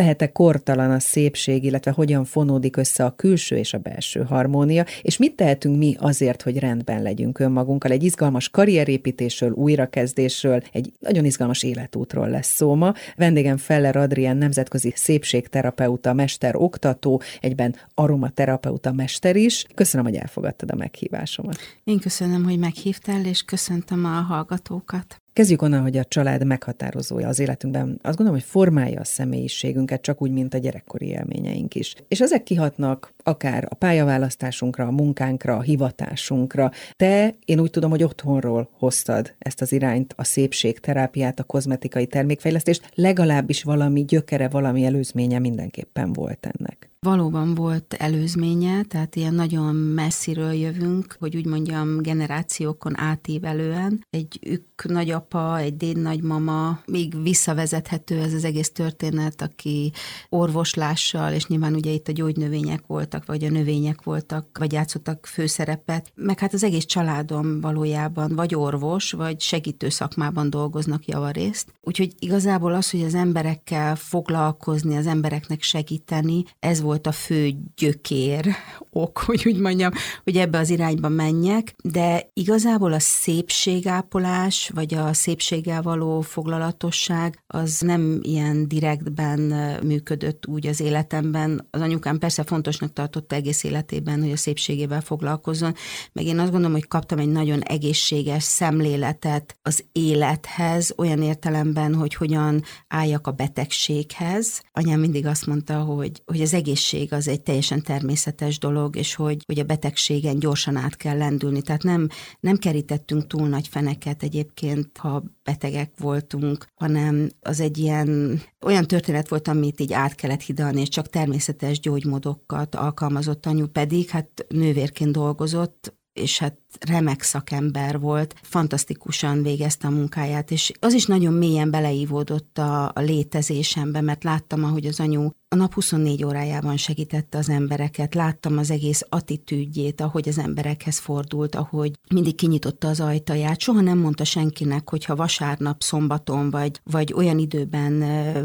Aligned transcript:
lehet-e 0.00 0.32
kortalan 0.32 0.90
a 0.90 0.98
szépség, 0.98 1.64
illetve 1.64 1.90
hogyan 1.90 2.24
fonódik 2.24 2.76
össze 2.76 3.04
a 3.04 3.14
külső 3.16 3.56
és 3.56 3.74
a 3.74 3.78
belső 3.78 4.22
harmónia, 4.22 4.84
és 5.02 5.16
mit 5.16 5.36
tehetünk 5.36 5.78
mi 5.78 5.96
azért, 5.98 6.42
hogy 6.42 6.58
rendben 6.58 7.02
legyünk 7.02 7.38
önmagunkkal. 7.38 7.90
Egy 7.90 8.02
izgalmas 8.02 8.48
karrierépítésről, 8.48 9.50
újrakezdésről, 9.50 10.62
egy 10.72 10.92
nagyon 10.98 11.24
izgalmas 11.24 11.62
életútról 11.62 12.28
lesz 12.28 12.54
szó 12.54 12.74
ma. 12.74 12.94
Vendégem 13.16 13.56
Feller 13.56 13.96
Adrián 13.96 14.36
nemzetközi 14.36 14.92
szépségterapeuta, 14.96 16.12
mester, 16.12 16.56
oktató, 16.56 17.22
egyben 17.40 17.74
aromaterapeuta 17.94 18.92
mester 18.92 19.36
is. 19.36 19.64
Köszönöm, 19.74 20.06
hogy 20.06 20.14
elfogadtad 20.14 20.70
a 20.70 20.76
meghívásomat. 20.76 21.58
Én 21.84 21.98
köszönöm, 21.98 22.44
hogy 22.44 22.58
meghívtál, 22.58 23.24
és 23.24 23.42
köszöntöm 23.42 24.04
a 24.04 24.08
hallgatókat. 24.08 25.20
Kezdjük 25.40 25.62
onnan, 25.62 25.82
hogy 25.82 25.96
a 25.96 26.04
család 26.04 26.46
meghatározója 26.46 27.28
az 27.28 27.38
életünkben. 27.38 27.98
Azt 28.02 28.16
gondolom, 28.16 28.40
hogy 28.40 28.48
formálja 28.48 29.00
a 29.00 29.04
személyiségünket, 29.04 30.00
csak 30.00 30.22
úgy, 30.22 30.30
mint 30.30 30.54
a 30.54 30.58
gyerekkori 30.58 31.06
élményeink 31.06 31.74
is. 31.74 31.94
És 32.08 32.20
ezek 32.20 32.42
kihatnak 32.42 33.12
akár 33.22 33.66
a 33.68 33.74
pályaválasztásunkra, 33.74 34.86
a 34.86 34.90
munkánkra, 34.90 35.56
a 35.56 35.60
hivatásunkra. 35.60 36.70
Te, 36.96 37.34
én 37.44 37.60
úgy 37.60 37.70
tudom, 37.70 37.90
hogy 37.90 38.02
otthonról 38.02 38.68
hoztad 38.78 39.34
ezt 39.38 39.60
az 39.60 39.72
irányt, 39.72 40.14
a 40.16 40.24
szépségterápiát, 40.24 41.40
a 41.40 41.44
kozmetikai 41.44 42.06
termékfejlesztést, 42.06 42.90
legalábbis 42.94 43.62
valami 43.62 44.04
gyökere, 44.04 44.48
valami 44.48 44.84
előzménye 44.84 45.38
mindenképpen 45.38 46.12
volt 46.12 46.48
ennek. 46.56 46.90
Valóban 47.06 47.54
volt 47.54 47.94
előzménye, 47.94 48.82
tehát 48.82 49.16
ilyen 49.16 49.34
nagyon 49.34 49.74
messziről 49.74 50.52
jövünk, 50.52 51.16
hogy 51.18 51.36
úgy 51.36 51.46
mondjam, 51.46 52.02
generációkon 52.02 52.98
átívelően. 52.98 54.06
Egy 54.10 54.38
ük 54.46 54.84
nagyapa, 54.84 55.58
egy 55.58 55.76
déd 55.76 56.00
nagymama, 56.00 56.80
még 56.86 57.22
visszavezethető 57.22 58.18
ez 58.18 58.32
az 58.32 58.44
egész 58.44 58.72
történet, 58.72 59.42
aki 59.42 59.92
orvoslással, 60.28 61.32
és 61.32 61.46
nyilván 61.46 61.74
ugye 61.74 61.90
itt 61.90 62.08
a 62.08 62.12
gyógynövények 62.12 62.86
voltak, 62.86 63.26
vagy 63.26 63.44
a 63.44 63.50
növények 63.50 64.02
voltak, 64.02 64.58
vagy 64.58 64.72
játszottak 64.72 65.26
főszerepet, 65.26 66.12
meg 66.14 66.38
hát 66.38 66.52
az 66.52 66.64
egész 66.64 66.84
családom 66.84 67.60
valójában 67.60 68.34
vagy 68.34 68.54
orvos, 68.54 69.12
vagy 69.12 69.40
segítő 69.40 69.88
szakmában 69.88 70.50
dolgoznak 70.50 71.06
javarészt. 71.06 71.72
Úgyhogy 71.82 72.14
igazából 72.18 72.74
az, 72.74 72.90
hogy 72.90 73.02
az 73.02 73.14
emberekkel 73.14 73.96
foglalkozni, 73.96 74.96
az 74.96 75.06
embereknek 75.06 75.62
segíteni, 75.62 76.44
ez 76.58 76.80
volt 76.80 76.88
volt 76.90 77.06
a 77.06 77.12
fő 77.12 77.52
gyökér 77.76 78.56
ok, 78.90 79.18
hogy 79.26 79.42
úgy 79.46 79.58
mondjam, 79.58 79.90
hogy 80.24 80.36
ebbe 80.36 80.58
az 80.58 80.70
irányba 80.70 81.08
menjek, 81.08 81.74
de 81.82 82.30
igazából 82.32 82.92
a 82.92 82.98
szépségápolás, 82.98 84.70
vagy 84.74 84.94
a 84.94 85.12
szépséggel 85.12 85.82
való 85.82 86.20
foglalatosság 86.20 87.42
az 87.46 87.80
nem 87.80 88.18
ilyen 88.22 88.68
direktben 88.68 89.40
működött 89.82 90.46
úgy 90.46 90.66
az 90.66 90.80
életemben. 90.80 91.68
Az 91.70 91.80
anyukám 91.80 92.18
persze 92.18 92.42
fontosnak 92.42 92.92
tartotta 92.92 93.34
egész 93.34 93.64
életében, 93.64 94.20
hogy 94.20 94.32
a 94.32 94.36
szépségével 94.36 95.00
foglalkozzon, 95.00 95.74
meg 96.12 96.24
én 96.24 96.38
azt 96.38 96.50
gondolom, 96.50 96.72
hogy 96.72 96.88
kaptam 96.88 97.18
egy 97.18 97.28
nagyon 97.28 97.60
egészséges 97.60 98.42
szemléletet 98.42 99.58
az 99.62 99.84
élethez, 99.92 100.94
olyan 100.96 101.22
értelemben, 101.22 101.94
hogy 101.94 102.14
hogyan 102.14 102.62
álljak 102.88 103.26
a 103.26 103.30
betegséghez. 103.30 104.62
Anyám 104.72 105.00
mindig 105.00 105.26
azt 105.26 105.46
mondta, 105.46 105.78
hogy, 105.78 106.22
hogy 106.26 106.40
az 106.40 106.54
egész 106.54 106.79
egészség 106.80 107.12
az 107.12 107.28
egy 107.28 107.40
teljesen 107.42 107.82
természetes 107.82 108.58
dolog, 108.58 108.96
és 108.96 109.14
hogy, 109.14 109.42
hogy 109.46 109.58
a 109.58 109.64
betegségen 109.64 110.38
gyorsan 110.38 110.76
át 110.76 110.96
kell 110.96 111.16
lendülni. 111.16 111.62
Tehát 111.62 111.82
nem, 111.82 112.08
nem 112.40 112.56
kerítettünk 112.56 113.26
túl 113.26 113.48
nagy 113.48 113.68
feneket 113.68 114.22
egyébként, 114.22 114.96
ha 114.98 115.22
betegek 115.44 115.92
voltunk, 115.98 116.66
hanem 116.74 117.28
az 117.40 117.60
egy 117.60 117.78
ilyen 117.78 118.40
olyan 118.60 118.86
történet 118.86 119.28
volt, 119.28 119.48
amit 119.48 119.80
így 119.80 119.92
át 119.92 120.14
kellett 120.14 120.40
hidalni, 120.40 120.80
és 120.80 120.88
csak 120.88 121.08
természetes 121.08 121.80
gyógymódokat 121.80 122.74
alkalmazott 122.74 123.46
anyu, 123.46 123.66
pedig 123.66 124.08
hát 124.08 124.46
nővérként 124.48 125.12
dolgozott, 125.12 125.94
és 126.12 126.38
hát 126.38 126.58
remek 126.78 127.22
szakember 127.22 128.00
volt, 128.00 128.34
fantasztikusan 128.42 129.42
végezte 129.42 129.86
a 129.86 129.90
munkáját, 129.90 130.50
és 130.50 130.72
az 130.80 130.92
is 130.92 131.06
nagyon 131.06 131.32
mélyen 131.32 131.70
beleívódott 131.70 132.58
a, 132.58 132.84
a 132.84 133.00
létezésembe, 133.00 134.00
mert 134.00 134.24
láttam, 134.24 134.64
ahogy 134.64 134.86
az 134.86 135.00
anyu 135.00 135.28
a 135.52 135.56
nap 135.56 135.74
24 135.74 136.24
órájában 136.24 136.76
segítette 136.76 137.38
az 137.38 137.48
embereket, 137.48 138.14
láttam 138.14 138.58
az 138.58 138.70
egész 138.70 139.02
attitűdjét, 139.08 140.00
ahogy 140.00 140.28
az 140.28 140.38
emberekhez 140.38 140.98
fordult, 140.98 141.54
ahogy 141.54 141.92
mindig 142.14 142.34
kinyitotta 142.34 142.88
az 142.88 143.00
ajtaját, 143.00 143.60
soha 143.60 143.80
nem 143.80 143.98
mondta 143.98 144.24
senkinek, 144.24 144.90
hogyha 144.90 145.16
vasárnap, 145.16 145.82
szombaton, 145.82 146.50
vagy, 146.50 146.80
vagy 146.84 147.12
olyan 147.12 147.38
időben 147.38 148.02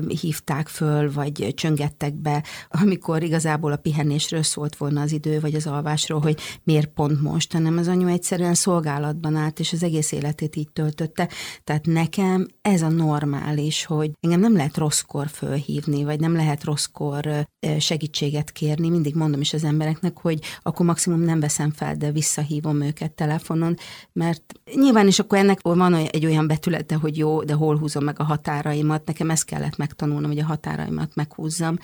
hívták 0.07 0.67
föl, 0.67 1.11
vagy 1.11 1.53
csöngettek 1.55 2.13
be, 2.13 2.43
amikor 2.69 3.23
igazából 3.23 3.71
a 3.71 3.77
pihenésről 3.77 4.43
szólt 4.43 4.75
volna 4.75 5.01
az 5.01 5.11
idő, 5.11 5.39
vagy 5.39 5.55
az 5.55 5.67
alvásról, 5.67 6.19
hogy 6.19 6.39
miért 6.63 6.87
pont 6.87 7.21
most, 7.21 7.53
hanem 7.53 7.77
az 7.77 7.87
anyu 7.87 8.07
egyszerűen 8.15 8.53
szolgálatban 8.53 9.35
állt, 9.35 9.59
és 9.59 9.73
az 9.73 9.83
egész 9.83 10.11
életét 10.11 10.55
így 10.55 10.69
töltötte. 10.73 11.29
Tehát 11.63 11.85
nekem 11.85 12.47
ez 12.61 12.81
a 12.81 12.89
normális, 12.89 13.85
hogy 13.85 14.11
engem 14.19 14.39
nem 14.39 14.55
lehet 14.55 14.77
rosszkor 14.77 15.27
fölhívni, 15.27 16.03
vagy 16.03 16.19
nem 16.19 16.35
lehet 16.35 16.63
rosszkor 16.63 17.47
segítséget 17.79 18.51
kérni. 18.51 18.89
Mindig 18.89 19.15
mondom 19.15 19.41
is 19.41 19.53
az 19.53 19.63
embereknek, 19.63 20.17
hogy 20.17 20.39
akkor 20.61 20.85
maximum 20.85 21.19
nem 21.19 21.39
veszem 21.39 21.71
fel, 21.71 21.95
de 21.95 22.11
visszahívom 22.11 22.81
őket 22.81 23.11
telefonon, 23.11 23.75
mert 24.13 24.53
nyilván 24.75 25.07
is 25.07 25.19
akkor 25.19 25.37
ennek 25.37 25.59
van 25.61 25.93
egy 25.93 26.25
olyan 26.25 26.47
betülete, 26.47 26.95
hogy 26.95 27.17
jó, 27.17 27.43
de 27.43 27.53
hol 27.53 27.77
húzom 27.77 28.03
meg 28.03 28.19
a 28.19 28.23
határaimat. 28.23 29.05
Nekem 29.05 29.29
ezt 29.29 29.45
kellett 29.45 29.77
megtanulnom, 29.77 30.29
hogy 30.29 30.39
a 30.39 30.45
határaimat 30.45 31.15
meghúzzam. 31.15 31.77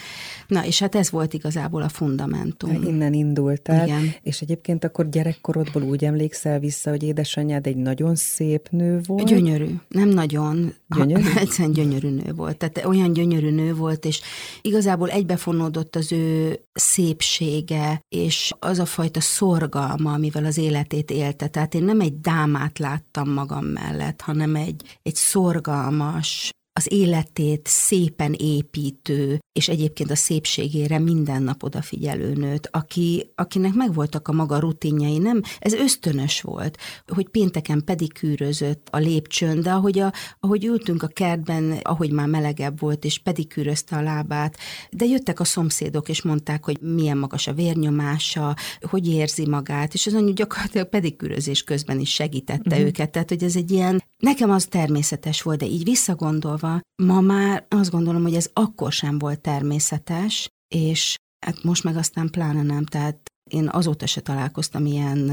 Na, 0.48 0.66
és 0.66 0.80
hát 0.80 0.96
ez 0.96 1.12
volt 1.12 1.34
igazából 1.34 1.82
a 1.82 1.90
fundamentum. 1.90 2.84
Innen 2.84 3.14
indultál, 3.14 3.88
Igen. 3.88 4.14
és 4.22 4.42
egyébként 4.42 4.84
akkor 4.84 5.10
gyerekkorodból 5.10 5.82
úgy 5.82 6.04
emlékszem, 6.04 6.21
emlékszel 6.22 6.60
vissza, 6.60 6.90
hogy 6.90 7.04
édesanyád 7.04 7.68
egy 7.68 7.76
nagyon 7.76 8.16
szép 8.16 8.70
nő 8.70 9.02
volt? 9.06 9.26
Gyönyörű, 9.26 9.76
nem 9.88 10.10
nagyon. 10.10 10.74
Gyönyörű? 10.88 11.24
Ha, 11.24 11.40
egyszerűen 11.46 11.74
gyönyörű 11.74 12.10
nő 12.10 12.34
volt. 12.34 12.58
Tehát 12.58 12.86
olyan 12.86 13.14
gyönyörű 13.14 13.50
nő 13.50 13.74
volt, 13.76 14.06
és 14.06 14.22
igazából 14.62 15.10
egybefonódott 15.10 15.96
az 15.96 16.12
ő 16.12 16.60
szépsége, 16.74 18.02
és 18.10 18.54
az 18.60 18.80
a 18.80 18.86
fajta 18.86 19.20
szorgalma, 19.20 20.14
amivel 20.14 20.46
az 20.46 20.58
életét 20.58 21.12
élte. 21.12 21.48
Tehát 21.48 21.74
én 21.74 21.84
nem 21.84 22.00
egy 22.00 22.20
dámát 22.20 22.80
láttam 22.80 23.30
magam 23.30 23.66
mellett, 23.66 24.22
hanem 24.22 24.56
egy, 24.56 24.82
egy 25.02 25.16
szorgalmas, 25.16 26.50
az 26.74 26.92
életét 26.92 27.68
szépen 27.68 28.34
építő, 28.38 29.40
és 29.54 29.70
egyébként 29.70 30.12
a 30.12 30.16
szépségére 30.16 31.00
minden 31.00 31.44
nap 31.44 31.64
odafigyelő 31.64 32.34
nőt, 32.34 32.70
aki, 32.72 33.32
akinek 33.36 33.74
megvoltak 33.74 34.28
a 34.28 34.32
maga 34.32 34.60
rutinjai, 34.60 35.18
nem, 35.18 35.42
ez 35.60 35.74
ösztönös 35.74 36.42
volt, 36.42 36.78
hogy 37.08 37.30
pénteken 37.30 37.84
pedikűrözött 37.86 38.88
a 38.92 38.98
lépcsőn, 38.98 39.62
de 39.62 39.72
ahogy, 39.72 40.00
a, 40.00 40.14
ahogy 40.40 40.66
ültünk 40.66 41.04
a 41.04 41.08
kertben, 41.08 41.80
ahogy 41.82 42.12
már 42.12 42.28
melegebb 42.28 42.80
volt, 42.80 43.06
és 43.06 43.20
pedikűrözte 43.20 43.96
a 43.96 44.02
lábát, 44.02 44.58
de 44.92 45.06
jöttek 45.06 45.40
a 45.40 45.44
szomszédok, 45.44 46.10
és 46.10 46.22
mondták, 46.22 46.66
hogy 46.66 46.82
milyen 46.82 47.18
magas 47.18 47.48
a 47.48 47.54
vérnyomása, 47.54 48.56
hogy 48.82 49.08
érzi 49.08 49.48
magát, 49.48 49.94
és 49.94 50.06
az 50.06 50.14
anyu 50.14 50.34
gyakorlatilag 50.34 50.90
pedikűrözés 50.90 51.64
közben 51.64 52.00
is 52.00 52.14
segítette 52.14 52.70
uh-huh. 52.70 52.86
őket, 52.86 53.12
tehát 53.12 53.30
hogy 53.30 53.44
ez 53.44 53.56
egy 53.56 53.72
ilyen, 53.72 54.04
nekem 54.22 54.52
az 54.52 54.66
természetes 54.66 55.42
volt, 55.42 55.60
de 55.60 55.66
így 55.66 55.84
visszagondolva, 55.84 56.80
Ma 57.04 57.22
már 57.22 57.66
azt 57.70 57.92
gondolom, 57.92 58.22
hogy 58.22 58.36
ez 58.36 58.50
akkor 58.54 58.92
sem 58.92 59.20
volt 59.20 59.40
természetes, 59.40 60.50
és 60.76 61.16
hát 61.46 61.64
most 61.64 61.84
meg 61.84 61.96
aztán 61.96 62.30
pláne 62.30 62.62
nem, 62.62 62.86
tehát 62.86 63.18
én 63.50 63.70
azóta 63.72 64.06
se 64.06 64.22
találkoztam 64.22 64.86
ilyen, 64.86 65.32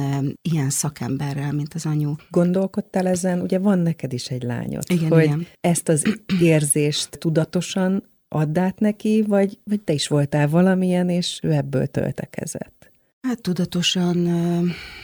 ilyen 0.49 0.71
szakemberrel, 0.71 1.53
mint 1.53 1.75
az 1.75 1.87
anyu. 1.87 2.15
Gondolkodtál 2.31 3.07
ezen, 3.07 3.41
ugye 3.41 3.59
van 3.59 3.79
neked 3.79 4.13
is 4.13 4.29
egy 4.29 4.43
lányod, 4.43 4.85
igen, 4.87 5.11
hogy 5.11 5.25
igen. 5.25 5.47
ezt 5.61 5.89
az 5.89 6.21
érzést 6.41 7.19
tudatosan 7.19 8.03
add 8.29 8.59
át 8.59 8.79
neki, 8.79 9.25
vagy, 9.27 9.59
vagy 9.65 9.81
te 9.81 9.93
is 9.93 10.09
voltál 10.09 10.49
valamilyen, 10.49 11.09
és 11.09 11.39
ő 11.43 11.53
ebből 11.53 11.87
töltekezett? 11.87 12.78
Hát 13.21 13.41
tudatosan, 13.41 14.27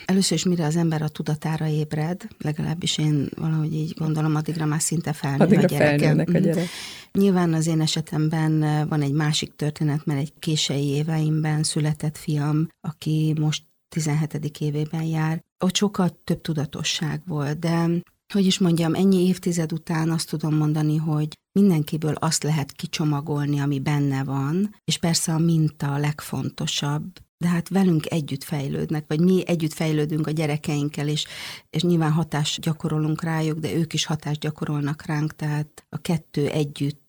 először 0.04 0.36
is 0.36 0.44
mire 0.44 0.64
az 0.64 0.76
ember 0.76 1.02
a 1.02 1.08
tudatára 1.08 1.66
ébred, 1.66 2.26
legalábbis 2.38 2.98
én 2.98 3.28
valahogy 3.36 3.74
így 3.74 3.94
gondolom, 3.98 4.34
addigra 4.34 4.64
már 4.64 4.80
szinte 4.80 5.12
felnő 5.12 5.44
addigra 5.44 5.64
a 5.64 5.66
gyerekem. 5.66 6.18
a 6.18 6.22
gyerek. 6.38 6.68
Nyilván 7.12 7.54
az 7.54 7.66
én 7.66 7.80
esetemben 7.80 8.88
van 8.88 9.02
egy 9.02 9.12
másik 9.12 9.56
történet, 9.56 10.04
mert 10.04 10.20
egy 10.20 10.32
késői 10.38 10.86
éveimben 10.86 11.62
született 11.62 12.18
fiam, 12.18 12.68
aki 12.80 13.34
most 13.40 13.62
17. 13.88 14.58
évében 14.58 15.02
jár. 15.02 15.40
Ott 15.64 15.74
sokkal 15.74 16.20
több 16.24 16.40
tudatosság 16.40 17.22
volt, 17.26 17.58
de 17.58 17.88
hogy 18.32 18.46
is 18.46 18.58
mondjam, 18.58 18.94
ennyi 18.94 19.26
évtized 19.26 19.72
után 19.72 20.10
azt 20.10 20.28
tudom 20.28 20.54
mondani, 20.54 20.96
hogy 20.96 21.28
mindenkiből 21.58 22.14
azt 22.14 22.42
lehet 22.42 22.72
kicsomagolni, 22.72 23.58
ami 23.58 23.80
benne 23.80 24.24
van, 24.24 24.74
és 24.84 24.98
persze 24.98 25.32
a 25.32 25.38
minta 25.38 25.92
a 25.92 25.98
legfontosabb, 25.98 27.04
de 27.38 27.48
hát 27.48 27.68
velünk 27.68 28.10
együtt 28.10 28.44
fejlődnek, 28.44 29.04
vagy 29.08 29.20
mi 29.20 29.42
együtt 29.46 29.72
fejlődünk 29.72 30.26
a 30.26 30.30
gyerekeinkkel, 30.30 31.08
és, 31.08 31.26
és 31.70 31.82
nyilván 31.82 32.12
hatást 32.12 32.60
gyakorolunk 32.60 33.22
rájuk, 33.22 33.58
de 33.58 33.74
ők 33.74 33.92
is 33.92 34.04
hatást 34.04 34.40
gyakorolnak 34.40 35.06
ránk, 35.06 35.36
tehát 35.36 35.86
a 35.88 35.98
kettő 35.98 36.48
együtt 36.48 37.03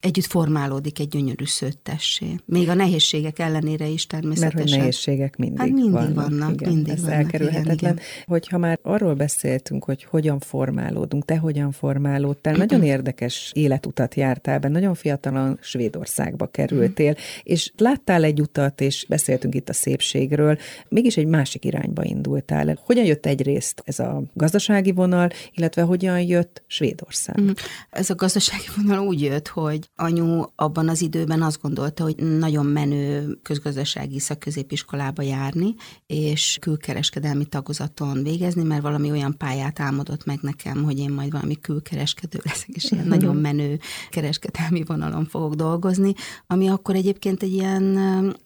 együtt 0.00 0.26
formálódik 0.26 0.98
egy 0.98 1.08
gyönyörű 1.08 1.44
szőttessé. 1.44 2.34
Még 2.44 2.68
a 2.68 2.74
nehézségek 2.74 3.38
ellenére 3.38 3.86
is 3.86 4.06
természetesen. 4.06 4.56
Mert 4.56 4.68
hogy 4.68 4.78
nehézségek 4.78 5.36
mindig, 5.36 5.58
hát 5.58 5.70
mindig 5.70 5.90
vannak. 5.90 6.14
vannak 6.14 6.52
igen, 6.52 6.72
mindig 6.72 6.92
ez 6.92 7.00
vannak, 7.00 7.16
elkerülhetetlen. 7.16 7.74
Igen, 7.74 7.92
igen. 7.92 8.04
Hogyha 8.26 8.58
már 8.58 8.78
arról 8.82 9.14
beszéltünk, 9.14 9.84
hogy 9.84 10.04
hogyan 10.04 10.38
formálódunk, 10.38 11.24
te 11.24 11.36
hogyan 11.36 11.72
formálódtál, 11.72 12.54
nagyon 12.54 12.82
érdekes 12.82 13.50
életutat 13.54 14.14
jártál 14.14 14.58
be, 14.58 14.68
nagyon 14.68 14.94
fiatalan 14.94 15.58
Svédországba 15.62 16.46
kerültél, 16.46 17.16
és 17.42 17.72
láttál 17.76 18.24
egy 18.24 18.40
utat, 18.40 18.80
és 18.80 19.06
beszéltünk 19.08 19.54
itt 19.54 19.68
a 19.68 19.72
szépségről, 19.72 20.58
mégis 20.88 21.16
egy 21.16 21.26
másik 21.26 21.64
irányba 21.64 22.04
indultál. 22.04 22.78
Hogyan 22.84 23.04
jött 23.04 23.26
egyrészt 23.26 23.82
ez 23.84 23.98
a 23.98 24.22
gazdasági 24.34 24.92
vonal, 24.92 25.30
illetve 25.54 25.82
hogyan 25.82 26.20
jött 26.20 26.62
Svédország? 26.66 27.40
Mm. 27.40 27.50
Ez 27.90 28.10
a 28.10 28.14
gazdasági 28.14 28.66
vonal 28.76 29.06
úgy 29.06 29.20
jött, 29.20 29.48
hogy 29.48 29.89
anyu 30.00 30.42
abban 30.54 30.88
az 30.88 31.02
időben 31.02 31.42
azt 31.42 31.60
gondolta, 31.62 32.02
hogy 32.02 32.16
nagyon 32.16 32.66
menő 32.66 33.38
közgazdasági 33.42 34.18
szakközépiskolába 34.18 35.22
járni, 35.22 35.74
és 36.06 36.56
külkereskedelmi 36.60 37.44
tagozaton 37.44 38.22
végezni, 38.22 38.62
mert 38.62 38.82
valami 38.82 39.10
olyan 39.10 39.36
pályát 39.36 39.80
álmodott 39.80 40.24
meg 40.24 40.38
nekem, 40.42 40.82
hogy 40.82 40.98
én 40.98 41.10
majd 41.10 41.32
valami 41.32 41.60
külkereskedő 41.60 42.40
leszek, 42.44 42.68
és 42.68 42.90
ilyen 42.90 43.06
nagyon 43.06 43.36
menő 43.36 43.78
kereskedelmi 44.10 44.82
vonalon 44.86 45.24
fogok 45.24 45.54
dolgozni, 45.54 46.12
ami 46.46 46.68
akkor 46.68 46.94
egyébként 46.94 47.42
egy 47.42 47.52
ilyen 47.52 47.98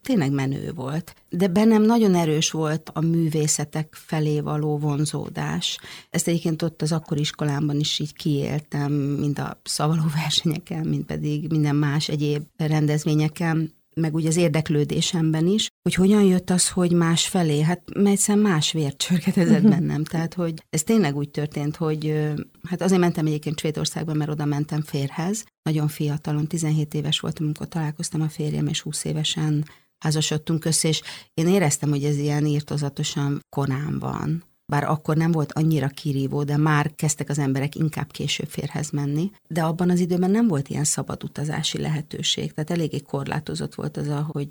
tényleg 0.02 0.32
menő 0.32 0.72
volt. 0.74 1.14
De 1.28 1.48
bennem 1.48 1.82
nagyon 1.82 2.14
erős 2.14 2.50
volt 2.50 2.90
a 2.94 3.00
művészetek 3.00 3.88
felé 3.90 4.40
való 4.40 4.78
vonzódás. 4.78 5.78
Ezt 6.10 6.28
egyébként 6.28 6.62
ott 6.62 6.82
az 6.82 6.92
akkori 6.92 7.20
iskolámban 7.20 7.80
is 7.80 7.98
így 7.98 8.14
kiéltem, 8.14 8.92
mind 8.92 9.38
a 9.38 9.60
szavaló 9.62 10.02
versenyeken, 10.22 10.86
mind 10.86 11.04
pedig 11.04 11.43
minden 11.50 11.76
más 11.76 12.08
egyéb 12.08 12.42
rendezvényeken 12.56 13.72
meg 13.94 14.14
úgy 14.14 14.26
az 14.26 14.36
érdeklődésemben 14.36 15.46
is, 15.46 15.68
hogy 15.82 15.94
hogyan 15.94 16.22
jött 16.22 16.50
az, 16.50 16.70
hogy 16.70 16.92
más 16.92 17.28
felé, 17.28 17.60
hát 17.60 17.82
egyszerűen 18.04 18.44
más 18.44 18.72
vért 18.72 18.96
csörgetezett 18.96 19.62
mhm. 19.62 19.70
bennem. 19.70 20.04
Tehát, 20.04 20.34
hogy 20.34 20.54
ez 20.70 20.82
tényleg 20.82 21.16
úgy 21.16 21.30
történt, 21.30 21.76
hogy 21.76 22.32
hát 22.68 22.82
azért 22.82 23.00
mentem 23.00 23.26
egyébként 23.26 23.58
Svédországba, 23.58 24.14
mert 24.14 24.30
oda 24.30 24.44
mentem 24.44 24.82
férhez. 24.82 25.44
Nagyon 25.62 25.88
fiatalon, 25.88 26.46
17 26.46 26.94
éves 26.94 27.20
voltam, 27.20 27.44
amikor 27.44 27.68
találkoztam 27.68 28.20
a 28.20 28.28
férjem, 28.28 28.66
és 28.66 28.80
20 28.80 29.04
évesen 29.04 29.64
házasodtunk 29.98 30.64
össze, 30.64 30.88
és 30.88 31.02
én 31.34 31.48
éreztem, 31.48 31.90
hogy 31.90 32.04
ez 32.04 32.18
ilyen 32.18 32.46
írtozatosan 32.46 33.40
korán 33.48 33.98
van 33.98 34.44
bár 34.66 34.84
akkor 34.84 35.16
nem 35.16 35.32
volt 35.32 35.52
annyira 35.52 35.88
kirívó, 35.88 36.42
de 36.42 36.56
már 36.56 36.92
kezdtek 36.94 37.28
az 37.28 37.38
emberek 37.38 37.74
inkább 37.74 38.10
később 38.10 38.48
férhez 38.48 38.90
menni, 38.90 39.30
de 39.48 39.62
abban 39.62 39.90
az 39.90 40.00
időben 40.00 40.30
nem 40.30 40.48
volt 40.48 40.68
ilyen 40.68 40.84
szabad 40.84 41.24
utazási 41.24 41.80
lehetőség, 41.80 42.52
tehát 42.52 42.70
eléggé 42.70 43.00
korlátozott 43.00 43.74
volt 43.74 43.96
az, 43.96 44.08
hogy 44.26 44.48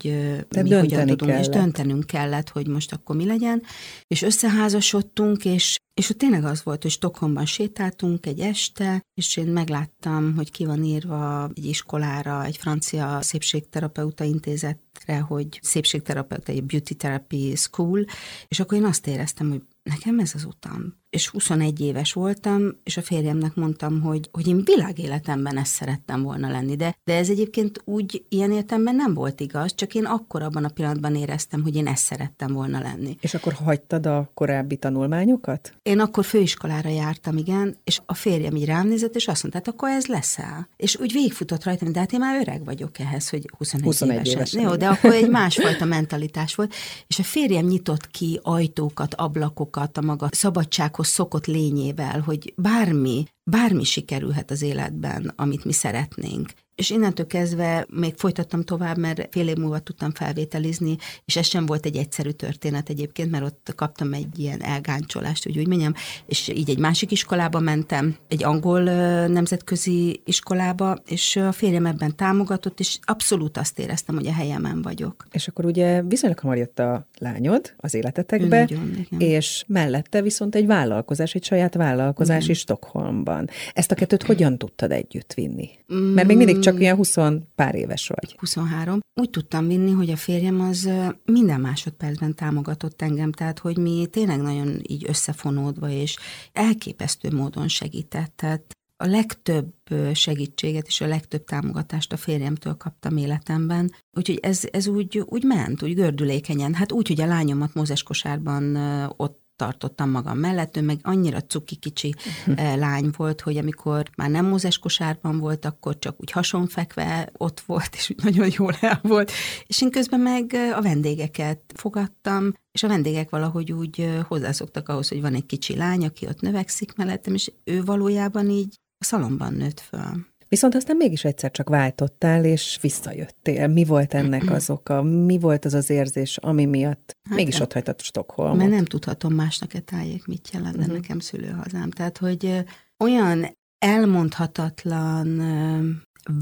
de 0.48 0.62
mi 0.62 0.72
hogyan 0.72 1.06
tudunk, 1.06 1.30
kellett. 1.30 1.40
és 1.40 1.48
döntenünk 1.48 2.06
kellett, 2.06 2.48
hogy 2.48 2.66
most 2.66 2.92
akkor 2.92 3.16
mi 3.16 3.26
legyen, 3.26 3.62
és 4.06 4.22
összeházasodtunk, 4.22 5.44
és 5.44 5.76
és 5.94 6.10
ott 6.10 6.18
tényleg 6.18 6.44
az 6.44 6.62
volt, 6.62 6.82
hogy 6.82 6.90
Stockholmban 6.90 7.46
sétáltunk 7.46 8.26
egy 8.26 8.40
este, 8.40 9.02
és 9.14 9.36
én 9.36 9.46
megláttam, 9.46 10.34
hogy 10.36 10.50
ki 10.50 10.64
van 10.64 10.84
írva 10.84 11.50
egy 11.54 11.64
iskolára, 11.64 12.44
egy 12.44 12.56
francia 12.56 13.18
szépségterapeuta 13.22 14.24
intézetre, 14.24 15.18
hogy 15.18 15.58
szépségterapeuta, 15.62 16.52
egy 16.52 16.64
beauty 16.64 16.94
therapy 16.94 17.54
school, 17.56 18.04
és 18.48 18.60
akkor 18.60 18.78
én 18.78 18.84
azt 18.84 19.06
éreztem, 19.06 19.48
hogy 19.50 19.62
nekem 19.84 20.18
ez 20.18 20.34
az 20.34 20.44
utam 20.44 21.02
és 21.14 21.28
21 21.28 21.80
éves 21.80 22.12
voltam, 22.12 22.76
és 22.84 22.96
a 22.96 23.02
férjemnek 23.02 23.54
mondtam, 23.54 24.00
hogy, 24.00 24.28
hogy 24.32 24.46
én 24.46 24.62
világéletemben 24.64 25.58
ezt 25.58 25.72
szerettem 25.72 26.22
volna 26.22 26.50
lenni, 26.50 26.76
de, 26.76 26.96
de 27.04 27.16
ez 27.16 27.30
egyébként 27.30 27.80
úgy 27.84 28.24
ilyen 28.28 28.52
értemben 28.52 28.94
nem 28.94 29.14
volt 29.14 29.40
igaz, 29.40 29.74
csak 29.74 29.94
én 29.94 30.04
akkor 30.04 30.42
abban 30.42 30.64
a 30.64 30.68
pillanatban 30.68 31.14
éreztem, 31.14 31.62
hogy 31.62 31.76
én 31.76 31.86
ezt 31.86 32.04
szerettem 32.04 32.52
volna 32.52 32.80
lenni. 32.80 33.16
És 33.20 33.34
akkor 33.34 33.52
hagytad 33.52 34.06
a 34.06 34.30
korábbi 34.34 34.76
tanulmányokat? 34.76 35.72
Én 35.82 36.00
akkor 36.00 36.24
főiskolára 36.24 36.88
jártam, 36.88 37.36
igen, 37.36 37.76
és 37.84 38.00
a 38.06 38.14
férjem 38.14 38.56
így 38.56 38.64
rám 38.64 38.88
nézett, 38.88 39.14
és 39.14 39.28
azt 39.28 39.42
mondta, 39.42 39.60
hát 39.64 39.74
akkor 39.74 39.88
ez 39.88 40.06
leszel. 40.06 40.68
És 40.76 40.96
úgy 40.96 41.12
végigfutott 41.12 41.64
rajtam, 41.64 41.92
de 41.92 41.98
hát 41.98 42.12
én 42.12 42.20
már 42.20 42.40
öreg 42.40 42.64
vagyok 42.64 42.98
ehhez, 42.98 43.28
hogy 43.28 43.50
21, 43.58 43.84
21 43.84 44.14
évesen. 44.14 44.36
évesen. 44.36 44.62
Jó, 44.62 44.76
de 44.76 44.88
akkor 44.88 45.12
egy 45.12 45.30
másfajta 45.40 45.84
mentalitás 45.84 46.54
volt, 46.54 46.74
és 47.06 47.18
a 47.18 47.22
férjem 47.22 47.66
nyitott 47.66 48.10
ki 48.10 48.40
ajtókat, 48.42 49.14
ablakokat 49.14 49.98
a 49.98 50.02
maga 50.02 50.28
szabadsághoz 50.30 51.02
szokott 51.06 51.46
lényével, 51.46 52.20
hogy 52.20 52.54
bármi, 52.56 53.24
bármi 53.44 53.84
sikerülhet 53.84 54.50
az 54.50 54.62
életben, 54.62 55.32
amit 55.36 55.64
mi 55.64 55.72
szeretnénk 55.72 56.52
és 56.74 56.90
innentől 56.90 57.26
kezdve 57.26 57.86
még 57.90 58.14
folytattam 58.16 58.62
tovább, 58.62 58.98
mert 58.98 59.28
fél 59.30 59.48
év 59.48 59.56
múlva 59.56 59.78
tudtam 59.78 60.12
felvételizni, 60.12 60.96
és 61.24 61.36
ez 61.36 61.46
sem 61.46 61.66
volt 61.66 61.86
egy 61.86 61.96
egyszerű 61.96 62.30
történet 62.30 62.88
egyébként, 62.88 63.30
mert 63.30 63.44
ott 63.44 63.72
kaptam 63.76 64.12
egy 64.12 64.38
ilyen 64.38 64.62
elgáncsolást, 64.62 65.44
hogy 65.44 65.58
úgy 65.58 65.66
mondjam, 65.66 65.92
és 66.26 66.48
így 66.48 66.70
egy 66.70 66.78
másik 66.78 67.10
iskolába 67.10 67.60
mentem, 67.60 68.16
egy 68.28 68.44
angol 68.44 68.82
nemzetközi 69.26 70.20
iskolába, 70.24 70.96
és 71.06 71.36
a 71.36 71.52
férjem 71.52 71.86
ebben 71.86 72.16
támogatott, 72.16 72.80
és 72.80 72.98
abszolút 73.02 73.58
azt 73.58 73.78
éreztem, 73.78 74.14
hogy 74.14 74.26
a 74.26 74.32
helyemen 74.32 74.82
vagyok. 74.82 75.26
És 75.32 75.48
akkor 75.48 75.64
ugye 75.64 76.02
viszonylag 76.02 76.38
hamar 76.38 76.56
jött 76.56 76.78
a 76.78 77.08
lányod 77.18 77.74
az 77.76 77.94
életetekbe, 77.94 78.58
Nagyon, 78.58 79.06
és 79.18 79.64
mellette 79.66 80.22
viszont 80.22 80.54
egy 80.54 80.66
vállalkozás, 80.66 81.34
egy 81.34 81.44
saját 81.44 81.74
vállalkozás 81.74 82.42
igen. 82.42 82.50
is 82.50 82.58
Stockholmban. 82.58 83.48
Ezt 83.72 83.90
a 83.90 83.94
kettőt 83.94 84.22
hogyan 84.22 84.58
tudtad 84.58 84.92
együtt 84.92 85.32
vinni? 85.34 85.70
Mert 85.86 86.26
még 86.26 86.36
mindig 86.36 86.58
csak 86.64 86.80
ilyen 86.80 86.96
20 86.96 87.16
pár 87.54 87.74
éves 87.74 88.08
vagy. 88.08 88.34
23. 88.38 89.00
Úgy 89.20 89.30
tudtam 89.30 89.66
vinni, 89.66 89.90
hogy 89.90 90.10
a 90.10 90.16
férjem 90.16 90.60
az 90.60 90.90
minden 91.24 91.60
másodpercben 91.60 92.34
támogatott 92.34 93.02
engem, 93.02 93.32
tehát 93.32 93.58
hogy 93.58 93.78
mi 93.78 94.06
tényleg 94.10 94.40
nagyon 94.40 94.80
így 94.86 95.04
összefonódva 95.08 95.88
és 95.88 96.16
elképesztő 96.52 97.30
módon 97.30 97.68
segített. 97.68 98.32
Tehát 98.36 98.72
a 98.96 99.06
legtöbb 99.06 99.72
segítséget 100.12 100.86
és 100.86 101.00
a 101.00 101.06
legtöbb 101.06 101.44
támogatást 101.44 102.12
a 102.12 102.16
férjemtől 102.16 102.74
kaptam 102.74 103.16
életemben, 103.16 103.92
úgyhogy 104.12 104.38
ez, 104.42 104.62
ez 104.70 104.86
úgy, 104.86 105.24
úgy 105.26 105.44
ment, 105.44 105.82
úgy 105.82 105.94
gördülékenyen. 105.94 106.74
Hát 106.74 106.92
úgy, 106.92 107.08
hogy 107.08 107.20
a 107.20 107.26
lányomat 107.26 107.74
Mózes 107.74 108.02
kosárban 108.02 108.76
ott 109.16 109.43
tartottam 109.56 110.10
magam 110.10 110.38
mellett, 110.38 110.76
ő 110.76 110.82
meg 110.82 110.98
annyira 111.02 111.40
cuki 111.40 111.76
kicsi 111.76 112.14
uh-huh. 112.46 112.76
lány 112.76 113.10
volt, 113.16 113.40
hogy 113.40 113.56
amikor 113.56 114.10
már 114.16 114.30
nem 114.30 114.46
mózes 114.46 114.78
kosárban 114.78 115.38
volt, 115.38 115.64
akkor 115.64 115.98
csak 115.98 116.16
úgy 116.20 116.30
hasonfekve 116.30 117.30
ott 117.36 117.60
volt, 117.60 117.94
és 117.94 118.10
úgy 118.10 118.24
nagyon 118.24 118.50
jól 118.58 118.74
el 118.80 119.00
volt. 119.02 119.32
És 119.66 119.82
én 119.82 119.90
közben 119.90 120.20
meg 120.20 120.54
eh, 120.54 120.76
a 120.76 120.82
vendégeket 120.82 121.60
fogadtam, 121.74 122.52
és 122.72 122.82
a 122.82 122.88
vendégek 122.88 123.30
valahogy 123.30 123.72
úgy 123.72 124.00
eh, 124.00 124.24
hozzászoktak 124.24 124.88
ahhoz, 124.88 125.08
hogy 125.08 125.20
van 125.20 125.34
egy 125.34 125.46
kicsi 125.46 125.76
lány, 125.76 126.04
aki 126.04 126.26
ott 126.26 126.40
növekszik 126.40 126.94
mellettem, 126.94 127.34
és 127.34 127.52
ő 127.64 127.84
valójában 127.84 128.48
így 128.50 128.78
a 128.98 129.04
szalomban 129.04 129.52
nőtt 129.52 129.80
föl. 129.80 130.26
Viszont 130.48 130.74
aztán 130.74 130.96
mégis 130.96 131.24
egyszer 131.24 131.50
csak 131.50 131.68
váltottál, 131.68 132.44
és 132.44 132.78
visszajöttél. 132.80 133.66
Mi 133.66 133.84
volt 133.84 134.14
ennek 134.14 134.50
az 134.50 134.70
oka? 134.70 135.02
Mi 135.02 135.38
volt 135.38 135.64
az 135.64 135.74
az 135.74 135.90
érzés, 135.90 136.36
ami 136.36 136.64
miatt 136.64 137.16
hát 137.28 137.36
mégis 137.36 137.60
ott 137.60 137.72
hagytad 137.72 138.00
Stockholmot? 138.00 138.56
Mert 138.56 138.70
nem 138.70 138.84
tudhatom 138.84 139.34
másnak-e 139.34 139.80
tájék, 139.80 140.26
mit 140.26 140.50
jelent 140.52 140.76
uh-huh. 140.76 140.94
nekem 140.94 141.18
szülőhazám. 141.18 141.90
Tehát, 141.90 142.18
hogy 142.18 142.64
olyan 142.98 143.56
elmondhatatlan 143.78 145.40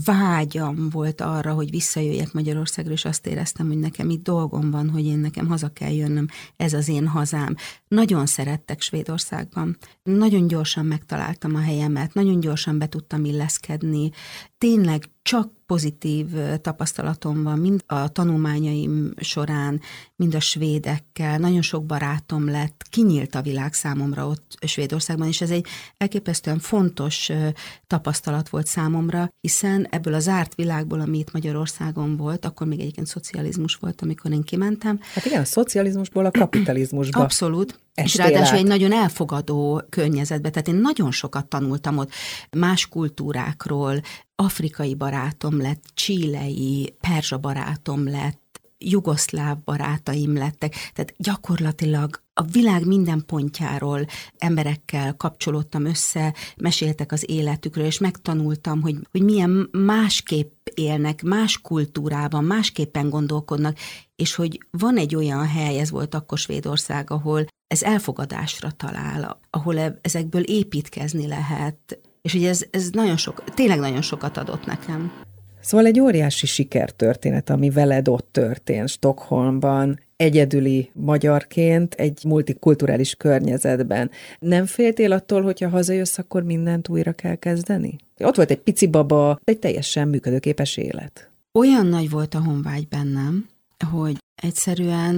vágyam 0.05 0.89
volt 0.91 1.21
arra, 1.21 1.53
hogy 1.53 1.71
visszajöjjek 1.71 2.33
Magyarországra, 2.33 2.93
és 2.93 3.05
azt 3.05 3.27
éreztem, 3.27 3.67
hogy 3.67 3.79
nekem 3.79 4.11
itt 4.11 4.23
dolgom 4.23 4.71
van, 4.71 4.91
hogy 4.91 5.07
én 5.07 5.19
nekem 5.19 5.49
haza 5.49 5.69
kell 5.69 5.93
jönnöm, 5.93 6.27
ez 6.57 6.73
az 6.73 6.89
én 6.89 7.07
hazám. 7.07 7.57
Nagyon 7.93 8.27
szerettek 8.27 8.81
Svédországban. 8.81 9.77
Nagyon 10.03 10.47
gyorsan 10.47 10.85
megtaláltam 10.85 11.55
a 11.55 11.61
helyemet, 11.61 12.15
nagyon 12.15 12.41
gyorsan 12.41 12.79
be 12.79 12.89
tudtam 12.89 13.25
illeszkedni. 13.25 14.11
Tényleg 14.59 15.05
csak 15.23 15.51
pozitív 15.67 16.27
tapasztalatom 16.61 17.43
van, 17.43 17.59
mind 17.59 17.83
a 17.87 18.09
tanulmányaim 18.09 19.13
során, 19.21 19.81
mind 20.17 20.35
a 20.35 20.41
svédekkel. 20.41 21.39
Nagyon 21.39 21.63
sok 21.63 21.87
barátom 21.87 22.49
lett, 22.49 22.85
kinyílt 22.91 23.35
a 23.35 23.43
világ 23.43 23.73
számomra 23.73 24.27
ott 24.27 24.59
Svédországban, 24.67 25.29
és 25.29 25.41
ez 25.41 25.51
egy 25.51 25.67
elképesztően 25.97 26.59
fontos 26.59 27.31
tapasztalat 27.87 28.49
volt 28.49 28.67
számomra, 28.67 29.29
hiszen 29.41 29.87
ebből 29.91 30.15
az 30.15 30.23
zárt 30.23 30.55
világból, 30.55 31.01
ami 31.01 31.19
itt 31.19 31.33
Magyarországon 31.33 32.17
volt, 32.17 32.45
akkor 32.45 32.67
még 32.67 32.81
egyébként 32.81 33.07
szocializmus 33.07 33.75
volt, 33.75 34.03
amikor 34.03 34.33
én 34.33 34.43
kimentem. 34.43 35.01
Hát 35.15 35.25
igen, 35.25 35.41
a 35.41 35.45
szocializmusból 35.45 36.25
a 36.25 36.31
kapitalizmusba. 36.31 37.21
Abszolút. 37.21 37.81
És 37.95 38.15
ráadásul 38.15 38.57
egy 38.57 38.67
nagyon 38.67 38.93
elfogadó 38.93 39.83
környezetbe, 39.89 40.51
tehát 40.51 40.69
én 40.69 40.75
nagyon 40.75 41.11
sokat 41.11 41.47
tanultam 41.47 41.99
ott. 41.99 42.11
Más 42.51 42.89
kultúrákról, 42.89 44.01
afrikai 44.35 44.95
barátom 44.95 45.61
lett, 45.61 45.85
csílei, 45.95 46.97
perzsa 47.01 47.39
barátom 47.39 48.09
lett, 48.09 48.42
jugoszláv 48.85 49.59
barátaim 49.65 50.35
lettek, 50.35 50.75
tehát 50.95 51.15
gyakorlatilag 51.17 52.23
a 52.35 52.43
világ 52.43 52.87
minden 52.87 53.25
pontjáról 53.27 54.07
emberekkel 54.39 55.17
kapcsolódtam 55.17 55.85
össze, 55.85 56.35
meséltek 56.57 57.13
az 57.13 57.31
életükről, 57.31 57.85
és 57.85 57.99
megtanultam, 57.99 58.81
hogy, 58.81 58.97
hogy 59.11 59.23
milyen 59.23 59.69
másképp 59.73 60.67
élnek, 60.75 61.23
más 61.23 61.61
kultúrában, 61.61 62.45
másképpen 62.45 63.09
gondolkodnak, 63.09 63.79
és 64.17 64.35
hogy 64.35 64.67
van 64.71 64.97
egy 64.97 65.15
olyan 65.15 65.47
hely, 65.47 65.79
ez 65.79 65.91
volt 65.91 66.15
akkor 66.15 66.39
Svédország, 66.39 67.11
ahol 67.11 67.47
ez 67.67 67.83
elfogadásra 67.83 68.71
talál, 68.71 69.41
ahol 69.51 69.79
e, 69.79 69.99
ezekből 70.01 70.43
építkezni 70.43 71.27
lehet, 71.27 72.01
és 72.23 72.33
hogy 72.33 72.45
ez, 72.45 72.65
ez 72.71 72.91
nagyon 72.91 73.17
sok, 73.17 73.45
tényleg 73.45 73.79
nagyon 73.79 74.03
sokat 74.03 74.37
adott 74.37 74.67
nekem. 74.67 75.13
Szóval 75.63 75.87
egy 75.87 76.01
óriási 76.01 76.47
sikertörténet, 76.47 77.51
ami 77.51 77.71
veled 77.71 78.09
ott 78.09 78.29
történt 78.33 78.89
Stockholmban, 78.89 80.01
egyedüli 80.17 80.91
magyarként 80.93 81.95
egy 81.95 82.25
multikulturális 82.25 83.15
környezetben. 83.15 84.11
Nem 84.39 84.67
féltél 84.67 85.13
attól, 85.13 85.43
hogyha 85.43 85.69
hazajössz, 85.69 86.19
akkor 86.19 86.43
mindent 86.43 86.89
újra 86.89 87.13
kell 87.13 87.35
kezdeni? 87.35 87.97
Ott 88.19 88.37
volt 88.37 88.51
egy 88.51 88.61
pici 88.61 88.87
baba, 88.87 89.39
egy 89.45 89.59
teljesen 89.59 90.09
működőképes 90.09 90.77
élet. 90.77 91.31
Olyan 91.53 91.87
nagy 91.87 92.11
volt 92.11 92.35
a 92.35 92.43
honvágy 92.43 92.89
bennem, 92.89 93.47
hogy 93.91 94.17
egyszerűen 94.43 95.15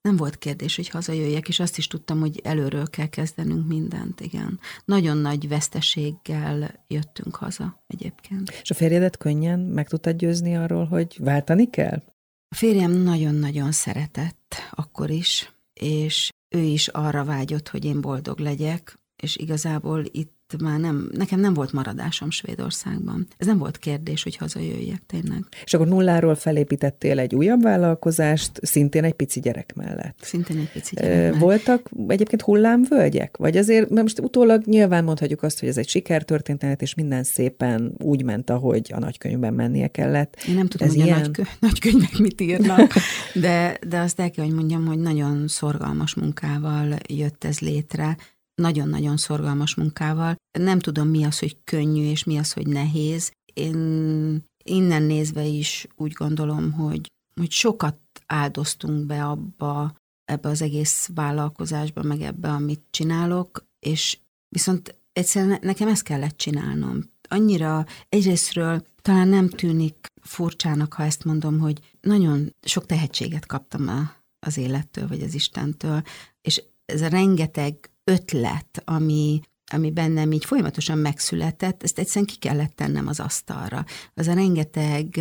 nem 0.00 0.16
volt 0.16 0.38
kérdés, 0.38 0.76
hogy 0.76 0.88
hazajöjjek, 0.88 1.48
és 1.48 1.60
azt 1.60 1.78
is 1.78 1.86
tudtam, 1.86 2.20
hogy 2.20 2.40
előről 2.44 2.90
kell 2.90 3.06
kezdenünk 3.06 3.66
mindent, 3.66 4.20
igen. 4.20 4.60
Nagyon 4.84 5.16
nagy 5.16 5.48
veszteséggel 5.48 6.84
jöttünk 6.88 7.36
haza 7.36 7.82
egyébként. 7.86 8.50
És 8.62 8.70
a 8.70 8.74
férjedet 8.74 9.16
könnyen 9.16 9.58
meg 9.58 9.88
tudtad 9.88 10.16
győzni 10.16 10.56
arról, 10.56 10.84
hogy 10.84 11.16
váltani 11.20 11.70
kell? 11.70 12.02
A 12.48 12.54
férjem 12.54 12.92
nagyon-nagyon 12.92 13.72
szeretett 13.72 14.54
akkor 14.70 15.10
is, 15.10 15.52
és 15.72 16.30
ő 16.48 16.60
is 16.60 16.88
arra 16.88 17.24
vágyott, 17.24 17.68
hogy 17.68 17.84
én 17.84 18.00
boldog 18.00 18.38
legyek, 18.38 18.99
és 19.20 19.36
igazából 19.36 20.04
itt 20.10 20.38
már 20.58 20.80
nem, 20.80 21.08
nekem 21.12 21.40
nem 21.40 21.54
volt 21.54 21.72
maradásom 21.72 22.30
Svédországban. 22.30 23.26
Ez 23.36 23.46
nem 23.46 23.58
volt 23.58 23.78
kérdés, 23.78 24.22
hogy 24.22 24.36
hazajöjjek 24.36 25.02
tényleg. 25.06 25.44
És 25.64 25.74
akkor 25.74 25.88
nulláról 25.88 26.34
felépítettél 26.34 27.18
egy 27.18 27.34
újabb 27.34 27.62
vállalkozást, 27.62 28.50
szintén 28.62 29.04
egy 29.04 29.12
pici 29.12 29.40
gyerek 29.40 29.74
mellett. 29.74 30.18
Szintén 30.20 30.58
egy 30.58 30.70
pici 30.72 30.94
gyerek 30.94 31.16
mellett. 31.16 31.38
Voltak 31.38 31.90
egyébként 32.08 32.42
hullámvölgyek? 32.42 33.36
Vagy 33.36 33.56
azért, 33.56 33.88
mert 33.88 34.02
most 34.02 34.20
utólag 34.20 34.62
nyilván 34.64 35.04
mondhatjuk 35.04 35.42
azt, 35.42 35.60
hogy 35.60 35.68
ez 35.68 35.78
egy 35.78 35.88
sikertörténet, 35.88 36.82
és 36.82 36.94
minden 36.94 37.24
szépen 37.24 37.94
úgy 37.98 38.24
ment, 38.24 38.50
ahogy 38.50 38.90
a 38.94 38.98
nagykönyvben 38.98 39.54
mennie 39.54 39.88
kellett. 39.88 40.36
Én 40.48 40.54
nem 40.54 40.66
tudom, 40.66 40.88
ez 40.88 40.94
hogy 40.94 41.04
ilyen... 41.04 41.16
a 41.16 41.20
nagykö- 41.20 41.60
nagykönyvek 41.60 42.18
mit 42.18 42.40
írnak, 42.40 42.92
de, 43.34 43.78
de 43.88 43.98
azt 43.98 44.20
el 44.20 44.30
kell, 44.30 44.44
hogy 44.44 44.54
mondjam, 44.54 44.86
hogy 44.86 44.98
nagyon 44.98 45.48
szorgalmas 45.48 46.14
munkával 46.14 46.96
jött 47.08 47.44
ez 47.44 47.58
létre 47.58 48.16
nagyon-nagyon 48.60 49.16
szorgalmas 49.16 49.74
munkával. 49.74 50.36
Nem 50.58 50.78
tudom, 50.78 51.08
mi 51.08 51.24
az, 51.24 51.38
hogy 51.38 51.56
könnyű, 51.64 52.10
és 52.10 52.24
mi 52.24 52.38
az, 52.38 52.52
hogy 52.52 52.66
nehéz. 52.66 53.32
Én 53.54 54.44
innen 54.64 55.02
nézve 55.02 55.44
is 55.44 55.86
úgy 55.96 56.12
gondolom, 56.12 56.72
hogy, 56.72 57.06
hogy 57.34 57.50
sokat 57.50 57.98
áldoztunk 58.26 59.06
be 59.06 59.24
abba, 59.24 59.94
ebbe 60.24 60.48
az 60.48 60.62
egész 60.62 61.10
vállalkozásba, 61.14 62.02
meg 62.02 62.20
ebbe, 62.20 62.48
amit 62.48 62.82
csinálok, 62.90 63.64
és 63.78 64.18
viszont 64.48 64.98
egyszerűen 65.12 65.58
nekem 65.62 65.88
ezt 65.88 66.02
kellett 66.02 66.36
csinálnom. 66.36 67.10
Annyira 67.28 67.86
egyrésztről 68.08 68.86
talán 69.02 69.28
nem 69.28 69.48
tűnik 69.48 70.06
furcsának, 70.22 70.92
ha 70.92 71.02
ezt 71.02 71.24
mondom, 71.24 71.58
hogy 71.58 71.96
nagyon 72.00 72.54
sok 72.62 72.86
tehetséget 72.86 73.46
kaptam 73.46 73.88
a, 73.88 74.12
az 74.46 74.56
élettől, 74.56 75.08
vagy 75.08 75.22
az 75.22 75.34
Istentől, 75.34 76.02
és 76.42 76.62
ez 76.84 77.02
a 77.02 77.08
rengeteg 77.08 77.89
ötlet, 78.04 78.82
ami, 78.84 79.40
ami 79.72 79.90
bennem 79.90 80.32
így 80.32 80.44
folyamatosan 80.44 80.98
megszületett, 80.98 81.82
ezt 81.82 81.98
egyszerűen 81.98 82.26
ki 82.26 82.36
kellett 82.36 82.74
tennem 82.74 83.06
az 83.06 83.20
asztalra. 83.20 83.84
Az 84.14 84.26
a 84.26 84.34
rengeteg 84.34 85.20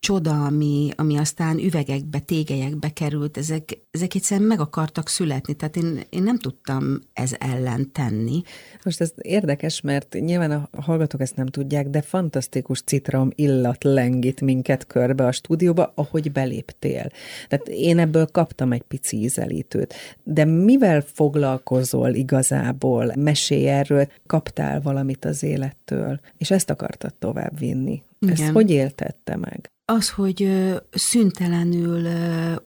csoda, 0.00 0.44
ami, 0.44 0.90
ami 0.96 1.16
aztán 1.16 1.58
üvegekbe, 1.58 2.18
tégelyekbe 2.18 2.88
került, 2.92 3.36
ezek, 3.36 3.78
ezek 3.90 4.14
egyszerűen 4.14 4.46
meg 4.46 4.60
akartak 4.60 5.08
születni, 5.08 5.54
tehát 5.54 5.76
én, 5.76 6.00
én 6.10 6.22
nem 6.22 6.38
tudtam 6.38 7.00
ez 7.12 7.34
ellen 7.38 7.92
tenni. 7.92 8.42
Most 8.84 9.00
ez 9.00 9.12
érdekes, 9.16 9.80
mert 9.80 10.16
nyilván 10.20 10.50
a 10.50 10.68
hallgatók 10.80 11.20
ezt 11.20 11.36
nem 11.36 11.46
tudják, 11.46 11.88
de 11.88 12.02
fantasztikus 12.02 12.82
citrom 12.82 13.30
illat 13.34 13.84
lengít 13.84 14.40
minket 14.40 14.86
körbe 14.86 15.26
a 15.26 15.32
stúdióba, 15.32 15.92
ahogy 15.94 16.32
beléptél. 16.32 17.10
Tehát 17.48 17.68
én 17.68 17.98
ebből 17.98 18.26
kaptam 18.26 18.72
egy 18.72 18.82
pici 18.82 19.16
ízelítőt. 19.16 19.94
De 20.22 20.44
mivel 20.44 21.00
foglalkozol 21.00 22.14
igazából? 22.14 23.12
Mesélj 23.16 23.68
erről, 23.68 24.08
kaptál 24.26 24.80
valamit 24.80 25.24
az 25.24 25.42
élettől, 25.42 26.20
és 26.36 26.50
ezt 26.50 26.70
akartad 26.70 27.14
tovább 27.14 27.58
vinni. 27.58 28.02
Igen. 28.18 28.34
Ezt 28.34 28.48
hogy 28.48 28.70
éltette 28.70 29.36
meg? 29.36 29.70
Az, 29.90 30.10
hogy 30.10 30.48
szüntelenül 30.90 32.08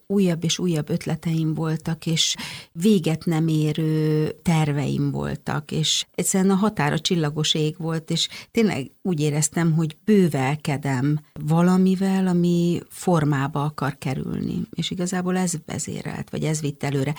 újabb 0.07 0.45
és 0.45 0.59
újabb 0.59 0.90
ötleteim 0.90 1.54
voltak, 1.54 2.07
és 2.07 2.37
véget 2.73 3.25
nem 3.25 3.49
érő 3.49 4.31
terveim 4.43 5.11
voltak, 5.11 5.71
és 5.71 6.07
egyszerűen 6.14 6.50
a 6.50 6.54
határa 6.54 6.99
csillagos 6.99 7.54
ég 7.54 7.75
volt, 7.78 8.11
és 8.11 8.28
tényleg 8.50 8.90
úgy 9.06 9.20
éreztem, 9.20 9.73
hogy 9.73 9.96
bővelkedem 10.04 11.20
valamivel, 11.32 12.26
ami 12.26 12.80
formába 12.88 13.64
akar 13.64 13.99
kerülni. 13.99 14.62
És 14.75 14.90
igazából 14.90 15.37
ez 15.37 15.52
vezérelt, 15.66 16.30
vagy 16.30 16.44
ez 16.44 16.61
vitt 16.61 16.82
előre. 16.82 17.14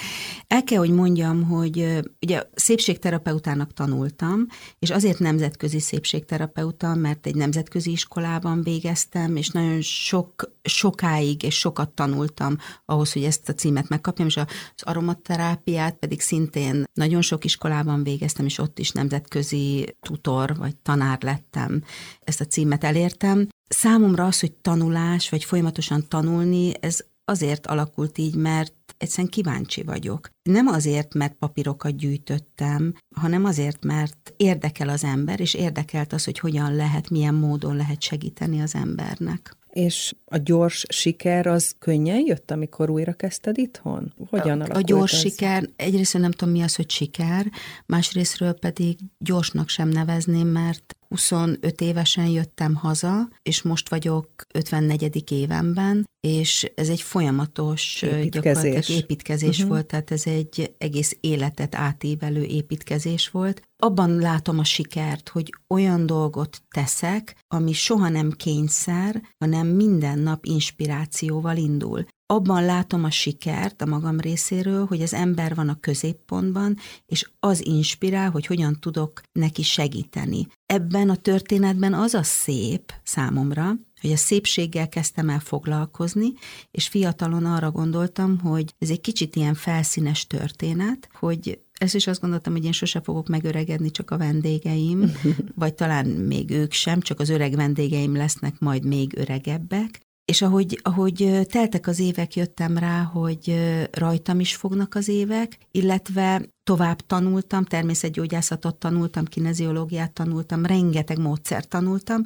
El 0.47 0.63
kell, 0.63 0.77
hogy 0.77 0.91
mondjam, 0.91 1.43
hogy 1.43 1.99
ugye 2.21 2.43
szépségterapeutának 2.55 3.73
tanultam, 3.73 4.47
és 4.79 4.89
azért 4.89 5.19
nemzetközi 5.19 5.79
szépségterapeuta, 5.79 6.95
mert 6.95 7.25
egy 7.25 7.35
nemzetközi 7.35 7.91
iskolában 7.91 8.61
végeztem, 8.61 9.35
és 9.35 9.49
nagyon 9.49 9.81
sok, 9.81 10.54
sokáig 10.65 11.43
és 11.43 11.57
sokat 11.59 11.89
tanultam 11.89 12.57
ahhoz, 12.85 13.13
hogy 13.13 13.23
ezt 13.23 13.49
a 13.49 13.53
címet 13.53 13.89
megkapjam, 13.89 14.27
és 14.27 14.37
az 14.37 14.45
aromaterápiát 14.77 15.95
pedig 15.95 16.21
szintén 16.21 16.83
nagyon 16.93 17.21
sok 17.21 17.45
iskolában 17.45 18.03
végeztem, 18.03 18.45
és 18.45 18.57
ott 18.57 18.79
is 18.79 18.91
nemzetközi 18.91 19.95
tutor 19.99 20.55
vagy 20.57 20.75
tanár 20.75 21.17
lettem. 21.21 21.83
Ezt 22.19 22.41
a 22.41 22.45
címet 22.45 22.83
elértem. 22.83 23.47
Számomra 23.67 24.25
az, 24.25 24.39
hogy 24.39 24.51
tanulás, 24.51 25.29
vagy 25.29 25.43
folyamatosan 25.43 26.07
tanulni, 26.07 26.71
ez 26.79 26.99
azért 27.25 27.67
alakult 27.67 28.17
így, 28.17 28.35
mert 28.35 28.73
egyszerűen 28.97 29.29
kíváncsi 29.29 29.83
vagyok. 29.83 30.29
Nem 30.43 30.67
azért, 30.67 31.13
mert 31.13 31.33
papírokat 31.33 31.97
gyűjtöttem, 31.97 32.93
hanem 33.15 33.45
azért, 33.45 33.83
mert 33.83 34.33
érdekel 34.37 34.89
az 34.89 35.03
ember, 35.03 35.39
és 35.39 35.53
érdekelt 35.53 36.13
az, 36.13 36.23
hogy 36.23 36.39
hogyan 36.39 36.75
lehet, 36.75 37.09
milyen 37.09 37.33
módon 37.33 37.75
lehet 37.75 38.01
segíteni 38.01 38.61
az 38.61 38.75
embernek. 38.75 39.57
És 39.75 40.15
a 40.25 40.37
gyors 40.37 40.85
siker 40.89 41.47
az 41.47 41.75
könnyen 41.79 42.19
jött, 42.25 42.51
amikor 42.51 42.89
újra 42.89 43.13
kezdted 43.13 43.57
itthon? 43.57 44.13
Hogyan 44.29 44.61
a, 44.61 44.75
a 44.75 44.81
gyors 44.81 45.13
ez? 45.13 45.19
siker, 45.19 45.69
egyrészt 45.75 46.17
nem 46.17 46.31
tudom 46.31 46.53
mi 46.53 46.61
az, 46.61 46.75
hogy 46.75 46.89
siker, 46.89 47.45
másrésztről 47.85 48.53
pedig 48.53 48.97
gyorsnak 49.17 49.69
sem 49.69 49.89
nevezném, 49.89 50.47
mert 50.47 50.94
25 51.07 51.81
évesen 51.81 52.27
jöttem 52.27 52.75
haza, 52.75 53.29
és 53.41 53.61
most 53.61 53.89
vagyok 53.89 54.29
54. 54.53 55.31
évemben, 55.31 56.05
és 56.19 56.71
ez 56.75 56.89
egy 56.89 57.01
folyamatos 57.01 58.01
építkezés, 58.01 58.89
építkezés 58.89 59.57
uh-huh. 59.57 59.69
volt, 59.69 59.85
tehát 59.85 60.11
ez 60.11 60.27
egy 60.27 60.75
egész 60.77 61.17
életet 61.19 61.75
átívelő 61.75 62.43
építkezés 62.43 63.29
volt. 63.29 63.61
Abban 63.77 64.19
látom 64.19 64.59
a 64.59 64.63
sikert, 64.63 65.29
hogy 65.29 65.53
olyan 65.67 66.05
dolgot 66.05 66.61
teszek, 66.69 67.35
ami 67.47 67.73
soha 67.73 68.09
nem 68.09 68.31
kényszer, 68.31 69.21
hanem 69.37 69.67
minden 69.67 70.19
nap 70.19 70.45
inspirációval 70.45 71.57
indul 71.57 72.05
abban 72.25 72.65
látom 72.65 73.03
a 73.03 73.09
sikert 73.09 73.81
a 73.81 73.85
magam 73.85 74.19
részéről, 74.19 74.85
hogy 74.85 75.01
az 75.01 75.13
ember 75.13 75.55
van 75.55 75.69
a 75.69 75.79
középpontban, 75.79 76.77
és 77.05 77.29
az 77.39 77.65
inspirál, 77.65 78.29
hogy 78.29 78.45
hogyan 78.45 78.77
tudok 78.79 79.21
neki 79.31 79.63
segíteni. 79.63 80.47
Ebben 80.65 81.09
a 81.09 81.15
történetben 81.15 81.93
az 81.93 82.13
a 82.13 82.23
szép 82.23 82.93
számomra, 83.03 83.73
hogy 84.01 84.11
a 84.11 84.17
szépséggel 84.17 84.89
kezdtem 84.89 85.29
el 85.29 85.39
foglalkozni, 85.39 86.33
és 86.71 86.87
fiatalon 86.87 87.45
arra 87.45 87.71
gondoltam, 87.71 88.39
hogy 88.39 88.73
ez 88.77 88.89
egy 88.89 89.01
kicsit 89.01 89.35
ilyen 89.35 89.53
felszínes 89.53 90.27
történet, 90.27 91.09
hogy 91.13 91.59
ezt 91.77 91.95
is 91.95 92.07
azt 92.07 92.21
gondoltam, 92.21 92.53
hogy 92.53 92.65
én 92.65 92.71
sose 92.71 93.01
fogok 93.01 93.27
megöregedni, 93.27 93.91
csak 93.91 94.11
a 94.11 94.17
vendégeim, 94.17 95.11
vagy 95.55 95.73
talán 95.73 96.05
még 96.05 96.51
ők 96.51 96.71
sem, 96.71 96.99
csak 96.99 97.19
az 97.19 97.29
öreg 97.29 97.55
vendégeim 97.55 98.15
lesznek 98.15 98.59
majd 98.59 98.85
még 98.85 99.17
öregebbek, 99.17 100.04
és 100.25 100.41
ahogy, 100.41 100.79
ahogy 100.83 101.39
teltek 101.49 101.87
az 101.87 101.99
évek, 101.99 102.35
jöttem 102.35 102.77
rá, 102.77 103.01
hogy 103.01 103.55
rajtam 103.91 104.39
is 104.39 104.55
fognak 104.55 104.95
az 104.95 105.07
évek, 105.07 105.57
illetve 105.71 106.41
tovább 106.63 107.01
tanultam, 107.01 107.63
természetgyógyászatot 107.63 108.75
tanultam, 108.75 109.25
kineziológiát 109.25 110.13
tanultam, 110.13 110.65
rengeteg 110.65 111.19
módszert 111.19 111.69
tanultam, 111.69 112.23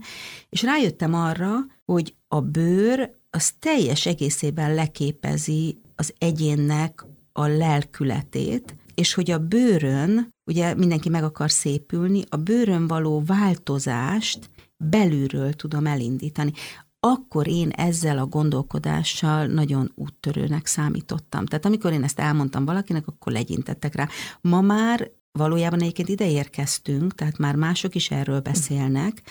és 0.49 0.61
rájöttem 0.61 1.13
arra, 1.13 1.49
hogy 1.85 2.15
a 2.27 2.41
bőr 2.41 3.17
az 3.29 3.51
teljes 3.59 4.05
egészében 4.05 4.73
leképezi 4.73 5.81
az 5.95 6.13
egyénnek 6.17 7.05
a 7.31 7.47
lelkületét, 7.47 8.75
és 8.95 9.13
hogy 9.13 9.31
a 9.31 9.39
bőrön, 9.39 10.29
ugye 10.45 10.75
mindenki 10.75 11.09
meg 11.09 11.23
akar 11.23 11.51
szépülni, 11.51 12.23
a 12.29 12.35
bőrön 12.37 12.87
való 12.87 13.23
változást 13.25 14.49
belülről 14.77 15.53
tudom 15.53 15.85
elindítani 15.85 16.51
akkor 16.99 17.47
én 17.47 17.69
ezzel 17.69 18.17
a 18.17 18.25
gondolkodással 18.25 19.45
nagyon 19.45 19.91
úttörőnek 19.95 20.65
számítottam. 20.65 21.45
Tehát 21.45 21.65
amikor 21.65 21.91
én 21.91 22.03
ezt 22.03 22.19
elmondtam 22.19 22.65
valakinek, 22.65 23.07
akkor 23.07 23.31
legyintettek 23.31 23.95
rá. 23.95 24.07
Ma 24.41 24.61
már 24.61 25.11
valójában 25.31 25.81
egyébként 25.81 26.09
ide 26.09 26.29
érkeztünk, 26.29 27.15
tehát 27.15 27.37
már 27.37 27.55
mások 27.55 27.95
is 27.95 28.11
erről 28.11 28.39
beszélnek. 28.39 29.21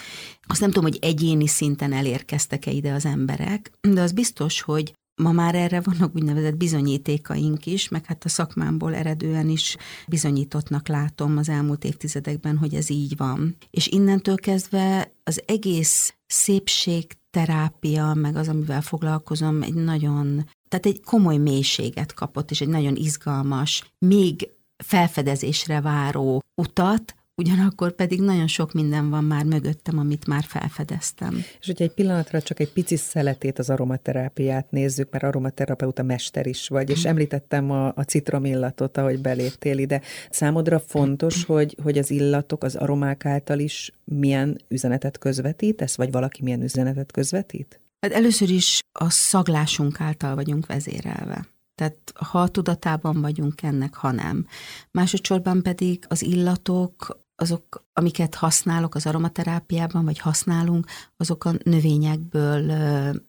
Azt 0.46 0.60
nem 0.60 0.70
tudom, 0.70 0.90
hogy 0.90 0.98
egyéni 1.00 1.46
szinten 1.46 1.92
elérkeztek-e 1.92 2.70
ide 2.70 2.92
az 2.92 3.04
emberek, 3.04 3.70
de 3.80 4.00
az 4.00 4.12
biztos, 4.12 4.60
hogy 4.60 4.92
Ma 5.22 5.32
már 5.32 5.54
erre 5.54 5.80
vannak 5.80 6.14
úgynevezett 6.14 6.56
bizonyítékaink 6.56 7.66
is, 7.66 7.88
meg 7.88 8.04
hát 8.04 8.25
a 8.25 8.28
szakmámból 8.28 8.94
eredően 8.94 9.48
is 9.48 9.76
bizonyítottnak 10.08 10.88
látom 10.88 11.37
az 11.37 11.48
elmúlt 11.48 11.84
évtizedekben, 11.84 12.56
hogy 12.56 12.75
ez 12.75 12.90
így 12.90 13.16
van. 13.16 13.56
És 13.70 13.87
innentől 13.87 14.37
kezdve 14.37 15.12
az 15.25 15.42
egész 15.46 16.14
szépség 16.26 17.16
terápia, 17.38 18.14
meg 18.14 18.37
az, 18.37 18.49
amivel 18.49 18.80
foglalkozom, 18.80 19.62
egy 19.62 19.75
nagyon, 19.75 20.49
tehát 20.68 20.87
egy 20.87 21.00
komoly 21.04 21.37
mélységet 21.37 22.14
kapott, 22.14 22.50
és 22.50 22.61
egy 22.61 22.68
nagyon 22.68 22.97
izgalmas, 22.97 23.92
még 23.99 24.49
felfedezésre 24.85 25.80
váró 25.80 26.42
utat, 26.54 27.14
ugyanakkor 27.38 27.92
pedig 27.92 28.21
nagyon 28.21 28.47
sok 28.47 28.73
minden 28.73 29.11
van 29.11 29.25
már 29.25 29.45
mögöttem, 29.45 29.99
amit 29.99 30.26
már 30.26 30.45
felfedeztem. 30.45 31.35
És 31.61 31.66
hogyha 31.66 31.85
egy 31.85 31.92
pillanatra 31.92 32.42
csak 32.42 32.61
egy 32.61 32.73
pici 32.73 32.97
szeletét 32.97 33.59
az 33.59 33.71
aromaterápiát 33.71 34.71
nézzük, 34.71 35.11
mert 35.11 35.25
aromaterapeuta 35.25 36.02
mester 36.02 36.47
is 36.47 36.68
vagy, 36.68 36.90
és 36.90 37.04
említettem 37.04 37.71
a, 37.71 37.87
a 37.87 38.02
citromillatot, 38.02 38.97
ahogy 38.97 39.21
beléptél 39.21 39.78
ide. 39.78 40.00
Számodra 40.30 40.78
fontos, 40.78 41.45
hogy, 41.45 41.76
hogy 41.83 41.99
az 41.99 42.11
illatok 42.11 42.64
az 42.64 42.76
aromák 42.76 43.25
által 43.26 43.59
is 43.59 43.92
milyen 44.04 44.61
üzenetet 44.68 45.18
közvetítesz, 45.18 45.97
vagy 45.97 46.11
valaki 46.11 46.42
milyen 46.42 46.62
üzenetet 46.62 47.12
közvetít? 47.12 47.80
Hát 48.00 48.12
először 48.12 48.50
is 48.50 48.80
a 48.92 49.11
szaglásunk 49.11 50.00
által 50.00 50.35
vagyunk 50.35 50.66
vezérelve. 50.66 51.47
Tehát 51.75 52.12
ha 52.14 52.49
tudatában 52.49 53.21
vagyunk 53.21 53.62
ennek, 53.62 53.95
ha 53.95 54.11
nem. 54.11 54.47
Másodszorban 54.90 55.62
pedig 55.62 56.04
az 56.09 56.23
illatok 56.23 57.26
azok, 57.40 57.87
amiket 57.92 58.35
használok 58.35 58.95
az 58.95 59.07
aromaterápiában, 59.07 60.04
vagy 60.04 60.18
használunk, 60.18 60.87
azok 61.16 61.45
a 61.45 61.52
növényekből 61.62 62.73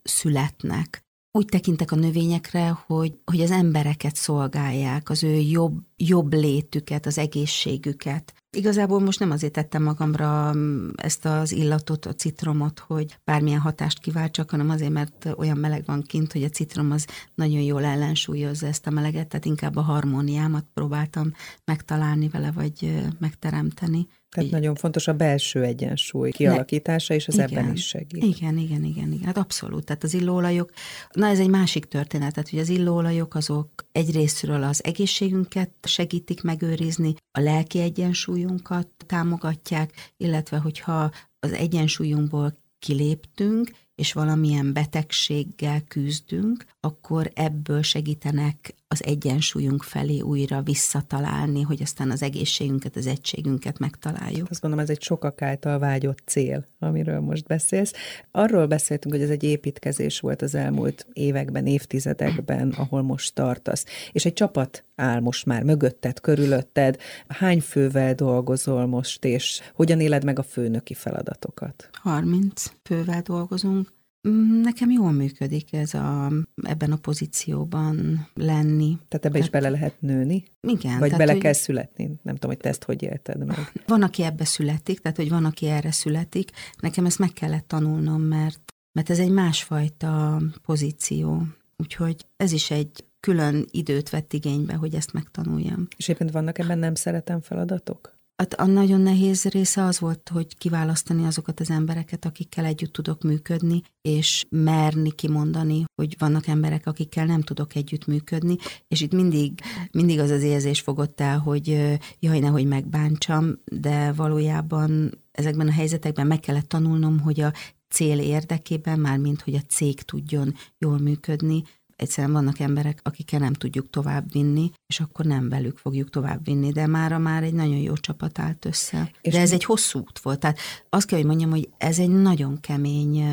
születnek. 0.04 1.04
Úgy 1.32 1.46
tekintek 1.46 1.92
a 1.92 1.96
növényekre, 1.96 2.70
hogy, 2.86 3.20
hogy 3.26 3.42
az 3.42 3.52
embereket 3.52 4.16
szolgálják, 4.16 5.10
az 5.10 5.24
ő 5.24 5.36
jobb, 5.36 5.80
jobb 5.98 6.34
létüket, 6.34 7.06
az 7.06 7.18
egészségüket. 7.18 8.34
Igazából 8.58 9.00
most 9.00 9.20
nem 9.20 9.32
azért 9.32 9.54
tettem 9.54 9.84
magamra 9.84 10.54
mm, 10.54 10.90
ezt 10.96 11.26
az 11.26 11.52
illatot, 11.52 12.06
a 12.06 12.14
citromot, 12.14 12.80
hogy 12.80 13.18
bármilyen 13.24 13.60
hatást 13.60 14.00
kiváltsak, 14.00 14.50
hanem 14.50 14.70
azért, 14.70 14.92
mert 14.92 15.28
olyan 15.38 15.58
meleg 15.58 15.86
van 15.86 16.02
kint, 16.02 16.32
hogy 16.32 16.44
a 16.44 16.50
citrom 16.50 16.92
az 16.92 17.08
nagyon 17.36 17.62
jól 17.62 17.84
ellensúlyozza 17.84 18.68
ezt 18.68 18.88
a 18.88 18.92
meleget, 18.92 19.28
tehát 19.28 19.46
inkább 19.46 19.76
a 19.76 19.82
harmóniámat 19.82 20.66
próbáltam 20.74 21.32
megtalálni 21.66 22.28
vele, 22.28 22.52
vagy 22.52 23.04
megteremteni. 23.20 24.08
Tehát 24.30 24.52
nagyon 24.52 24.76
fontos 24.76 25.08
a 25.08 25.14
belső 25.14 25.64
egyensúly 25.64 26.32
kialakítása, 26.32 27.14
és 27.14 27.28
az 27.28 27.34
igen, 27.34 27.50
ebben 27.50 27.74
is 27.74 27.88
segít. 27.88 28.24
Igen, 28.24 28.58
igen, 28.58 28.84
igen, 28.84 29.12
igen, 29.12 29.26
hát 29.26 29.38
abszolút. 29.38 29.86
Tehát 29.86 30.04
az 30.04 30.14
illóolajok, 30.14 30.72
na 31.12 31.28
ez 31.28 31.40
egy 31.40 31.50
másik 31.50 31.86
történet, 31.86 32.34
tehát 32.34 32.50
hogy 32.50 32.60
az 32.60 32.70
illóolajok 32.70 33.36
azok 33.36 33.70
egyrésztről 33.92 34.64
az 34.64 34.84
egészségünket 34.84 35.72
segítik 35.84 36.42
megőrizni, 36.42 37.16
a 37.32 37.40
lelki 37.40 37.80
egyensúlyunkat 37.80 38.88
támogatják, 39.06 40.14
illetve 40.18 40.58
hogyha 40.58 41.12
az 41.40 41.52
egyensúlyunkból 41.52 42.58
kiléptünk, 42.80 43.72
és 43.96 44.14
valamilyen 44.14 44.74
betegséggel 44.74 45.82
küzdünk, 45.88 46.66
akkor 46.80 47.32
ebből 47.34 47.82
segítenek 47.82 48.76
az 48.92 49.04
egyensúlyunk 49.04 49.84
felé 49.84 50.20
újra 50.20 50.62
visszatalálni, 50.62 51.62
hogy 51.62 51.82
aztán 51.82 52.12
az 52.12 52.22
egészségünket, 52.22 52.96
az 52.96 53.08
egységünket 53.08 53.80
megtaláljuk. 53.80 54.50
Azt 54.50 54.62
gondolom, 54.62 54.86
ez 54.86 54.92
egy 54.92 55.02
sokak 55.02 55.42
által 55.42 55.80
vágyott 55.80 56.22
cél, 56.26 56.66
amiről 56.80 57.20
most 57.20 57.46
beszélsz. 57.46 57.94
Arról 58.32 58.66
beszéltünk, 58.66 59.14
hogy 59.14 59.24
ez 59.24 59.30
egy 59.30 59.44
építkezés 59.44 60.20
volt 60.20 60.42
az 60.42 60.56
elmúlt 60.56 61.08
években, 61.14 61.66
évtizedekben, 61.66 62.70
ahol 62.70 63.02
most 63.02 63.34
tartasz. 63.34 63.86
És 64.12 64.26
egy 64.26 64.34
csapat 64.34 64.84
áll 64.96 65.20
most 65.20 65.46
már 65.46 65.64
mögötted, 65.64 66.20
körülötted. 66.20 66.98
Hány 67.28 67.62
fővel 67.62 68.16
dolgozol 68.16 68.86
most, 68.86 69.26
és 69.26 69.62
hogyan 69.74 70.00
éled 70.00 70.24
meg 70.24 70.40
a 70.40 70.44
főnöki 70.44 70.94
feladatokat? 70.94 71.90
30 71.94 72.72
fővel 72.84 73.22
dolgozunk. 73.22 73.98
Mm, 74.28 74.62
nekem 74.62 74.92
jól 74.92 75.12
működik 75.12 75.74
ez 75.74 75.94
a, 75.94 76.32
ebben 76.64 76.92
a 76.92 76.96
pozícióban 76.96 78.28
lenni. 78.34 78.98
Tehát 79.08 79.26
ebbe 79.26 79.30
tehát, 79.30 79.46
is 79.46 79.50
bele 79.50 79.70
lehet 79.70 80.02
nőni? 80.02 80.44
Igen. 80.62 81.00
Vagy 81.00 81.10
tehát, 81.10 81.18
bele 81.18 81.32
hogy, 81.32 81.42
kell 81.42 81.54
születni? 81.54 82.06
Nem 82.22 82.34
tudom, 82.34 82.52
hogy 82.52 82.60
te 82.60 82.70
ezt 82.70 82.84
hogy 82.84 83.04
élted 83.04 83.46
meg. 83.46 83.72
Van, 83.88 84.02
aki 84.02 84.24
ebbe 84.24 84.46
születik, 84.46 85.00
tehát 85.00 85.18
hogy 85.18 85.30
van, 85.30 85.46
aki 85.46 85.66
erre 85.68 85.92
születik. 85.92 86.52
Nekem 86.80 87.06
ezt 87.06 87.20
meg 87.20 87.34
kellett 87.34 87.68
tanulnom, 87.68 88.22
mert, 88.22 88.74
mert 88.92 89.10
ez 89.10 89.20
egy 89.20 89.32
másfajta 89.32 90.42
pozíció. 90.66 91.44
Úgyhogy 91.78 92.26
ez 92.38 92.52
is 92.52 92.72
egy 92.72 93.06
külön 93.20 93.66
időt 93.72 94.10
vett 94.10 94.34
igénybe, 94.34 94.74
hogy 94.74 94.96
ezt 94.96 95.14
megtanuljam. 95.14 95.88
És 95.98 96.08
éppen 96.08 96.30
vannak 96.32 96.58
ebben 96.58 96.80
nem 96.80 96.96
szeretem 96.96 97.42
feladatok? 97.42 98.18
Hát 98.40 98.54
a 98.54 98.66
nagyon 98.66 99.02
nehéz 99.02 99.44
része 99.44 99.84
az 99.84 100.00
volt, 100.00 100.30
hogy 100.34 100.58
kiválasztani 100.58 101.26
azokat 101.26 101.60
az 101.60 101.70
embereket, 101.70 102.26
akikkel 102.26 102.66
együtt 102.66 102.94
tudok 102.94 103.22
működni, 103.22 103.82
és 104.02 104.46
merni 104.50 105.12
kimondani, 105.12 105.84
hogy 105.96 106.16
vannak 106.20 106.48
emberek, 106.48 106.88
akikkel 106.88 107.26
nem 107.26 107.42
tudok 107.42 107.76
együtt 107.76 108.06
működni, 108.06 108.56
és 108.88 109.02
itt 109.02 109.12
mindig, 109.12 109.60
mindig 109.92 110.20
az 110.20 110.30
az 110.30 110.44
érzés 110.44 110.80
fogott 110.80 111.22
el, 111.22 111.40
hogy 111.40 111.98
jaj, 112.20 112.40
nehogy 112.40 112.66
megbántsam, 112.66 113.60
de 113.66 114.12
valójában 114.12 115.12
ezekben 115.32 115.68
a 115.68 115.72
helyzetekben 115.72 116.28
meg 116.28 116.40
kellett 116.40 116.68
tanulnom, 116.68 117.20
hogy 117.20 117.42
a 117.42 117.54
cél 117.90 118.20
érdekében, 118.20 119.00
mármint 119.00 119.42
hogy 119.42 119.56
a 119.56 119.68
cég 119.68 120.02
tudjon 120.02 120.56
jól 120.78 120.98
működni, 120.98 121.64
egyszerűen 122.00 122.34
vannak 122.34 122.60
emberek, 122.60 123.00
akikkel 123.04 123.40
nem 123.40 123.54
tudjuk 123.54 123.90
tovább 123.90 124.32
vinni, 124.32 124.72
és 124.88 125.00
akkor 125.00 125.26
nem 125.26 125.50
velük 125.50 125.78
fogjuk 125.78 126.10
tovább 126.10 126.46
vinni, 126.46 126.72
de 126.72 126.88
mára 126.88 127.18
már 127.18 127.44
egy 127.44 127.54
nagyon 127.54 127.78
jó 127.78 127.94
csapat 127.94 128.40
állt 128.40 128.66
össze. 128.66 129.12
És 129.22 129.34
de 129.34 129.40
ez 129.40 129.50
mi? 129.50 129.56
egy 129.56 129.64
hosszú 129.64 130.00
út 130.00 130.20
volt, 130.20 130.40
tehát 130.40 130.60
azt 130.90 131.08
kell, 131.08 131.18
hogy 131.18 131.28
mondjam, 131.28 131.50
hogy 131.50 131.70
ez 131.78 132.00
egy 132.00 132.10
nagyon 132.10 132.60
kemény 132.60 133.24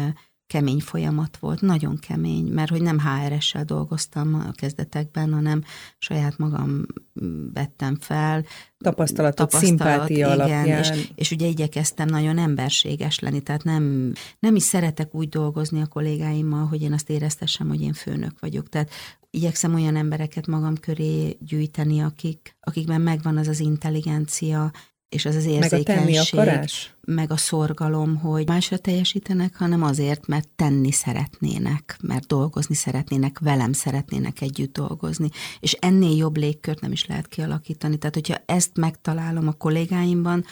kemény 0.47 0.81
folyamat 0.81 1.37
volt, 1.37 1.61
nagyon 1.61 1.99
kemény, 1.99 2.47
mert 2.47 2.71
hogy 2.71 2.83
nem 2.83 2.99
HRS-sel 3.01 3.65
dolgoztam 3.65 4.35
a 4.35 4.53
kezdetekben, 4.53 5.33
hanem 5.33 5.63
saját 5.99 6.39
magam 6.39 6.87
vettem 7.53 7.97
fel. 8.01 8.45
Tapasztalatot, 8.79 9.37
tapasztalat, 9.37 9.67
szimpátia 9.67 10.17
igen, 10.17 10.31
alapján. 10.31 10.79
És, 10.79 11.11
és 11.15 11.31
ugye 11.31 11.47
igyekeztem 11.47 12.09
nagyon 12.09 12.39
emberséges 12.39 13.19
lenni, 13.19 13.41
tehát 13.41 13.65
nem, 13.65 14.13
nem 14.39 14.55
is 14.55 14.63
szeretek 14.63 15.15
úgy 15.15 15.29
dolgozni 15.29 15.81
a 15.81 15.87
kollégáimmal, 15.87 16.67
hogy 16.67 16.83
én 16.83 16.93
azt 16.93 17.11
éreztessem, 17.11 17.69
hogy 17.69 17.81
én 17.81 17.93
főnök 17.93 18.41
vagyok. 18.41 18.69
Tehát 18.69 18.91
igyekszem 19.31 19.75
olyan 19.75 19.97
embereket 19.97 20.47
magam 20.47 20.75
köré 20.75 21.37
gyűjteni, 21.41 22.01
akik, 22.01 22.57
akikben 22.61 23.01
megvan 23.01 23.37
az 23.37 23.49
az 23.49 23.61
intelligencia, 23.61 24.73
és 25.09 25.25
az 25.25 25.35
az 25.35 25.45
érzékenység, 25.45 26.41
meg 26.41 26.63
a, 26.63 26.67
meg 27.01 27.31
a 27.31 27.37
szorgalom, 27.37 28.17
hogy 28.17 28.47
másra 28.47 28.79
teljesítenek, 28.79 29.57
hanem 29.57 29.83
azért, 29.83 30.27
mert 30.27 30.49
tenni 30.49 30.93
szeretnének, 30.93 31.97
mert 32.03 32.27
dolgozni 32.27 32.75
szeretnének, 32.75 33.39
velem 33.39 33.73
szeretnének 33.73 34.41
együtt 34.41 34.73
dolgozni. 34.73 35.29
És 35.61 35.73
ennél 35.73 36.17
jobb 36.17 36.37
légkört 36.37 36.81
nem 36.81 36.93
is 36.93 37.07
lehet 37.07 37.27
kialakítani. 37.27 37.97
Tehát, 37.97 38.15
hogyha 38.15 38.43
ezt 38.47 38.77
megtalálom 38.77 39.49
a 39.49 39.53
kollégáimban, 39.53 40.45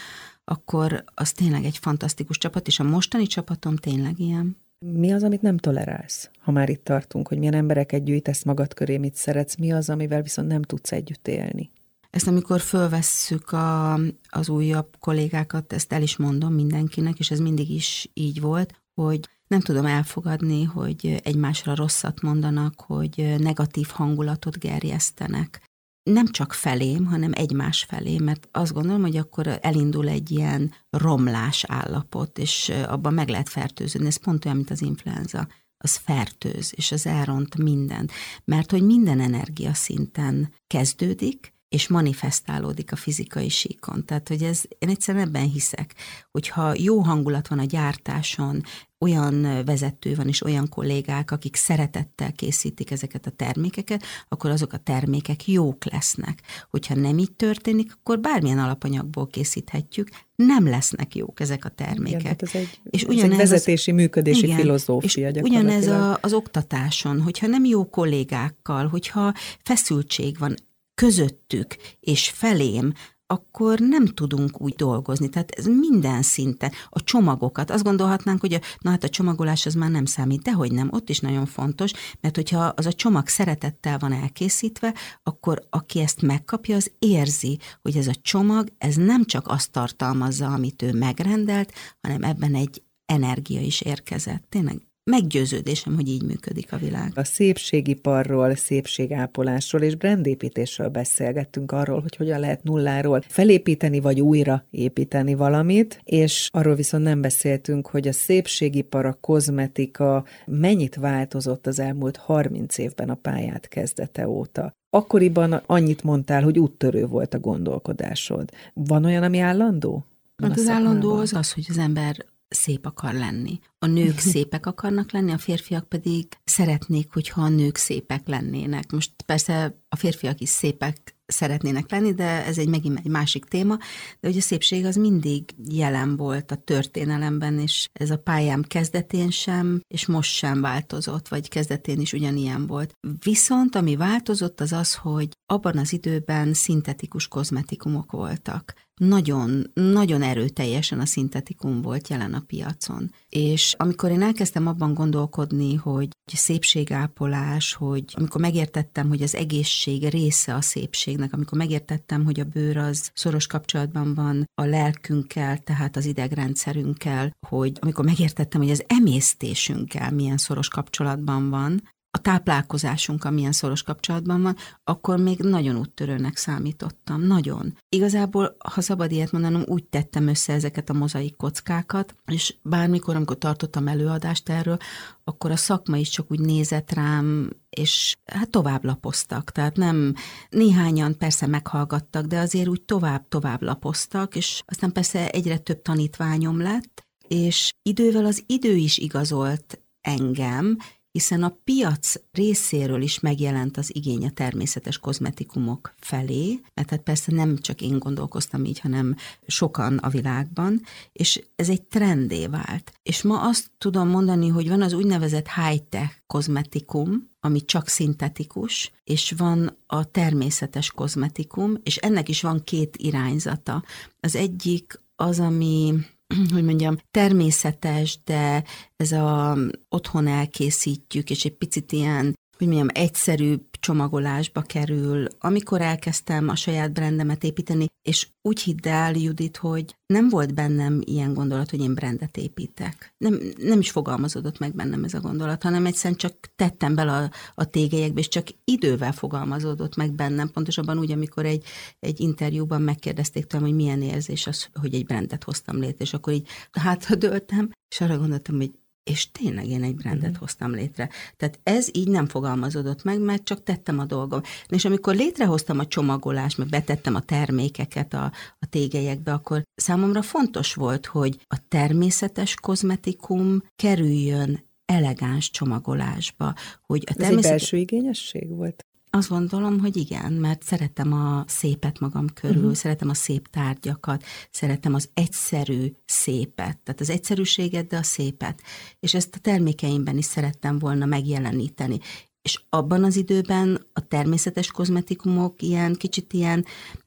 akkor 0.45 1.03
az 1.13 1.31
tényleg 1.31 1.63
egy 1.65 1.77
fantasztikus 1.77 2.37
csapat, 2.37 2.67
és 2.67 2.79
a 2.79 2.83
mostani 2.83 3.25
csapatom 3.25 3.75
tényleg 3.75 4.19
ilyen. 4.19 4.57
Mi 4.79 5.11
az, 5.11 5.23
amit 5.23 5.41
nem 5.41 5.57
tolerálsz, 5.57 6.29
ha 6.39 6.51
már 6.51 6.69
itt 6.69 6.83
tartunk, 6.83 7.27
hogy 7.27 7.37
milyen 7.37 7.53
embereket 7.53 8.03
gyűjtesz 8.03 8.43
magad 8.43 8.73
köré, 8.73 8.97
mit 8.97 9.15
szeretsz, 9.15 9.55
mi 9.55 9.71
az, 9.71 9.89
amivel 9.89 10.21
viszont 10.21 10.47
nem 10.47 10.61
tudsz 10.61 10.91
együtt 10.91 11.27
élni? 11.27 11.71
Ezt 12.15 12.27
amikor 12.27 12.61
fölvesszük 12.61 13.51
a, 13.51 13.93
az 14.29 14.49
újabb 14.49 14.95
kollégákat, 14.99 15.73
ezt 15.73 15.93
el 15.93 16.01
is 16.01 16.17
mondom 16.17 16.53
mindenkinek, 16.53 17.19
és 17.19 17.31
ez 17.31 17.39
mindig 17.39 17.69
is 17.69 18.09
így 18.13 18.41
volt, 18.41 18.81
hogy 18.93 19.29
nem 19.47 19.59
tudom 19.59 19.85
elfogadni, 19.85 20.63
hogy 20.63 21.19
egymásra 21.23 21.75
rosszat 21.75 22.21
mondanak, 22.21 22.81
hogy 22.81 23.35
negatív 23.37 23.87
hangulatot 23.87 24.59
gerjesztenek. 24.59 25.61
nem 26.03 26.27
csak 26.27 26.53
felém, 26.53 27.05
hanem 27.05 27.31
egymás 27.33 27.83
felé, 27.83 28.17
mert 28.17 28.47
azt 28.51 28.73
gondolom, 28.73 29.01
hogy 29.01 29.17
akkor 29.17 29.59
elindul 29.61 30.07
egy 30.07 30.31
ilyen 30.31 30.73
romlás 30.89 31.63
állapot, 31.67 32.37
és 32.37 32.71
abban 32.87 33.13
meg 33.13 33.29
lehet 33.29 33.49
fertőződni. 33.49 34.07
Ez 34.07 34.17
pont 34.17 34.45
olyan, 34.45 34.57
mint 34.57 34.71
az 34.71 34.81
influenza. 34.81 35.47
Az 35.77 35.95
fertőz, 35.95 36.73
és 36.75 36.91
az 36.91 37.05
elront 37.05 37.57
mindent. 37.57 38.11
Mert 38.43 38.71
hogy 38.71 38.83
minden 38.83 39.19
energia 39.19 39.73
szinten 39.73 40.53
kezdődik, 40.67 41.54
és 41.75 41.87
manifestálódik 41.87 42.91
a 42.91 42.95
fizikai 42.95 43.49
síkon. 43.49 44.05
Tehát, 44.05 44.27
hogy 44.27 44.43
ez, 44.43 44.61
én 44.79 44.89
egyszerűen 44.89 45.27
ebben 45.27 45.49
hiszek, 45.49 45.95
hogyha 46.31 46.73
jó 46.77 46.99
hangulat 46.99 47.47
van 47.47 47.59
a 47.59 47.63
gyártáson, 47.63 48.63
olyan 48.99 49.65
vezető 49.65 50.15
van 50.15 50.27
és 50.27 50.43
olyan 50.43 50.69
kollégák, 50.69 51.31
akik 51.31 51.55
szeretettel 51.55 52.31
készítik 52.31 52.91
ezeket 52.91 53.25
a 53.25 53.29
termékeket, 53.29 54.03
akkor 54.27 54.49
azok 54.49 54.73
a 54.73 54.77
termékek 54.77 55.47
jók 55.47 55.85
lesznek. 55.91 56.41
Hogyha 56.69 56.95
nem 56.95 57.17
így 57.17 57.31
történik, 57.31 57.91
akkor 57.93 58.19
bármilyen 58.19 58.59
alapanyagból 58.59 59.27
készíthetjük, 59.27 60.09
nem 60.35 60.67
lesznek 60.67 61.15
jók 61.15 61.39
ezek 61.39 61.65
a 61.65 61.69
termékek. 61.69 62.21
Igen, 62.21 62.35
ez 62.39 62.49
egy, 62.53 62.79
és 62.83 63.03
ugyanez 63.03 63.23
ez 63.23 63.31
egy 63.31 63.37
vezetési, 63.37 63.91
az, 63.91 63.97
működési 63.97 64.43
igen, 64.45 64.57
filozófia 64.57 65.29
és 65.29 65.41
ugyanez 65.41 65.87
a, 65.87 66.17
az 66.21 66.33
oktatáson, 66.33 67.21
hogyha 67.21 67.47
nem 67.47 67.65
jó 67.65 67.89
kollégákkal, 67.89 68.87
hogyha 68.87 69.33
feszültség 69.63 70.37
van, 70.37 70.55
közöttük 70.95 71.75
és 71.99 72.29
felém, 72.29 72.93
akkor 73.27 73.79
nem 73.79 74.05
tudunk 74.05 74.61
úgy 74.61 74.73
dolgozni. 74.73 75.29
Tehát 75.29 75.51
ez 75.51 75.65
minden 75.65 76.21
szinten. 76.21 76.71
A 76.89 77.03
csomagokat, 77.03 77.71
azt 77.71 77.83
gondolhatnánk, 77.83 78.39
hogy 78.39 78.53
a, 78.53 78.59
na 78.79 78.89
hát 78.89 79.03
a 79.03 79.09
csomagolás 79.09 79.65
az 79.65 79.73
már 79.73 79.91
nem 79.91 80.05
számít, 80.05 80.41
de 80.41 80.51
hogy 80.51 80.71
nem, 80.71 80.89
ott 80.91 81.09
is 81.09 81.19
nagyon 81.19 81.45
fontos, 81.45 81.91
mert 82.21 82.35
hogyha 82.35 82.59
az 82.59 82.85
a 82.85 82.93
csomag 82.93 83.27
szeretettel 83.27 83.97
van 83.97 84.13
elkészítve, 84.13 84.93
akkor 85.23 85.67
aki 85.69 85.99
ezt 85.99 86.21
megkapja, 86.21 86.75
az 86.75 86.91
érzi, 86.99 87.59
hogy 87.81 87.97
ez 87.97 88.07
a 88.07 88.15
csomag, 88.21 88.67
ez 88.77 88.95
nem 88.95 89.25
csak 89.25 89.47
azt 89.47 89.71
tartalmazza, 89.71 90.47
amit 90.47 90.81
ő 90.81 90.93
megrendelt, 90.93 91.73
hanem 92.01 92.23
ebben 92.23 92.55
egy 92.55 92.83
energia 93.05 93.61
is 93.61 93.81
érkezett. 93.81 94.43
Tényleg 94.49 94.81
meggyőződésem, 95.05 95.95
hogy 95.95 96.07
így 96.07 96.23
működik 96.23 96.73
a 96.73 96.77
világ. 96.77 97.11
A 97.15 97.23
szépségiparról, 97.23 98.55
szépségápolásról 98.55 99.81
és 99.81 99.95
brandépítésről 99.95 100.87
beszélgettünk 100.87 101.71
arról, 101.71 102.01
hogy 102.01 102.15
hogyan 102.15 102.39
lehet 102.39 102.63
nulláról 102.63 103.21
felépíteni 103.27 103.99
vagy 103.99 104.21
újra 104.21 104.65
építeni 104.69 105.33
valamit, 105.33 106.01
és 106.03 106.49
arról 106.51 106.75
viszont 106.75 107.03
nem 107.03 107.21
beszéltünk, 107.21 107.87
hogy 107.87 108.07
a 108.07 108.11
szépségipar, 108.11 109.05
a 109.05 109.17
kozmetika 109.21 110.25
mennyit 110.45 110.95
változott 110.95 111.67
az 111.67 111.79
elmúlt 111.79 112.17
30 112.17 112.77
évben 112.77 113.09
a 113.09 113.15
pályát 113.15 113.67
kezdete 113.67 114.27
óta. 114.27 114.71
Akkoriban 114.89 115.53
annyit 115.65 116.03
mondtál, 116.03 116.43
hogy 116.43 116.59
úttörő 116.59 117.05
volt 117.05 117.33
a 117.33 117.39
gondolkodásod. 117.39 118.49
Van 118.73 119.05
olyan, 119.05 119.23
ami 119.23 119.39
állandó? 119.39 120.05
Hát 120.43 120.57
az 120.57 120.67
állandó 120.67 121.13
az 121.13 121.33
az, 121.33 121.51
hogy 121.51 121.65
az 121.69 121.77
ember 121.77 122.25
szép 122.55 122.85
akar 122.85 123.13
lenni. 123.13 123.59
A 123.79 123.85
nők 123.85 124.19
szépek 124.33 124.65
akarnak 124.65 125.11
lenni, 125.11 125.31
a 125.31 125.37
férfiak 125.37 125.89
pedig 125.89 126.27
szeretnék, 126.43 127.13
hogyha 127.13 127.41
a 127.41 127.49
nők 127.49 127.75
szépek 127.75 128.27
lennének. 128.27 128.91
Most 128.91 129.11
persze 129.25 129.81
a 129.89 129.95
férfiak 129.95 130.41
is 130.41 130.49
szépek 130.49 131.15
szeretnének 131.25 131.91
lenni, 131.91 132.13
de 132.13 132.45
ez 132.45 132.57
egy 132.57 132.67
megint 132.67 132.99
egy 132.99 133.11
másik 133.11 133.45
téma, 133.45 133.77
de 134.19 134.27
hogy 134.27 134.37
a 134.37 134.41
szépség 134.41 134.85
az 134.85 134.95
mindig 134.95 135.55
jelen 135.69 136.15
volt 136.15 136.51
a 136.51 136.55
történelemben, 136.55 137.59
és 137.59 137.87
ez 137.93 138.09
a 138.09 138.17
pályám 138.17 138.61
kezdetén 138.61 139.29
sem, 139.29 139.81
és 139.87 140.05
most 140.05 140.31
sem 140.31 140.61
változott, 140.61 141.27
vagy 141.27 141.49
kezdetén 141.49 141.99
is 141.99 142.13
ugyanilyen 142.13 142.67
volt. 142.67 142.93
Viszont 143.23 143.75
ami 143.75 143.95
változott 143.95 144.61
az 144.61 144.71
az, 144.71 144.95
hogy 144.95 145.29
abban 145.45 145.77
az 145.77 145.93
időben 145.93 146.53
szintetikus 146.53 147.27
kozmetikumok 147.27 148.11
voltak 148.11 148.73
nagyon, 148.95 149.71
nagyon 149.73 150.21
erőteljesen 150.21 150.99
a 150.99 151.05
szintetikum 151.05 151.81
volt 151.81 152.07
jelen 152.07 152.33
a 152.33 152.43
piacon. 152.47 153.11
És 153.29 153.75
amikor 153.77 154.11
én 154.11 154.21
elkezdtem 154.21 154.67
abban 154.67 154.93
gondolkodni, 154.93 155.75
hogy 155.75 156.07
szépségápolás, 156.33 157.73
hogy 157.73 158.03
amikor 158.13 158.41
megértettem, 158.41 159.07
hogy 159.07 159.21
az 159.21 159.35
egészség 159.35 160.09
része 160.09 160.55
a 160.55 160.61
szépségnek, 160.61 161.33
amikor 161.33 161.57
megértettem, 161.57 162.23
hogy 162.23 162.39
a 162.39 162.43
bőr 162.43 162.77
az 162.77 163.11
szoros 163.13 163.47
kapcsolatban 163.47 164.13
van 164.13 164.49
a 164.61 164.65
lelkünkkel, 164.65 165.57
tehát 165.57 165.95
az 165.95 166.05
idegrendszerünkkel, 166.05 167.31
hogy 167.47 167.77
amikor 167.79 168.05
megértettem, 168.05 168.61
hogy 168.61 168.71
az 168.71 168.83
emésztésünkkel 168.87 170.11
milyen 170.11 170.37
szoros 170.37 170.67
kapcsolatban 170.67 171.49
van, 171.49 171.81
a 172.15 172.17
táplálkozásunk, 172.17 173.23
amilyen 173.23 173.51
szoros 173.51 173.83
kapcsolatban 173.83 174.41
van, 174.41 174.55
akkor 174.83 175.17
még 175.17 175.39
nagyon 175.39 175.75
úttörőnek 175.75 176.37
számítottam. 176.37 177.21
Nagyon. 177.21 177.77
Igazából, 177.89 178.55
ha 178.73 178.81
szabad 178.81 179.11
ilyet 179.11 179.31
mondanom, 179.31 179.63
úgy 179.65 179.83
tettem 179.83 180.27
össze 180.27 180.53
ezeket 180.53 180.89
a 180.89 180.93
mozaik 180.93 181.35
kockákat, 181.35 182.15
és 182.25 182.55
bármikor, 182.61 183.15
amikor 183.15 183.37
tartottam 183.37 183.87
előadást 183.87 184.49
erről, 184.49 184.77
akkor 185.23 185.51
a 185.51 185.55
szakma 185.55 185.97
is 185.97 186.09
csak 186.09 186.31
úgy 186.31 186.39
nézett 186.39 186.93
rám, 186.93 187.49
és 187.69 188.15
hát 188.25 188.49
tovább 188.49 188.83
lapoztak. 188.83 189.51
Tehát 189.51 189.75
nem, 189.75 190.13
néhányan 190.49 191.17
persze 191.17 191.47
meghallgattak, 191.47 192.25
de 192.25 192.39
azért 192.39 192.67
úgy 192.67 192.81
tovább-tovább 192.81 193.61
lapoztak, 193.61 194.35
és 194.35 194.61
aztán 194.65 194.91
persze 194.91 195.29
egyre 195.29 195.57
több 195.57 195.81
tanítványom 195.81 196.61
lett, 196.61 197.03
és 197.27 197.71
idővel 197.81 198.25
az 198.25 198.43
idő 198.45 198.75
is 198.75 198.97
igazolt 198.97 199.79
engem, 200.01 200.77
hiszen 201.15 201.43
a 201.43 201.57
piac 201.63 202.13
részéről 202.31 203.01
is 203.01 203.19
megjelent 203.19 203.77
az 203.77 203.95
igény 203.95 204.25
a 204.25 204.29
természetes 204.29 204.97
kozmetikumok 204.97 205.93
felé, 205.99 206.59
mert 206.73 206.89
hát 206.89 207.01
persze 207.01 207.31
nem 207.31 207.57
csak 207.57 207.81
én 207.81 207.99
gondolkoztam 207.99 208.65
így, 208.65 208.79
hanem 208.79 209.15
sokan 209.47 209.97
a 209.97 210.09
világban, 210.09 210.81
és 211.11 211.43
ez 211.55 211.69
egy 211.69 211.81
trendé 211.81 212.47
vált. 212.47 212.91
És 213.03 213.21
ma 213.21 213.41
azt 213.41 213.69
tudom 213.77 214.09
mondani, 214.09 214.47
hogy 214.47 214.69
van 214.69 214.81
az 214.81 214.93
úgynevezett 214.93 215.47
high-tech 215.47 216.13
kozmetikum, 216.27 217.29
ami 217.39 217.65
csak 217.65 217.87
szintetikus, 217.87 218.91
és 219.03 219.33
van 219.37 219.77
a 219.87 220.11
természetes 220.11 220.91
kozmetikum, 220.91 221.77
és 221.83 221.95
ennek 221.95 222.29
is 222.29 222.41
van 222.41 222.63
két 222.63 222.97
irányzata. 222.97 223.83
Az 224.19 224.35
egyik 224.35 225.01
az, 225.15 225.39
ami 225.39 225.93
hogy 226.53 226.63
mondjam, 226.63 226.97
természetes, 227.11 228.19
de 228.23 228.63
ez 228.95 229.11
a 229.11 229.57
otthon 229.89 230.27
elkészítjük, 230.27 231.29
és 231.29 231.45
egy 231.45 231.57
picit 231.57 231.91
ilyen 231.91 232.33
hogy 232.57 232.67
mondjam, 232.67 232.87
egyszerű 232.93 233.55
csomagolásba 233.79 234.61
kerül. 234.61 235.27
Amikor 235.39 235.81
elkezdtem 235.81 236.49
a 236.49 236.55
saját 236.55 236.93
brandemet 236.93 237.43
építeni, 237.43 237.85
és 238.01 238.27
úgy 238.41 238.61
hidd 238.61 238.87
el, 238.87 239.13
Judit, 239.15 239.57
hogy 239.57 239.95
nem 240.05 240.29
volt 240.29 240.53
bennem 240.53 241.01
ilyen 241.03 241.33
gondolat, 241.33 241.69
hogy 241.69 241.79
én 241.79 241.93
brandet 241.93 242.37
építek. 242.37 243.13
Nem, 243.17 243.39
nem 243.57 243.79
is 243.79 243.91
fogalmazódott 243.91 244.59
meg 244.59 244.75
bennem 244.75 245.03
ez 245.03 245.13
a 245.13 245.19
gondolat, 245.19 245.63
hanem 245.63 245.85
egyszerűen 245.85 246.19
csak 246.19 246.33
tettem 246.55 246.95
bele 246.95 247.11
a, 247.11 247.31
a 247.55 247.69
tégelyekbe, 247.69 248.19
és 248.19 248.27
csak 248.27 248.47
idővel 248.63 249.11
fogalmazódott 249.11 249.95
meg 249.95 250.11
bennem. 250.11 250.51
Pontosabban 250.51 250.99
úgy, 250.99 251.11
amikor 251.11 251.45
egy, 251.45 251.63
egy 251.99 252.19
interjúban 252.19 252.81
megkérdezték 252.81 253.45
tőlem, 253.45 253.67
hogy 253.67 253.75
milyen 253.75 254.01
érzés 254.01 254.47
az, 254.47 254.69
hogy 254.73 254.93
egy 254.93 255.05
brandet 255.05 255.43
hoztam 255.43 255.79
létre, 255.79 256.03
és 256.03 256.13
akkor 256.13 256.33
így 256.33 256.47
hátra 256.71 257.15
döltem, 257.15 257.71
és 257.89 258.01
arra 258.01 258.17
gondoltam, 258.17 258.55
hogy 258.55 258.71
és 259.11 259.31
tényleg 259.31 259.67
én 259.67 259.83
egy 259.83 259.95
brandet 259.95 260.23
uh-huh. 260.23 260.39
hoztam 260.39 260.71
létre. 260.71 261.09
Tehát 261.37 261.59
ez 261.63 261.89
így 261.91 262.07
nem 262.07 262.27
fogalmazódott 262.27 263.03
meg, 263.03 263.19
mert 263.19 263.43
csak 263.43 263.63
tettem 263.63 263.99
a 263.99 264.05
dolgom. 264.05 264.41
És 264.67 264.85
amikor 264.85 265.15
létrehoztam 265.15 265.79
a 265.79 265.87
csomagolást, 265.87 266.57
meg 266.57 266.67
betettem 266.67 267.15
a 267.15 267.19
termékeket 267.19 268.13
a, 268.13 268.31
a 268.59 268.65
tégelyekbe, 268.69 269.33
akkor 269.33 269.63
számomra 269.75 270.21
fontos 270.21 270.73
volt, 270.73 271.05
hogy 271.05 271.39
a 271.47 271.67
természetes 271.67 272.55
kozmetikum 272.55 273.61
kerüljön 273.75 274.63
elegáns 274.85 275.49
csomagolásba. 275.49 276.53
Hogy 276.81 277.03
a 277.05 277.13
természet... 277.13 277.37
Ez 277.37 277.45
egy 277.45 277.51
belső 277.51 277.77
igényesség 277.77 278.49
volt? 278.49 278.85
Azt 279.15 279.29
gondolom, 279.29 279.79
hogy 279.79 279.97
igen, 279.97 280.33
mert 280.33 280.63
szeretem 280.63 281.13
a 281.13 281.43
szépet 281.47 281.99
magam 281.99 282.27
körül, 282.33 282.57
uh-huh. 282.57 282.73
szeretem 282.73 283.09
a 283.09 283.13
szép 283.13 283.47
tárgyakat, 283.47 284.23
szeretem 284.51 284.93
az 284.93 285.09
egyszerű 285.13 285.91
szépet, 286.05 286.77
tehát 286.77 286.99
az 286.99 287.09
egyszerűséget, 287.09 287.87
de 287.87 287.97
a 287.97 288.03
szépet. 288.03 288.61
És 288.99 289.13
ezt 289.13 289.35
a 289.35 289.39
termékeimben 289.39 290.17
is 290.17 290.25
szerettem 290.25 290.79
volna 290.79 291.05
megjeleníteni. 291.05 291.99
És 292.41 292.61
abban 292.69 293.03
az 293.03 293.15
időben 293.15 293.85
a 293.93 294.07
természetes 294.07 294.71
kozmetikumok 294.71 295.61
ilyen 295.61 295.93
kicsit 295.93 296.33
ilyen, 296.33 296.65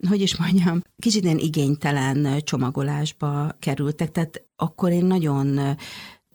hogy 0.08 0.20
is 0.20 0.36
mondjam, 0.36 0.82
kicsit 0.98 1.24
ilyen 1.24 1.38
igénytelen 1.38 2.40
csomagolásba 2.40 3.56
kerültek, 3.58 4.10
tehát 4.10 4.44
akkor 4.56 4.90
én 4.90 5.04
nagyon 5.04 5.76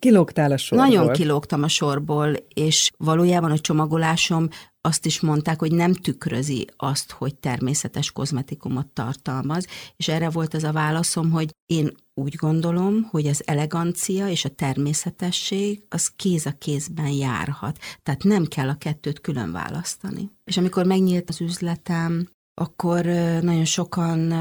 Kilógtál 0.04 0.52
a 0.52 0.56
sorból. 0.56 0.86
Nagyon 0.86 1.12
kilógtam 1.12 1.62
a 1.62 1.68
sorból, 1.68 2.36
és 2.54 2.90
valójában 2.96 3.50
a 3.50 3.58
csomagolásom 3.58 4.48
azt 4.80 5.06
is 5.06 5.20
mondták, 5.20 5.58
hogy 5.58 5.72
nem 5.72 5.92
tükrözi 5.92 6.66
azt, 6.76 7.10
hogy 7.10 7.34
természetes 7.34 8.12
kozmetikumot 8.12 8.86
tartalmaz, 8.86 9.66
és 9.96 10.08
erre 10.08 10.30
volt 10.30 10.54
az 10.54 10.64
a 10.64 10.72
válaszom, 10.72 11.30
hogy 11.30 11.50
én 11.66 11.94
úgy 12.14 12.34
gondolom, 12.34 13.02
hogy 13.10 13.26
az 13.26 13.42
elegancia 13.46 14.28
és 14.28 14.44
a 14.44 14.48
természetesség 14.48 15.82
az 15.88 16.08
kéz 16.16 16.46
a 16.46 16.52
kézben 16.58 17.10
járhat, 17.10 17.78
tehát 18.02 18.22
nem 18.22 18.44
kell 18.44 18.68
a 18.68 18.78
kettőt 18.78 19.20
külön 19.20 19.52
választani. 19.52 20.30
És 20.44 20.56
amikor 20.56 20.86
megnyílt 20.86 21.28
az 21.28 21.40
üzletem, 21.40 22.28
akkor 22.54 23.04
nagyon 23.40 23.64
sokan 23.64 24.32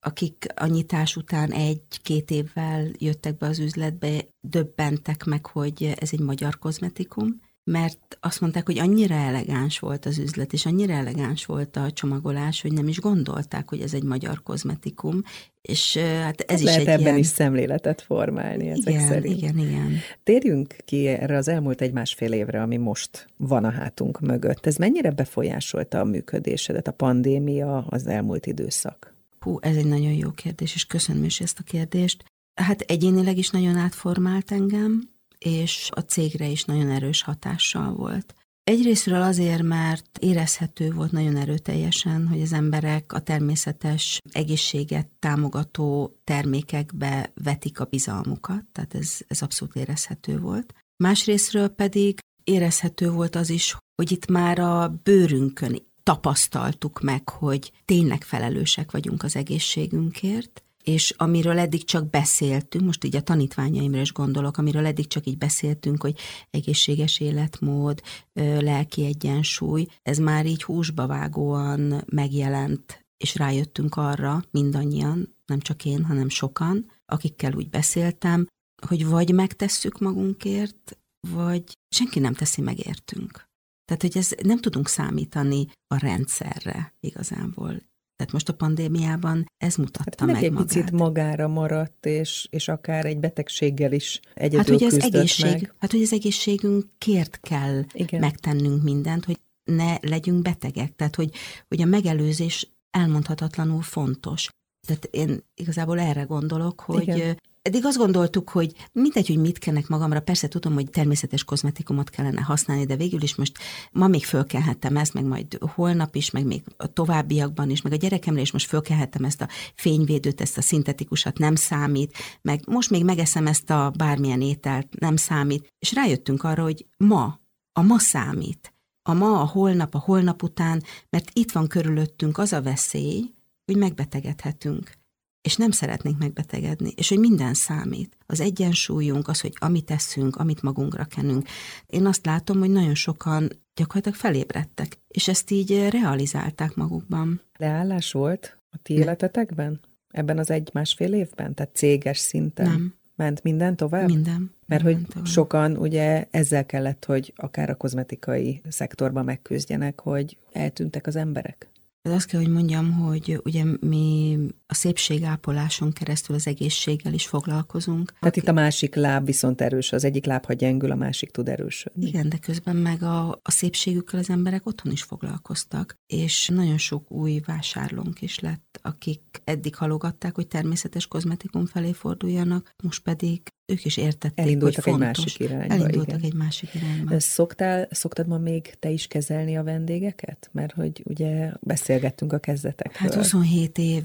akik 0.00 0.46
a 0.54 0.66
nyitás 0.66 1.16
után 1.16 1.52
egy-két 1.52 2.30
évvel 2.30 2.86
jöttek 2.98 3.36
be 3.36 3.46
az 3.46 3.58
üzletbe, 3.58 4.26
döbbentek 4.40 5.24
meg, 5.24 5.46
hogy 5.46 5.94
ez 6.00 6.08
egy 6.12 6.20
magyar 6.20 6.58
kozmetikum, 6.58 7.40
mert 7.64 8.18
azt 8.20 8.40
mondták, 8.40 8.66
hogy 8.66 8.78
annyira 8.78 9.14
elegáns 9.14 9.78
volt 9.78 10.06
az 10.06 10.18
üzlet, 10.18 10.52
és 10.52 10.66
annyira 10.66 10.92
elegáns 10.92 11.46
volt 11.46 11.76
a 11.76 11.90
csomagolás, 11.90 12.62
hogy 12.62 12.72
nem 12.72 12.88
is 12.88 13.00
gondolták, 13.00 13.68
hogy 13.68 13.80
ez 13.80 13.94
egy 13.94 14.02
magyar 14.02 14.42
kozmetikum, 14.42 15.22
és 15.62 15.96
hát 15.96 16.40
ez 16.40 16.62
Lehet 16.62 16.80
is 16.80 16.86
egy 16.86 16.92
ebben 16.92 17.06
ilyen... 17.06 17.18
is 17.18 17.26
szemléletet 17.26 18.00
formálni 18.00 18.68
ezek 18.68 18.94
igen, 18.94 19.08
szerint. 19.08 19.36
Igen, 19.36 19.58
igen. 19.58 19.98
Térjünk 20.22 20.76
ki 20.84 21.06
erre 21.06 21.36
az 21.36 21.48
elmúlt 21.48 21.80
egy-másfél 21.80 22.32
évre, 22.32 22.62
ami 22.62 22.76
most 22.76 23.26
van 23.36 23.64
a 23.64 23.70
hátunk 23.70 24.20
mögött. 24.20 24.66
Ez 24.66 24.76
mennyire 24.76 25.10
befolyásolta 25.10 26.00
a 26.00 26.04
működésedet, 26.04 26.88
a 26.88 26.92
pandémia, 26.92 27.84
az 27.88 28.06
elmúlt 28.06 28.46
időszak? 28.46 29.18
Hú, 29.44 29.58
ez 29.60 29.76
egy 29.76 29.86
nagyon 29.86 30.12
jó 30.12 30.30
kérdés, 30.30 30.74
és 30.74 30.84
köszönöm 30.84 31.24
is 31.24 31.40
ezt 31.40 31.58
a 31.58 31.62
kérdést. 31.62 32.24
Hát 32.54 32.80
egyénileg 32.80 33.38
is 33.38 33.50
nagyon 33.50 33.76
átformált 33.76 34.50
engem, 34.50 35.10
és 35.38 35.88
a 35.94 36.00
cégre 36.00 36.46
is 36.46 36.64
nagyon 36.64 36.90
erős 36.90 37.22
hatással 37.22 37.94
volt. 37.94 38.34
Egyrésztről 38.64 39.22
azért, 39.22 39.62
mert 39.62 40.18
érezhető 40.18 40.92
volt 40.92 41.12
nagyon 41.12 41.36
erőteljesen, 41.36 42.28
hogy 42.28 42.40
az 42.40 42.52
emberek 42.52 43.12
a 43.12 43.20
természetes 43.20 44.18
egészséget 44.32 45.08
támogató 45.18 46.16
termékekbe 46.24 47.32
vetik 47.34 47.80
a 47.80 47.84
bizalmukat, 47.84 48.64
tehát 48.72 48.94
ez, 48.94 49.18
ez 49.28 49.42
abszolút 49.42 49.76
érezhető 49.76 50.38
volt. 50.38 50.74
Másrésztről 50.96 51.68
pedig 51.68 52.18
érezhető 52.44 53.10
volt 53.10 53.36
az 53.36 53.50
is, 53.50 53.76
hogy 53.94 54.12
itt 54.12 54.26
már 54.26 54.58
a 54.58 55.00
bőrünkön 55.02 55.89
tapasztaltuk 56.02 57.00
meg, 57.00 57.28
hogy 57.28 57.72
tényleg 57.84 58.22
felelősek 58.22 58.90
vagyunk 58.90 59.22
az 59.22 59.36
egészségünkért, 59.36 60.64
és 60.82 61.14
amiről 61.16 61.58
eddig 61.58 61.84
csak 61.84 62.10
beszéltünk, 62.10 62.84
most 62.84 63.04
így 63.04 63.16
a 63.16 63.22
tanítványaimra 63.22 64.00
is 64.00 64.12
gondolok, 64.12 64.56
amiről 64.56 64.86
eddig 64.86 65.06
csak 65.06 65.26
így 65.26 65.38
beszéltünk, 65.38 66.02
hogy 66.02 66.18
egészséges 66.50 67.20
életmód, 67.20 68.00
lelki 68.34 69.04
egyensúly, 69.04 69.86
ez 70.02 70.18
már 70.18 70.46
így 70.46 70.62
húsba 70.62 71.06
vágóan 71.06 72.04
megjelent, 72.06 73.04
és 73.16 73.34
rájöttünk 73.34 73.96
arra 73.96 74.42
mindannyian, 74.50 75.34
nem 75.46 75.60
csak 75.60 75.84
én, 75.84 76.04
hanem 76.04 76.28
sokan, 76.28 76.90
akikkel 77.06 77.54
úgy 77.54 77.68
beszéltem, 77.68 78.46
hogy 78.86 79.06
vagy 79.06 79.32
megtesszük 79.32 79.98
magunkért, 79.98 80.98
vagy 81.28 81.64
senki 81.88 82.18
nem 82.18 82.34
teszi 82.34 82.60
meg 82.60 82.86
értünk. 82.86 83.48
Tehát, 83.90 84.14
hogy 84.14 84.22
ez 84.22 84.46
nem 84.46 84.58
tudunk 84.58 84.88
számítani 84.88 85.66
a 85.86 85.98
rendszerre 85.98 86.94
igazából. 87.00 87.68
Tehát 88.16 88.32
most 88.32 88.48
a 88.48 88.54
pandémiában 88.54 89.46
ez 89.56 89.76
mutatta 89.76 90.24
hát 90.24 90.32
meg 90.32 90.42
egy 90.42 90.50
magát. 90.50 90.66
picit 90.66 90.90
magára 90.90 91.48
maradt, 91.48 92.06
és, 92.06 92.46
és 92.50 92.68
akár 92.68 93.04
egy 93.06 93.18
betegséggel 93.18 93.92
is 93.92 94.20
egyedül 94.34 94.58
hát, 94.58 94.68
hogy 94.68 94.82
az 94.82 95.02
egészség, 95.02 95.50
meg. 95.50 95.74
Hát, 95.78 95.90
hogy 95.90 96.02
az 96.02 96.12
egészségünkért 96.12 97.40
kell 97.40 97.84
Igen. 97.92 98.20
megtennünk 98.20 98.82
mindent, 98.82 99.24
hogy 99.24 99.38
ne 99.64 99.96
legyünk 100.00 100.42
betegek. 100.42 100.96
Tehát, 100.96 101.16
hogy, 101.16 101.30
hogy 101.68 101.82
a 101.82 101.86
megelőzés 101.86 102.70
elmondhatatlanul 102.90 103.82
fontos. 103.82 104.48
Tehát 104.86 105.08
én 105.10 105.44
igazából 105.54 106.00
erre 106.00 106.22
gondolok, 106.22 106.80
hogy 106.80 107.02
Igen. 107.02 107.40
Eddig 107.62 107.84
azt 107.84 107.96
gondoltuk, 107.96 108.48
hogy 108.48 108.72
mindegy, 108.92 109.26
hogy 109.26 109.36
mit 109.36 109.58
kennek 109.58 109.88
magamra, 109.88 110.20
persze 110.20 110.48
tudom, 110.48 110.74
hogy 110.74 110.90
természetes 110.90 111.44
kozmetikumot 111.44 112.10
kellene 112.10 112.40
használni, 112.40 112.84
de 112.84 112.96
végül 112.96 113.22
is 113.22 113.34
most 113.34 113.58
ma 113.92 114.06
még 114.06 114.24
fölkelhettem 114.24 114.96
ezt, 114.96 115.14
meg 115.14 115.24
majd 115.24 115.58
holnap 115.74 116.14
is, 116.14 116.30
meg 116.30 116.44
még 116.46 116.62
a 116.76 116.86
továbbiakban 116.86 117.70
is, 117.70 117.82
meg 117.82 117.92
a 117.92 117.96
gyerekemre 117.96 118.40
is 118.40 118.52
most 118.52 118.66
fölkelhettem 118.66 119.24
ezt 119.24 119.40
a 119.40 119.48
fényvédőt, 119.74 120.40
ezt 120.40 120.58
a 120.58 120.62
szintetikusat, 120.62 121.38
nem 121.38 121.54
számít, 121.54 122.16
meg 122.42 122.60
most 122.66 122.90
még 122.90 123.04
megeszem 123.04 123.46
ezt 123.46 123.70
a 123.70 123.92
bármilyen 123.96 124.40
ételt, 124.40 124.98
nem 124.98 125.16
számít. 125.16 125.72
És 125.78 125.92
rájöttünk 125.92 126.42
arra, 126.42 126.62
hogy 126.62 126.86
ma, 126.96 127.40
a 127.72 127.82
ma 127.82 127.98
számít. 127.98 128.74
A 129.02 129.12
ma, 129.12 129.40
a 129.40 129.46
holnap, 129.46 129.94
a 129.94 129.98
holnap 129.98 130.42
után, 130.42 130.82
mert 131.10 131.30
itt 131.32 131.52
van 131.52 131.66
körülöttünk 131.66 132.38
az 132.38 132.52
a 132.52 132.62
veszély, 132.62 133.34
hogy 133.64 133.76
megbetegedhetünk 133.76 134.99
és 135.42 135.56
nem 135.56 135.70
szeretnénk 135.70 136.18
megbetegedni, 136.18 136.92
és 136.96 137.08
hogy 137.08 137.18
minden 137.18 137.54
számít. 137.54 138.16
Az 138.26 138.40
egyensúlyunk, 138.40 139.28
az, 139.28 139.40
hogy 139.40 139.52
amit 139.58 139.84
teszünk, 139.84 140.36
amit 140.36 140.62
magunkra 140.62 141.04
kenünk. 141.04 141.48
Én 141.86 142.06
azt 142.06 142.26
látom, 142.26 142.58
hogy 142.58 142.70
nagyon 142.70 142.94
sokan 142.94 143.50
gyakorlatilag 143.74 144.18
felébredtek, 144.18 144.98
és 145.08 145.28
ezt 145.28 145.50
így 145.50 145.88
realizálták 145.88 146.74
magukban. 146.74 147.40
Leállás 147.58 148.12
volt 148.12 148.58
a 148.70 148.76
ti 148.82 148.94
életetekben? 148.94 149.80
Ebben 150.08 150.38
az 150.38 150.50
egy-másfél 150.50 151.12
évben? 151.12 151.54
Tehát 151.54 151.74
céges 151.74 152.18
szinten? 152.18 152.66
Nem. 152.66 152.94
Ment 153.14 153.42
minden 153.42 153.76
tovább? 153.76 154.06
Minden. 154.06 154.54
Mert 154.66 154.82
minden 154.82 155.02
hogy 155.02 155.12
tovább. 155.12 155.26
sokan 155.26 155.76
ugye 155.76 156.26
ezzel 156.30 156.66
kellett, 156.66 157.04
hogy 157.04 157.32
akár 157.36 157.70
a 157.70 157.74
kozmetikai 157.74 158.60
szektorban 158.68 159.24
megküzdjenek, 159.24 160.00
hogy 160.00 160.38
eltűntek 160.52 161.06
az 161.06 161.16
emberek. 161.16 161.68
Ez 162.02 162.12
azt 162.12 162.26
kell, 162.26 162.40
hogy 162.40 162.52
mondjam, 162.52 162.92
hogy 162.92 163.40
ugye 163.44 163.64
mi 163.80 164.38
a 164.66 164.74
szépségápoláson 164.74 165.92
keresztül 165.92 166.36
az 166.36 166.46
egészséggel 166.46 167.12
is 167.12 167.26
foglalkozunk. 167.26 168.12
Tehát 168.18 168.36
itt 168.36 168.48
a 168.48 168.52
másik 168.52 168.94
láb 168.94 169.24
viszont 169.26 169.60
erős, 169.60 169.92
az 169.92 170.04
egyik 170.04 170.24
láb, 170.24 170.44
ha 170.44 170.52
gyengül, 170.52 170.90
a 170.90 170.94
másik 170.94 171.30
tud 171.30 171.48
erősödni. 171.48 172.06
Igen, 172.06 172.28
de 172.28 172.38
közben 172.38 172.76
meg 172.76 173.02
a, 173.02 173.28
a 173.28 173.50
szépségükkel 173.50 174.18
az 174.18 174.30
emberek 174.30 174.66
otthon 174.66 174.92
is 174.92 175.02
foglalkoztak, 175.02 175.94
és 176.06 176.48
nagyon 176.48 176.78
sok 176.78 177.10
új 177.10 177.40
vásárlónk 177.46 178.22
is 178.22 178.38
lett, 178.38 178.78
akik 178.82 179.42
eddig 179.44 179.74
halogatták, 179.74 180.34
hogy 180.34 180.46
természetes 180.46 181.06
kozmetikum 181.06 181.66
felé 181.66 181.92
forduljanak, 181.92 182.74
most 182.82 183.02
pedig 183.02 183.42
ők 183.70 183.84
is 183.84 183.96
értették, 183.96 184.44
Elindultak 184.44 184.84
hogy 184.84 184.92
egy 184.92 184.98
másik 184.98 185.38
irányba. 185.38 185.74
Elindultak 185.74 186.18
igen. 186.18 186.30
egy 186.30 186.34
másik 186.34 186.74
irányba. 186.74 187.20
Szoktál, 187.20 187.88
szoktad 187.90 188.26
ma 188.26 188.38
még 188.38 188.74
te 188.78 188.90
is 188.90 189.06
kezelni 189.06 189.56
a 189.56 189.62
vendégeket? 189.62 190.50
Mert 190.52 190.72
hogy 190.72 191.02
ugye 191.04 191.52
beszélgettünk 191.60 192.32
a 192.32 192.38
kezdetekről. 192.38 193.10
Hát 193.10 193.18
27 193.18 193.78
év 193.78 194.04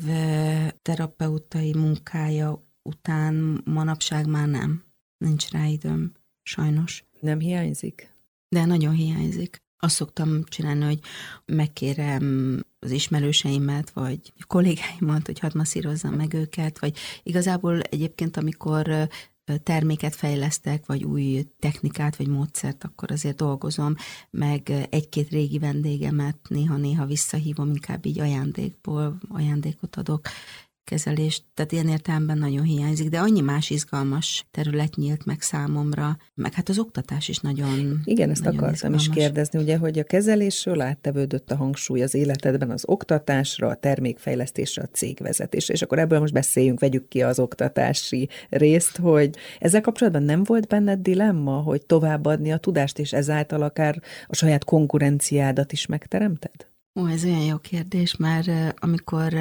terapeutai 0.81 1.73
munkája 1.73 2.63
után 2.81 3.61
manapság 3.65 4.27
már 4.27 4.47
nem. 4.47 4.83
Nincs 5.17 5.49
rá 5.49 5.65
időm, 5.65 6.11
sajnos. 6.43 7.05
Nem 7.19 7.39
hiányzik? 7.39 8.13
De 8.49 8.65
nagyon 8.65 8.93
hiányzik. 8.93 9.63
Azt 9.77 9.95
szoktam 9.95 10.43
csinálni, 10.43 10.83
hogy 10.83 10.99
megkérem 11.45 12.59
az 12.79 12.91
ismerőseimet, 12.91 13.89
vagy 13.89 14.33
kollégáimat, 14.47 15.25
hogy 15.25 15.39
hadd 15.39 15.57
masszírozzam 15.57 16.13
meg 16.13 16.33
őket, 16.33 16.79
vagy 16.79 16.97
igazából 17.23 17.79
egyébként, 17.79 18.37
amikor 18.37 19.07
terméket 19.63 20.15
fejlesztek, 20.15 20.85
vagy 20.85 21.03
új 21.03 21.47
technikát, 21.59 22.15
vagy 22.15 22.27
módszert, 22.27 22.83
akkor 22.83 23.11
azért 23.11 23.35
dolgozom, 23.35 23.95
meg 24.29 24.87
egy-két 24.89 25.29
régi 25.29 25.59
vendégemet 25.59 26.37
néha-néha 26.47 27.05
visszahívom, 27.05 27.69
inkább 27.69 28.05
így 28.05 28.19
ajándékból 28.19 29.17
ajándékot 29.29 29.95
adok, 29.95 30.27
kezelést, 30.85 31.43
tehát 31.53 31.71
ilyen 31.71 31.87
értelemben 31.87 32.37
nagyon 32.37 32.63
hiányzik, 32.63 33.09
de 33.09 33.19
annyi 33.19 33.41
más 33.41 33.69
izgalmas 33.69 34.45
terület 34.51 34.95
nyílt 34.95 35.25
meg 35.25 35.41
számomra, 35.41 36.17
meg 36.33 36.53
hát 36.53 36.69
az 36.69 36.79
oktatás 36.79 37.27
is 37.27 37.37
nagyon 37.37 38.01
Igen, 38.03 38.29
ezt 38.29 38.43
nagyon 38.43 38.59
akartam 38.59 38.93
izgalmas. 38.93 39.07
is 39.07 39.23
kérdezni, 39.23 39.59
ugye, 39.59 39.77
hogy 39.77 39.99
a 39.99 40.03
kezelésről 40.03 40.81
áttevődött 40.81 41.51
a 41.51 41.55
hangsúly 41.55 42.01
az 42.01 42.13
életedben 42.13 42.69
az 42.69 42.83
oktatásra, 42.85 43.67
a 43.67 43.75
termékfejlesztésre, 43.75 44.81
a 44.81 44.89
cégvezetésre, 44.91 45.73
és 45.73 45.81
akkor 45.81 45.99
ebből 45.99 46.19
most 46.19 46.33
beszéljünk, 46.33 46.79
vegyük 46.79 47.07
ki 47.07 47.21
az 47.21 47.39
oktatási 47.39 48.29
részt, 48.49 48.97
hogy 48.97 49.35
ezzel 49.59 49.81
kapcsolatban 49.81 50.23
nem 50.23 50.43
volt 50.43 50.67
benned 50.67 50.99
dilemma, 50.99 51.61
hogy 51.61 51.85
továbbadni 51.85 52.51
a 52.51 52.57
tudást, 52.57 52.99
és 52.99 53.13
ezáltal 53.13 53.61
akár 53.61 54.01
a 54.27 54.35
saját 54.35 54.63
konkurenciádat 54.63 55.71
is 55.71 55.85
megteremted? 55.85 56.73
Ó, 56.99 57.07
ez 57.07 57.23
olyan 57.23 57.43
jó 57.43 57.57
kérdés, 57.57 58.15
mert 58.15 58.75
amikor 58.79 59.33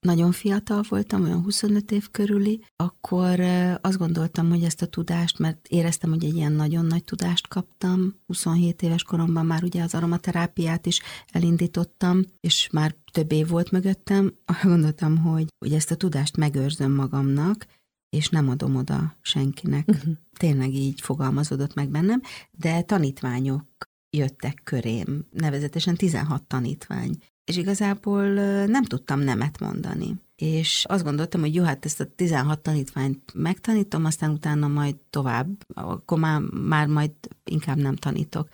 nagyon 0.00 0.32
fiatal 0.32 0.84
voltam, 0.88 1.22
olyan 1.22 1.42
25 1.42 1.90
év 1.90 2.10
körüli, 2.10 2.64
akkor 2.76 3.40
azt 3.80 3.98
gondoltam, 3.98 4.48
hogy 4.48 4.64
ezt 4.64 4.82
a 4.82 4.86
tudást, 4.86 5.38
mert 5.38 5.66
éreztem, 5.68 6.10
hogy 6.10 6.24
egy 6.24 6.34
ilyen 6.34 6.52
nagyon 6.52 6.84
nagy 6.84 7.04
tudást 7.04 7.48
kaptam, 7.48 8.14
27 8.26 8.82
éves 8.82 9.02
koromban 9.02 9.46
már 9.46 9.64
ugye 9.64 9.82
az 9.82 9.94
aromaterápiát 9.94 10.86
is 10.86 11.00
elindítottam, 11.32 12.24
és 12.40 12.68
már 12.72 12.94
több 13.12 13.32
év 13.32 13.48
volt 13.48 13.70
mögöttem, 13.70 14.34
gondoltam, 14.62 15.16
hogy, 15.18 15.46
hogy 15.58 15.72
ezt 15.72 15.90
a 15.90 15.96
tudást 15.96 16.36
megőrzöm 16.36 16.92
magamnak, 16.92 17.66
és 18.10 18.28
nem 18.28 18.48
adom 18.48 18.76
oda 18.76 19.16
senkinek. 19.20 19.88
Uh-huh. 19.88 20.14
Tényleg 20.38 20.74
így 20.74 21.00
fogalmazódott 21.00 21.74
meg 21.74 21.88
bennem, 21.88 22.20
de 22.50 22.82
tanítványok 22.82 23.64
jöttek 24.10 24.60
körém, 24.64 25.26
nevezetesen 25.30 25.96
16 25.96 26.42
tanítvány, 26.42 27.16
és 27.44 27.56
igazából 27.56 28.24
nem 28.66 28.84
tudtam 28.84 29.20
nemet 29.20 29.60
mondani. 29.60 30.14
És 30.40 30.84
azt 30.88 31.04
gondoltam, 31.04 31.40
hogy 31.40 31.54
jó, 31.54 31.64
hát 31.64 31.84
ezt 31.84 32.00
a 32.00 32.04
16 32.16 32.58
tanítványt 32.58 33.32
megtanítom, 33.34 34.04
aztán 34.04 34.30
utána 34.30 34.68
majd 34.68 34.96
tovább, 35.10 35.46
akkor 35.74 36.18
már, 36.18 36.40
már 36.40 36.86
majd 36.86 37.10
inkább 37.44 37.76
nem 37.76 37.96
tanítok. 37.96 38.48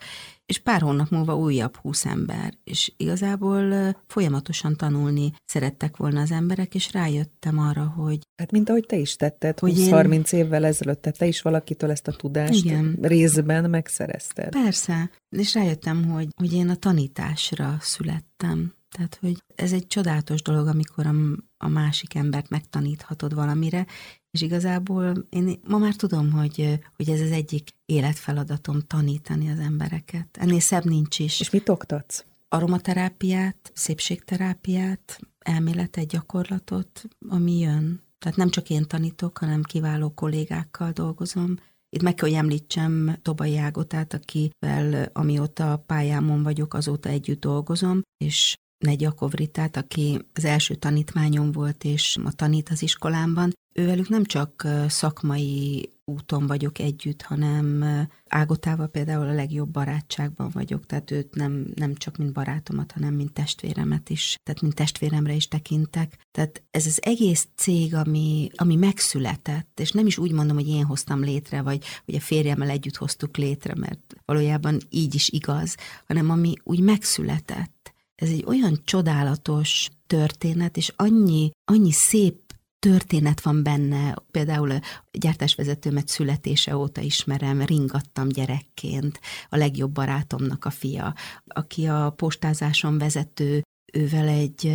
és 0.45 0.59
pár 0.59 0.81
hónap 0.81 1.09
múlva 1.09 1.35
újabb 1.37 1.75
húsz 1.75 2.05
ember, 2.05 2.53
és 2.63 2.93
igazából 2.97 3.95
folyamatosan 4.07 4.75
tanulni 4.75 5.31
szerettek 5.45 5.97
volna 5.97 6.21
az 6.21 6.31
emberek, 6.31 6.75
és 6.75 6.93
rájöttem 6.93 7.59
arra, 7.59 7.85
hogy... 7.85 8.19
Hát 8.35 8.51
mint 8.51 8.69
ahogy 8.69 8.85
te 8.85 8.95
is 8.95 9.15
tetted, 9.15 9.59
hogy 9.59 9.73
20-30 9.77 10.33
én... 10.33 10.39
évvel 10.39 10.65
ezelőtt, 10.65 11.01
te 11.01 11.25
is 11.25 11.41
valakitől 11.41 11.91
ezt 11.91 12.07
a 12.07 12.11
tudást 12.11 12.65
Igen. 12.65 12.97
részben 13.01 13.69
megszerezted. 13.69 14.49
Persze, 14.49 15.09
és 15.29 15.53
rájöttem, 15.53 16.09
hogy, 16.09 16.27
hogy 16.35 16.53
én 16.53 16.69
a 16.69 16.75
tanításra 16.75 17.77
születtem. 17.79 18.76
Tehát, 18.89 19.17
hogy 19.21 19.43
ez 19.55 19.71
egy 19.71 19.87
csodálatos 19.87 20.41
dolog, 20.41 20.67
amikor 20.67 21.05
a, 21.05 21.13
a 21.57 21.67
másik 21.67 22.15
embert 22.15 22.49
megtaníthatod 22.49 23.33
valamire, 23.33 23.85
és 24.31 24.41
igazából 24.41 25.27
én 25.29 25.59
ma 25.67 25.77
már 25.77 25.95
tudom, 25.95 26.31
hogy, 26.31 26.79
hogy 26.95 27.09
ez 27.09 27.21
az 27.21 27.31
egyik 27.31 27.69
életfeladatom 27.85 28.81
tanítani 28.87 29.49
az 29.49 29.59
embereket. 29.59 30.37
Ennél 30.39 30.59
szebb 30.59 30.85
nincs 30.85 31.19
is. 31.19 31.39
És 31.39 31.49
mit 31.49 31.69
oktatsz? 31.69 32.25
Aromaterápiát, 32.49 33.71
szépségterápiát, 33.73 35.19
elméletet, 35.39 36.07
gyakorlatot, 36.07 37.07
ami 37.29 37.59
jön. 37.59 38.01
Tehát 38.19 38.37
nem 38.37 38.49
csak 38.49 38.69
én 38.69 38.87
tanítok, 38.87 39.37
hanem 39.37 39.61
kiváló 39.61 40.13
kollégákkal 40.13 40.91
dolgozom. 40.91 41.55
Itt 41.89 42.01
meg 42.01 42.13
kell, 42.13 42.29
hogy 42.29 42.37
említsem 42.37 43.17
Tobai 43.21 43.57
Ágotát, 43.57 44.13
akivel 44.13 45.09
amióta 45.13 45.83
pályámon 45.85 46.43
vagyok, 46.43 46.73
azóta 46.73 47.09
együtt 47.09 47.39
dolgozom, 47.39 48.01
és 48.17 48.55
Negy 48.77 49.01
Jakovritát, 49.01 49.77
aki 49.77 50.19
az 50.33 50.45
első 50.45 50.75
tanítmányom 50.75 51.51
volt, 51.51 51.83
és 51.83 52.17
ma 52.23 52.31
tanít 52.31 52.69
az 52.69 52.81
iskolámban. 52.81 53.53
Ővelük 53.73 54.09
nem 54.09 54.23
csak 54.23 54.67
szakmai 54.87 55.89
úton 56.05 56.47
vagyok 56.47 56.79
együtt, 56.79 57.21
hanem 57.21 57.85
Ágotával 58.27 58.87
például 58.87 59.27
a 59.27 59.33
legjobb 59.33 59.69
barátságban 59.69 60.49
vagyok, 60.53 60.85
tehát 60.85 61.11
őt 61.11 61.35
nem, 61.35 61.65
nem 61.75 61.95
csak 61.95 62.17
mint 62.17 62.31
barátomat, 62.31 62.91
hanem 62.91 63.13
mint 63.13 63.33
testvéremet 63.33 64.09
is, 64.09 64.37
tehát 64.43 64.61
mint 64.61 64.75
testvéremre 64.75 65.33
is 65.33 65.47
tekintek. 65.47 66.17
Tehát 66.31 66.63
ez 66.71 66.85
az 66.85 66.99
egész 67.01 67.47
cég, 67.55 67.95
ami, 67.95 68.49
ami 68.55 68.75
megszületett, 68.75 69.79
és 69.79 69.91
nem 69.91 70.05
is 70.05 70.17
úgy 70.17 70.31
mondom, 70.31 70.55
hogy 70.55 70.67
én 70.67 70.85
hoztam 70.85 71.23
létre, 71.23 71.61
vagy 71.61 71.83
hogy 72.05 72.15
a 72.15 72.19
férjemmel 72.19 72.69
együtt 72.69 72.95
hoztuk 72.95 73.37
létre, 73.37 73.75
mert 73.75 74.15
valójában 74.25 74.77
így 74.89 75.15
is 75.15 75.29
igaz, 75.29 75.75
hanem 76.05 76.29
ami 76.29 76.53
úgy 76.63 76.79
megszületett, 76.79 77.76
ez 78.21 78.29
egy 78.29 78.43
olyan 78.47 78.81
csodálatos 78.83 79.89
történet, 80.07 80.77
és 80.77 80.93
annyi, 80.95 81.51
annyi 81.71 81.91
szép 81.91 82.47
történet 82.79 83.41
van 83.41 83.63
benne, 83.63 84.15
például 84.31 84.71
a 84.71 84.81
gyártásvezetőmet 85.11 86.07
születése 86.07 86.77
óta 86.77 87.01
ismerem, 87.01 87.61
ringattam 87.61 88.27
gyerekként, 88.27 89.19
a 89.49 89.57
legjobb 89.57 89.91
barátomnak 89.91 90.65
a 90.65 90.69
fia, 90.69 91.15
aki 91.47 91.85
a 91.85 92.09
postázáson 92.09 92.97
vezető, 92.97 93.61
ővel 93.93 94.27
egy 94.27 94.71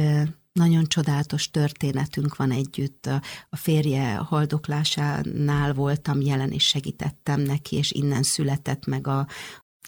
nagyon 0.53 0.85
csodálatos 0.85 1.51
történetünk 1.51 2.37
van 2.37 2.51
együtt. 2.51 3.07
A 3.49 3.57
férje 3.57 4.15
haldoklásánál 4.15 5.73
voltam 5.73 6.21
jelen, 6.21 6.51
és 6.51 6.67
segítettem 6.67 7.41
neki, 7.41 7.77
és 7.77 7.93
innen 7.93 8.23
született 8.23 8.87
meg 8.87 9.07
a, 9.07 9.27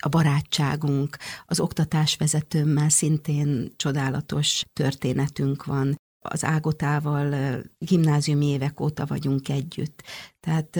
a 0.00 0.08
barátságunk, 0.08 1.16
az 1.46 1.60
oktatásvezetőmmel 1.60 2.88
szintén 2.88 3.72
csodálatos 3.76 4.64
történetünk 4.72 5.64
van. 5.64 5.96
Az 6.26 6.44
Ágotával 6.44 7.60
gimnáziumi 7.78 8.46
évek 8.46 8.80
óta 8.80 9.06
vagyunk 9.06 9.48
együtt. 9.48 10.02
Tehát 10.40 10.78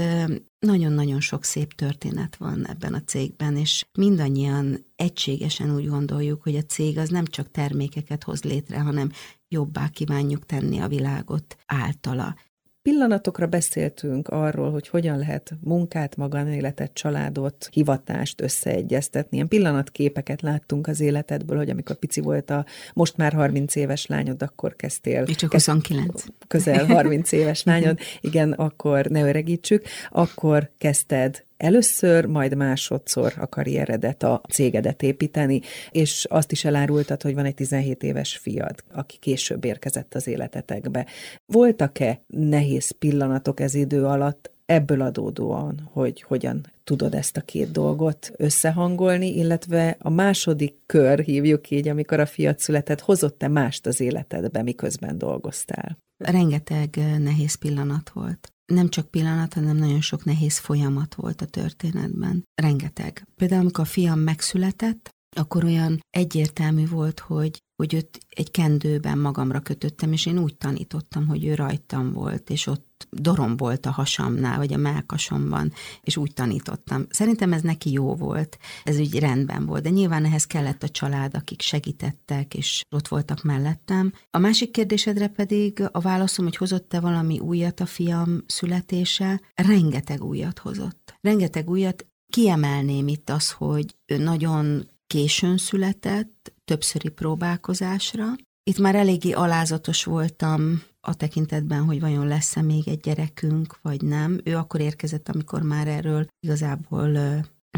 nagyon-nagyon 0.58 1.20
sok 1.20 1.44
szép 1.44 1.72
történet 1.72 2.36
van 2.36 2.66
ebben 2.66 2.94
a 2.94 3.02
cégben, 3.02 3.56
és 3.56 3.84
mindannyian 3.98 4.86
egységesen 4.96 5.74
úgy 5.74 5.88
gondoljuk, 5.88 6.42
hogy 6.42 6.56
a 6.56 6.62
cég 6.62 6.98
az 6.98 7.08
nem 7.08 7.24
csak 7.24 7.50
termékeket 7.50 8.24
hoz 8.24 8.42
létre, 8.42 8.80
hanem 8.80 9.10
jobbá 9.48 9.88
kívánjuk 9.88 10.46
tenni 10.46 10.78
a 10.78 10.88
világot 10.88 11.56
általa 11.66 12.36
pillanatokra 12.84 13.46
beszéltünk 13.46 14.28
arról, 14.28 14.70
hogy 14.70 14.88
hogyan 14.88 15.18
lehet 15.18 15.54
munkát, 15.60 16.16
magánéletet, 16.16 16.90
családot, 16.94 17.68
hivatást 17.72 18.40
összeegyeztetni. 18.40 19.36
Ilyen 19.36 19.48
pillanatképeket 19.48 20.42
láttunk 20.42 20.86
az 20.86 21.00
életedből, 21.00 21.56
hogy 21.56 21.70
amikor 21.70 21.96
pici 21.96 22.20
volt 22.20 22.50
a 22.50 22.64
most 22.94 23.16
már 23.16 23.32
30 23.32 23.74
éves 23.74 24.06
lányod, 24.06 24.42
akkor 24.42 24.76
kezdtél. 24.76 25.22
Mi 25.26 25.34
csak 25.34 25.52
29. 25.52 26.24
Közel 26.48 26.86
30 26.86 27.32
éves 27.32 27.62
lányod, 27.62 27.98
igen, 28.20 28.52
akkor 28.52 29.06
ne 29.06 29.22
öregítsük. 29.22 29.84
Akkor 30.10 30.70
kezdted 30.78 31.44
először, 31.56 32.24
majd 32.24 32.56
másodszor 32.56 33.32
a 33.38 33.48
karrieredet, 33.48 34.22
a 34.22 34.40
cégedet 34.48 35.02
építeni, 35.02 35.60
és 35.90 36.26
azt 36.30 36.52
is 36.52 36.64
elárultad, 36.64 37.22
hogy 37.22 37.34
van 37.34 37.44
egy 37.44 37.54
17 37.54 38.02
éves 38.02 38.36
fiad, 38.36 38.84
aki 38.92 39.16
később 39.18 39.64
érkezett 39.64 40.14
az 40.14 40.26
életetekbe. 40.26 41.06
Voltak-e 41.52 42.20
nehéz 42.26 42.90
pillanatok 42.90 43.60
ez 43.60 43.74
idő 43.74 44.04
alatt, 44.04 44.52
ebből 44.66 45.00
adódóan, 45.00 45.90
hogy 45.92 46.22
hogyan 46.22 46.66
tudod 46.84 47.14
ezt 47.14 47.36
a 47.36 47.40
két 47.40 47.70
dolgot 47.70 48.32
összehangolni, 48.36 49.36
illetve 49.36 49.96
a 49.98 50.10
második 50.10 50.74
kör, 50.86 51.18
hívjuk 51.18 51.70
így, 51.70 51.88
amikor 51.88 52.20
a 52.20 52.26
fiat 52.26 52.58
született, 52.58 53.00
hozott-e 53.00 53.48
mást 53.48 53.86
az 53.86 54.00
életedbe, 54.00 54.62
miközben 54.62 55.18
dolgoztál? 55.18 55.98
Rengeteg 56.16 56.96
nehéz 57.18 57.54
pillanat 57.54 58.10
volt 58.10 58.53
nem 58.66 58.88
csak 58.88 59.10
pillanat, 59.10 59.54
hanem 59.54 59.76
nagyon 59.76 60.00
sok 60.00 60.24
nehéz 60.24 60.58
folyamat 60.58 61.14
volt 61.14 61.40
a 61.40 61.46
történetben. 61.46 62.44
Rengeteg. 62.54 63.26
Például, 63.36 63.60
amikor 63.60 63.84
a 63.84 63.86
fiam 63.86 64.18
megszületett, 64.18 65.13
akkor 65.34 65.64
olyan 65.64 66.00
egyértelmű 66.10 66.86
volt, 66.88 67.20
hogy 67.20 67.62
hogy 67.76 67.94
őt 67.94 68.18
egy 68.28 68.50
kendőben 68.50 69.18
magamra 69.18 69.60
kötöttem, 69.60 70.12
és 70.12 70.26
én 70.26 70.38
úgy 70.38 70.56
tanítottam, 70.56 71.26
hogy 71.26 71.44
ő 71.44 71.54
rajtam 71.54 72.12
volt, 72.12 72.50
és 72.50 72.66
ott 72.66 73.06
dorom 73.10 73.56
volt 73.56 73.86
a 73.86 73.90
hasamnál, 73.90 74.56
vagy 74.56 74.72
a 74.72 74.76
melkasomban, 74.76 75.72
és 76.00 76.16
úgy 76.16 76.32
tanítottam. 76.32 77.06
Szerintem 77.10 77.52
ez 77.52 77.62
neki 77.62 77.92
jó 77.92 78.14
volt, 78.14 78.58
ez 78.84 78.98
úgy 78.98 79.18
rendben 79.18 79.66
volt, 79.66 79.82
de 79.82 79.90
nyilván 79.90 80.24
ehhez 80.24 80.44
kellett 80.44 80.82
a 80.82 80.88
család, 80.88 81.34
akik 81.34 81.60
segítettek, 81.60 82.54
és 82.54 82.82
ott 82.90 83.08
voltak 83.08 83.42
mellettem. 83.42 84.12
A 84.30 84.38
másik 84.38 84.70
kérdésedre 84.70 85.28
pedig 85.28 85.88
a 85.92 86.00
válaszom, 86.00 86.44
hogy 86.44 86.56
hozott-e 86.56 87.00
valami 87.00 87.38
újat 87.38 87.80
a 87.80 87.86
fiam 87.86 88.44
születése, 88.46 89.40
rengeteg 89.54 90.24
újat 90.24 90.58
hozott. 90.58 91.18
Rengeteg 91.20 91.70
újat, 91.70 92.06
kiemelném 92.32 93.08
itt 93.08 93.30
az, 93.30 93.50
hogy 93.50 93.94
nagyon 94.06 94.92
későn 95.14 95.56
született, 95.56 96.52
többszöri 96.64 97.08
próbálkozásra. 97.08 98.24
Itt 98.62 98.78
már 98.78 98.94
eléggé 98.94 99.32
alázatos 99.32 100.04
voltam 100.04 100.82
a 101.00 101.14
tekintetben, 101.14 101.84
hogy 101.84 102.00
vajon 102.00 102.26
lesz-e 102.26 102.62
még 102.62 102.88
egy 102.88 103.00
gyerekünk, 103.00 103.78
vagy 103.82 104.02
nem. 104.02 104.40
Ő 104.44 104.56
akkor 104.56 104.80
érkezett, 104.80 105.28
amikor 105.28 105.62
már 105.62 105.88
erről 105.88 106.26
igazából, 106.40 107.08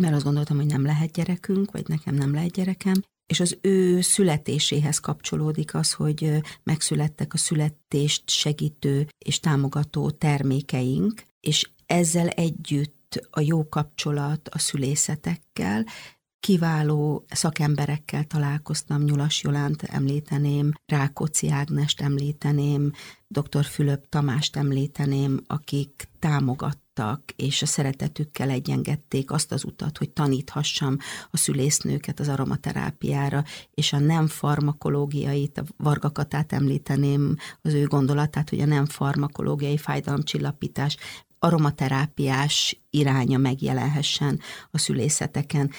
mert 0.00 0.14
azt 0.14 0.24
gondoltam, 0.24 0.56
hogy 0.56 0.66
nem 0.66 0.84
lehet 0.84 1.12
gyerekünk, 1.12 1.70
vagy 1.70 1.88
nekem 1.88 2.14
nem 2.14 2.32
lehet 2.32 2.50
gyerekem, 2.50 3.02
és 3.26 3.40
az 3.40 3.58
ő 3.60 4.00
születéséhez 4.00 4.98
kapcsolódik 4.98 5.74
az, 5.74 5.92
hogy 5.92 6.40
megszülettek 6.62 7.34
a 7.34 7.36
születést 7.36 8.30
segítő 8.30 9.06
és 9.18 9.40
támogató 9.40 10.10
termékeink, 10.10 11.22
és 11.40 11.70
ezzel 11.86 12.28
együtt 12.28 13.28
a 13.30 13.40
jó 13.40 13.68
kapcsolat 13.68 14.48
a 14.48 14.58
szülészetekkel, 14.58 15.84
kiváló 16.46 17.24
szakemberekkel 17.28 18.24
találkoztam, 18.24 19.02
Nyulas 19.02 19.42
Jolánt 19.42 19.82
említeném, 19.82 20.72
Rákóczi 20.86 21.50
Ágnest 21.50 22.00
említeném, 22.00 22.92
dr. 23.28 23.64
Fülöp 23.64 24.08
Tamást 24.08 24.56
említeném, 24.56 25.40
akik 25.46 26.08
támogattak, 26.18 27.22
és 27.36 27.62
a 27.62 27.66
szeretetükkel 27.66 28.50
egyengedték 28.50 29.30
azt 29.30 29.52
az 29.52 29.64
utat, 29.64 29.98
hogy 29.98 30.10
taníthassam 30.10 30.96
a 31.30 31.36
szülésznőket 31.36 32.20
az 32.20 32.28
aromaterápiára, 32.28 33.44
és 33.74 33.92
a 33.92 33.98
nem 33.98 34.26
farmakológiait, 34.26 35.58
a 35.58 35.64
Vargakatát 35.76 36.52
említeném, 36.52 37.36
az 37.62 37.72
ő 37.72 37.84
gondolatát, 37.84 38.50
hogy 38.50 38.60
a 38.60 38.66
nem 38.66 38.86
farmakológiai 38.86 39.76
fájdalomcsillapítás 39.76 40.96
aromaterápiás 41.38 42.80
iránya 42.90 43.38
megjelenhessen 43.38 44.40
a 44.70 44.78
szülészeteken 44.78 45.70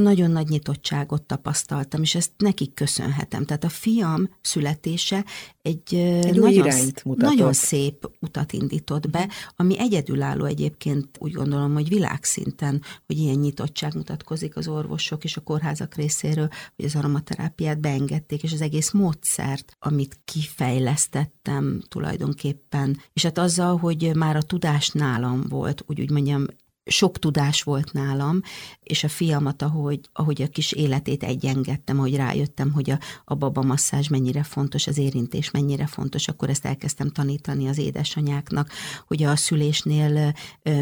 nagyon 0.00 0.30
nagy 0.30 0.48
nyitottságot 0.48 1.22
tapasztaltam, 1.22 2.02
és 2.02 2.14
ezt 2.14 2.30
nekik 2.36 2.74
köszönhetem. 2.74 3.44
Tehát 3.44 3.64
a 3.64 3.68
fiam 3.68 4.28
születése 4.40 5.24
egy, 5.62 5.94
egy 5.94 6.38
nagyon, 6.38 6.68
nagyon 7.14 7.52
szép 7.52 8.10
utat 8.20 8.52
indított 8.52 9.10
be, 9.10 9.28
ami 9.56 9.78
egyedülálló 9.78 10.44
egyébként 10.44 11.08
úgy 11.18 11.32
gondolom, 11.32 11.72
hogy 11.72 11.88
világszinten, 11.88 12.82
hogy 13.06 13.18
ilyen 13.18 13.38
nyitottság 13.38 13.94
mutatkozik 13.94 14.56
az 14.56 14.68
orvosok 14.68 15.24
és 15.24 15.36
a 15.36 15.40
kórházak 15.40 15.94
részéről, 15.94 16.48
hogy 16.76 16.84
az 16.84 16.96
aromaterápiát 16.96 17.80
beengedték, 17.80 18.42
és 18.42 18.52
az 18.52 18.60
egész 18.60 18.90
módszert, 18.90 19.76
amit 19.78 20.18
kifejlesztettem 20.24 21.82
tulajdonképpen, 21.88 23.00
és 23.12 23.22
hát 23.22 23.38
azzal, 23.38 23.76
hogy 23.76 24.10
már 24.14 24.36
a 24.36 24.42
tudás 24.42 24.88
nálam 24.88 25.42
volt, 25.48 25.84
úgy 25.86 26.00
úgy 26.00 26.10
mondjam, 26.10 26.46
sok 26.86 27.18
tudás 27.18 27.62
volt 27.62 27.92
nálam, 27.92 28.40
és 28.82 29.04
a 29.04 29.08
fiamat, 29.08 29.62
ahogy, 29.62 30.00
ahogy 30.12 30.42
a 30.42 30.48
kis 30.48 30.72
életét 30.72 31.22
egyengedtem, 31.22 31.98
ahogy 31.98 32.16
rájöttem, 32.16 32.72
hogy 32.72 32.90
a, 32.90 32.98
a 33.24 33.34
baba 33.34 33.62
masszázs 33.62 34.08
mennyire 34.08 34.42
fontos, 34.42 34.86
az 34.86 34.98
érintés 34.98 35.50
mennyire 35.50 35.86
fontos, 35.86 36.28
akkor 36.28 36.50
ezt 36.50 36.64
elkezdtem 36.64 37.10
tanítani 37.10 37.68
az 37.68 37.78
édesanyáknak, 37.78 38.70
hogy 39.06 39.22
a 39.22 39.36
szülésnél 39.36 40.32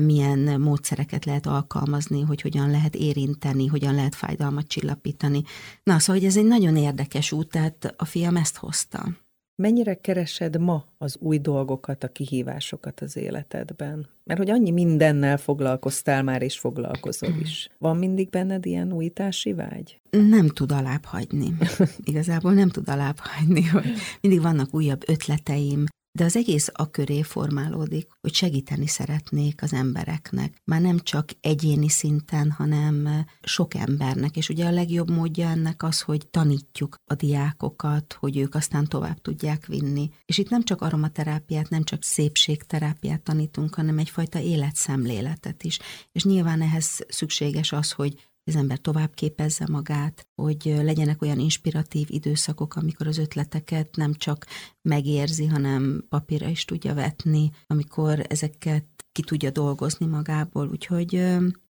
milyen 0.00 0.60
módszereket 0.60 1.24
lehet 1.24 1.46
alkalmazni, 1.46 2.20
hogy 2.20 2.40
hogyan 2.40 2.70
lehet 2.70 2.94
érinteni, 2.94 3.66
hogyan 3.66 3.94
lehet 3.94 4.14
fájdalmat 4.14 4.66
csillapítani. 4.66 5.42
Na, 5.82 5.98
szóval 5.98 6.20
hogy 6.20 6.30
ez 6.30 6.36
egy 6.36 6.46
nagyon 6.46 6.76
érdekes 6.76 7.32
út, 7.32 7.48
tehát 7.48 7.94
a 7.96 8.04
fiam 8.04 8.36
ezt 8.36 8.56
hozta. 8.56 9.23
Mennyire 9.56 9.94
keresed 9.94 10.60
ma 10.60 10.84
az 10.98 11.16
új 11.20 11.38
dolgokat, 11.38 12.04
a 12.04 12.08
kihívásokat 12.08 13.00
az 13.00 13.16
életedben? 13.16 14.08
Mert 14.24 14.38
hogy 14.38 14.50
annyi 14.50 14.70
mindennel 14.70 15.36
foglalkoztál 15.36 16.22
már, 16.22 16.42
és 16.42 16.58
foglalkozol 16.58 17.34
is. 17.40 17.68
Van 17.78 17.96
mindig 17.96 18.30
benned 18.30 18.66
ilyen 18.66 18.92
újítási 18.92 19.52
vágy? 19.52 20.00
Nem 20.10 20.48
tud 20.48 20.72
alább 20.72 21.04
hagyni. 21.04 21.56
Igazából 22.10 22.52
nem 22.52 22.68
tud 22.68 22.88
alább 22.88 23.18
hagyni, 23.18 23.62
hogy 23.62 23.86
mindig 24.20 24.40
vannak 24.42 24.74
újabb 24.74 25.02
ötleteim, 25.06 25.84
de 26.18 26.24
az 26.24 26.36
egész 26.36 26.68
a 26.72 26.90
köré 26.90 27.22
formálódik, 27.22 28.08
hogy 28.20 28.34
segíteni 28.34 28.86
szeretnék 28.86 29.62
az 29.62 29.72
embereknek. 29.72 30.60
Már 30.64 30.80
nem 30.80 30.98
csak 30.98 31.30
egyéni 31.40 31.88
szinten, 31.88 32.50
hanem 32.50 33.24
sok 33.42 33.74
embernek. 33.74 34.36
És 34.36 34.48
ugye 34.48 34.66
a 34.66 34.70
legjobb 34.70 35.10
módja 35.10 35.48
ennek 35.48 35.82
az, 35.82 36.00
hogy 36.00 36.26
tanítjuk 36.28 36.96
a 37.04 37.14
diákokat, 37.14 38.16
hogy 38.18 38.36
ők 38.36 38.54
aztán 38.54 38.84
tovább 38.84 39.20
tudják 39.20 39.66
vinni. 39.66 40.10
És 40.24 40.38
itt 40.38 40.50
nem 40.50 40.62
csak 40.62 40.80
aromaterápiát, 40.80 41.68
nem 41.68 41.82
csak 41.82 42.02
szépségterápiát 42.02 43.22
tanítunk, 43.22 43.74
hanem 43.74 43.98
egyfajta 43.98 44.38
életszemléletet 44.38 45.62
is. 45.62 45.78
És 46.12 46.24
nyilván 46.24 46.62
ehhez 46.62 47.04
szükséges 47.08 47.72
az, 47.72 47.92
hogy 47.92 48.28
az 48.46 48.56
ember 48.56 48.78
tovább 48.78 49.14
képezze 49.14 49.66
magát, 49.70 50.28
hogy 50.34 50.74
legyenek 50.82 51.22
olyan 51.22 51.38
inspiratív 51.38 52.06
időszakok, 52.10 52.76
amikor 52.76 53.06
az 53.06 53.18
ötleteket 53.18 53.96
nem 53.96 54.14
csak 54.14 54.46
megérzi, 54.82 55.46
hanem 55.46 56.04
papírra 56.08 56.48
is 56.48 56.64
tudja 56.64 56.94
vetni, 56.94 57.50
amikor 57.66 58.24
ezeket 58.28 58.84
ki 59.12 59.22
tudja 59.22 59.50
dolgozni 59.50 60.06
magából. 60.06 60.68
Úgyhogy 60.68 61.12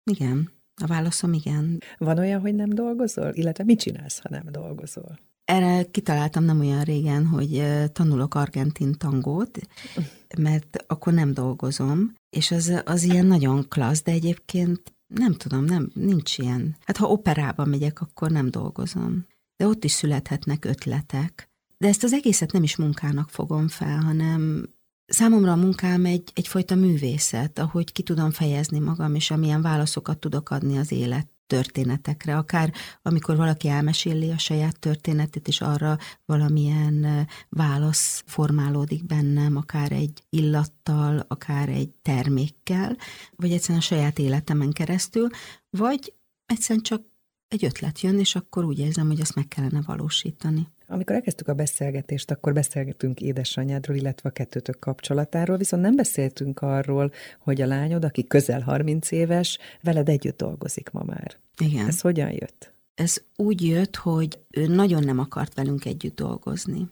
igen, 0.04 0.50
a 0.82 0.86
válaszom 0.86 1.32
igen. 1.32 1.78
Van 1.98 2.18
olyan, 2.18 2.40
hogy 2.40 2.54
nem 2.54 2.68
dolgozol? 2.68 3.30
Illetve 3.34 3.64
mit 3.64 3.80
csinálsz, 3.80 4.18
ha 4.18 4.28
nem 4.30 4.44
dolgozol? 4.50 5.18
Erre 5.44 5.82
kitaláltam 5.90 6.44
nem 6.44 6.60
olyan 6.60 6.82
régen, 6.82 7.26
hogy 7.26 7.62
tanulok 7.92 8.34
argentin 8.34 8.92
tangót, 8.98 9.58
mert 10.38 10.84
akkor 10.86 11.12
nem 11.12 11.34
dolgozom, 11.34 12.14
és 12.30 12.50
az, 12.50 12.82
az 12.84 13.02
ilyen 13.02 13.26
nagyon 13.26 13.68
klassz, 13.68 14.02
de 14.02 14.12
egyébként 14.12 14.94
nem 15.14 15.32
tudom, 15.32 15.64
nem, 15.64 15.90
nincs 15.94 16.38
ilyen. 16.38 16.76
Hát 16.84 16.96
ha 16.96 17.06
operába 17.06 17.64
megyek, 17.64 18.00
akkor 18.00 18.30
nem 18.30 18.50
dolgozom. 18.50 19.26
De 19.56 19.66
ott 19.66 19.84
is 19.84 19.92
születhetnek 19.92 20.64
ötletek. 20.64 21.50
De 21.78 21.88
ezt 21.88 22.04
az 22.04 22.12
egészet 22.12 22.52
nem 22.52 22.62
is 22.62 22.76
munkának 22.76 23.28
fogom 23.30 23.68
fel, 23.68 24.00
hanem 24.00 24.68
számomra 25.06 25.52
a 25.52 25.56
munkám 25.56 26.04
egy, 26.04 26.30
egyfajta 26.34 26.74
művészet, 26.74 27.58
ahogy 27.58 27.92
ki 27.92 28.02
tudom 28.02 28.30
fejezni 28.30 28.78
magam, 28.78 29.14
és 29.14 29.30
amilyen 29.30 29.62
válaszokat 29.62 30.18
tudok 30.18 30.50
adni 30.50 30.78
az 30.78 30.92
élet 30.92 31.31
történetekre, 31.46 32.36
akár 32.36 32.72
amikor 33.02 33.36
valaki 33.36 33.68
elmeséli 33.68 34.30
a 34.30 34.38
saját 34.38 34.78
történetét, 34.78 35.48
és 35.48 35.60
arra 35.60 35.98
valamilyen 36.24 37.28
válasz 37.48 38.22
formálódik 38.26 39.06
bennem, 39.06 39.56
akár 39.56 39.92
egy 39.92 40.24
illattal, 40.30 41.24
akár 41.28 41.68
egy 41.68 41.90
termékkel, 42.02 42.96
vagy 43.36 43.52
egyszerűen 43.52 43.78
a 43.78 43.82
saját 43.82 44.18
életemen 44.18 44.72
keresztül, 44.72 45.28
vagy 45.70 46.14
egyszerűen 46.46 46.84
csak 46.84 47.02
egy 47.48 47.64
ötlet 47.64 48.00
jön, 48.00 48.18
és 48.18 48.34
akkor 48.34 48.64
úgy 48.64 48.78
érzem, 48.78 49.06
hogy 49.06 49.20
azt 49.20 49.34
meg 49.34 49.48
kellene 49.48 49.80
valósítani. 49.86 50.68
Amikor 50.92 51.14
elkezdtük 51.14 51.48
a 51.48 51.54
beszélgetést, 51.54 52.30
akkor 52.30 52.52
beszélgetünk 52.52 53.20
édesanyádról, 53.20 53.96
illetve 53.96 54.28
a 54.28 54.32
kettőtök 54.32 54.78
kapcsolatáról, 54.78 55.56
viszont 55.56 55.82
nem 55.82 55.96
beszéltünk 55.96 56.60
arról, 56.60 57.12
hogy 57.38 57.60
a 57.60 57.66
lányod, 57.66 58.04
aki 58.04 58.26
közel 58.26 58.60
30 58.60 59.10
éves, 59.10 59.58
veled 59.82 60.08
együtt 60.08 60.36
dolgozik 60.36 60.90
ma 60.90 61.02
már. 61.04 61.36
Igen. 61.58 61.86
Ez 61.86 62.00
hogyan 62.00 62.30
jött? 62.30 62.72
Ez 62.94 63.22
úgy 63.36 63.66
jött, 63.66 63.96
hogy 63.96 64.38
ő 64.50 64.66
nagyon 64.66 65.04
nem 65.04 65.18
akart 65.18 65.54
velünk 65.54 65.84
együtt 65.84 66.16
dolgozni, 66.16 66.88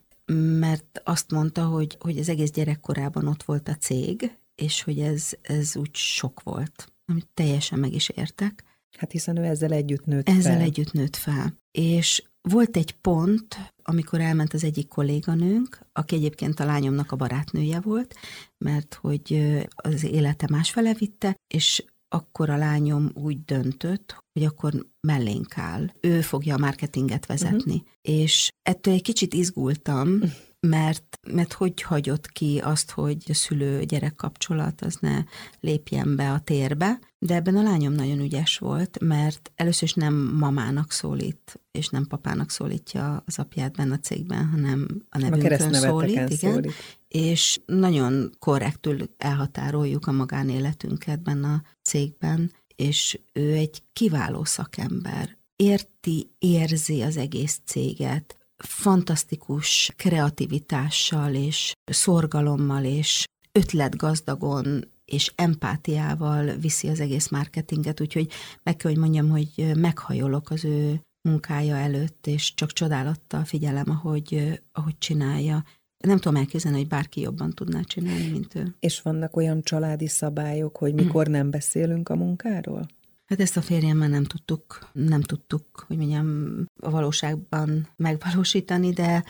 mert 0.59 1.01
azt 1.05 1.31
mondta, 1.31 1.65
hogy, 1.65 1.97
hogy 2.01 2.19
az 2.19 2.29
egész 2.29 2.51
gyerekkorában 2.51 3.27
ott 3.27 3.43
volt 3.43 3.69
a 3.69 3.77
cég, 3.77 4.37
és 4.55 4.83
hogy 4.83 4.99
ez, 4.99 5.31
ez 5.43 5.77
úgy 5.77 5.95
sok 5.95 6.43
volt, 6.43 6.93
amit 7.07 7.29
teljesen 7.35 7.79
meg 7.79 7.95
is 7.95 8.09
értek. 8.09 8.65
Hát 8.99 9.11
hiszen 9.11 9.37
ő 9.37 9.45
ezzel 9.45 9.73
együtt 9.73 10.05
nőtt 10.05 10.29
ezzel 10.29 10.43
fel. 10.43 10.53
Ezzel 10.53 10.65
együtt 10.65 10.93
nőtt 10.93 11.17
fel. 11.17 11.55
És 11.71 12.23
volt 12.43 12.77
egy 12.77 12.93
pont, 12.93 13.57
amikor 13.83 14.21
elment 14.21 14.55
az 14.55 14.65
egyik 14.65 14.89
kolléganőnk, 14.89 15.81
aki 15.93 16.15
egyébként 16.15 16.61
a 16.61 16.65
lányomnak 16.65 17.13
a 17.13 17.17
barátnője 17.17 17.81
volt, 17.81 18.15
mert 18.59 18.95
hogy 18.95 19.59
az 19.75 20.05
élete 20.05 20.47
másfele 20.51 20.95
vitte, 20.95 21.37
és 21.55 21.85
akkor 22.09 22.51
a 22.51 22.57
lányom 22.57 23.11
úgy 23.15 23.45
döntött, 23.45 24.25
hogy 24.33 24.45
akkor 24.45 24.87
mellénk 25.01 25.59
áll. 25.59 25.93
Ő 26.01 26.21
fogja 26.21 26.55
a 26.55 26.59
marketinget 26.59 27.27
vezetni. 27.27 27.75
Uh-huh. 27.75 27.89
És 28.03 28.51
ettől 28.63 28.95
egy 28.95 29.03
kicsit 29.03 29.35
izgultam, 29.35 30.21
mert, 30.61 31.19
mert 31.33 31.53
hogy 31.53 31.83
hagyott 31.83 32.29
ki 32.29 32.59
azt, 32.59 32.91
hogy 32.91 33.25
a 33.29 33.35
szülő-gyerek 33.35 34.15
kapcsolat 34.15 34.81
az 34.81 34.97
ne 35.01 35.25
lépjen 35.61 36.17
be 36.17 36.33
a 36.33 36.39
térbe, 36.39 36.99
de 37.19 37.35
ebben 37.35 37.57
a 37.57 37.63
lányom 37.63 37.93
nagyon 37.93 38.21
ügyes 38.21 38.59
volt, 38.59 38.99
mert 39.01 39.53
először 39.55 39.83
is 39.83 39.95
nem 39.95 40.15
mamának 40.15 40.93
szólít, 40.93 41.61
és 41.71 41.89
nem 41.89 42.07
papának 42.07 42.51
szólítja 42.51 43.23
az 43.27 43.39
apját 43.39 43.77
benne 43.77 43.95
a 43.95 43.99
cégben, 43.99 44.47
hanem 44.47 44.87
a 45.09 45.19
nevünkön 45.19 45.75
a 45.75 45.75
szólít, 45.75 46.31
igen, 46.31 46.53
szólít. 46.53 46.73
és 47.09 47.61
nagyon 47.67 48.31
korrektül 48.39 49.11
elhatároljuk 49.19 50.07
a 50.07 50.13
magánéletünket 50.13 51.23
benne 51.23 51.49
a 51.49 51.63
cégben, 51.83 52.53
és 52.77 53.21
ő 53.33 53.53
egy 53.53 53.83
kiváló 53.93 54.45
szakember. 54.45 55.39
Érti, 55.57 56.31
érzi 56.39 57.03
az 57.03 57.17
egész 57.17 57.61
céget, 57.65 58.40
fantasztikus 58.67 59.93
kreativitással 59.97 61.35
és 61.35 61.73
szorgalommal 61.85 62.85
és 62.85 63.25
ötletgazdagon 63.53 64.85
és 65.05 65.33
empátiával 65.35 66.57
viszi 66.57 66.89
az 66.89 67.01
egész 67.01 67.29
marketinget, 67.29 68.01
úgyhogy 68.01 68.31
meg 68.63 68.77
kell, 68.77 68.91
hogy 68.91 69.01
mondjam, 69.01 69.29
hogy 69.29 69.73
meghajolok 69.77 70.51
az 70.51 70.65
ő 70.65 71.01
munkája 71.29 71.77
előtt, 71.77 72.27
és 72.27 72.55
csak 72.55 72.73
csodálattal 72.73 73.45
figyelem, 73.45 73.91
ahogy, 73.91 74.61
ahogy 74.73 74.99
csinálja. 74.99 75.65
Nem 75.99 76.17
tudom 76.17 76.37
elképzelni, 76.37 76.79
hogy 76.79 76.89
bárki 76.89 77.21
jobban 77.21 77.51
tudná 77.51 77.81
csinálni, 77.81 78.29
mint 78.29 78.55
ő. 78.55 78.75
És 78.81 79.03
vannak 79.03 79.37
olyan 79.37 79.63
családi 79.63 80.09
szabályok, 80.09 80.77
hogy 80.77 80.95
mikor 80.95 81.27
nem 81.27 81.51
beszélünk 81.51 82.09
a 82.09 82.17
munkáról? 82.17 82.87
Hát 83.31 83.41
ezt 83.41 83.57
a 83.57 83.63
férjemmel 83.63 84.09
nem 84.09 84.25
tudtuk, 84.25 84.91
nem 84.93 85.21
tudtuk, 85.21 85.85
hogy 85.87 85.97
mondjam, 85.97 86.65
a 86.81 86.91
valóságban 86.91 87.89
megvalósítani, 87.97 88.93
de, 88.93 89.25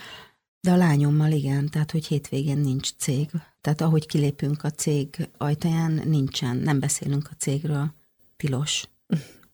de 0.61 0.71
a 0.71 0.77
lányommal 0.77 1.31
igen, 1.31 1.69
tehát 1.69 1.91
hogy 1.91 2.07
hétvégén 2.07 2.59
nincs 2.59 2.91
cég. 2.97 3.31
Tehát 3.61 3.81
ahogy 3.81 4.07
kilépünk 4.07 4.65
a 4.65 4.71
cég 4.71 5.29
ajtaján, 5.37 6.03
nincsen, 6.05 6.57
nem 6.57 6.81
beszélünk 6.81 7.29
a 7.31 7.35
cégről, 7.39 7.95
tilos. 8.37 8.85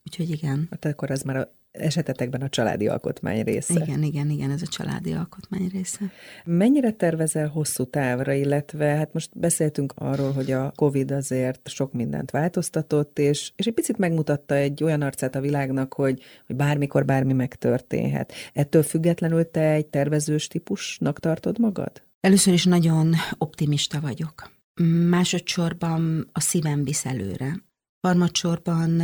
Úgyhogy 0.04 0.30
igen. 0.30 0.66
Hát 0.70 0.84
akkor 0.84 1.10
az 1.10 1.22
már 1.22 1.48
esetetekben 1.78 2.40
a 2.42 2.48
családi 2.48 2.88
alkotmány 2.88 3.42
része. 3.42 3.80
Igen, 3.82 4.02
igen, 4.02 4.30
igen, 4.30 4.50
ez 4.50 4.62
a 4.62 4.66
családi 4.66 5.12
alkotmány 5.12 5.68
része. 5.72 6.10
Mennyire 6.44 6.90
tervezel 6.90 7.48
hosszú 7.48 7.84
távra, 7.84 8.32
illetve 8.32 8.86
hát 8.86 9.12
most 9.12 9.38
beszéltünk 9.38 9.92
arról, 9.96 10.32
hogy 10.32 10.50
a 10.50 10.72
COVID 10.76 11.10
azért 11.10 11.68
sok 11.68 11.92
mindent 11.92 12.30
változtatott, 12.30 13.18
és, 13.18 13.52
és 13.56 13.66
egy 13.66 13.74
picit 13.74 13.98
megmutatta 13.98 14.54
egy 14.54 14.82
olyan 14.82 15.02
arcát 15.02 15.34
a 15.34 15.40
világnak, 15.40 15.94
hogy, 15.94 16.22
hogy 16.46 16.56
bármikor 16.56 17.04
bármi 17.04 17.32
megtörténhet. 17.32 18.32
Ettől 18.52 18.82
függetlenül 18.82 19.50
te 19.50 19.70
egy 19.70 19.86
tervezős 19.86 20.46
típusnak 20.46 21.20
tartod 21.20 21.58
magad? 21.58 22.02
Először 22.20 22.52
is 22.52 22.64
nagyon 22.64 23.14
optimista 23.38 24.00
vagyok. 24.00 24.50
Másodszorban 25.08 26.28
a 26.32 26.40
szívem 26.40 26.84
visz 26.84 27.04
előre. 27.04 27.64
Harmadsorban 28.00 29.00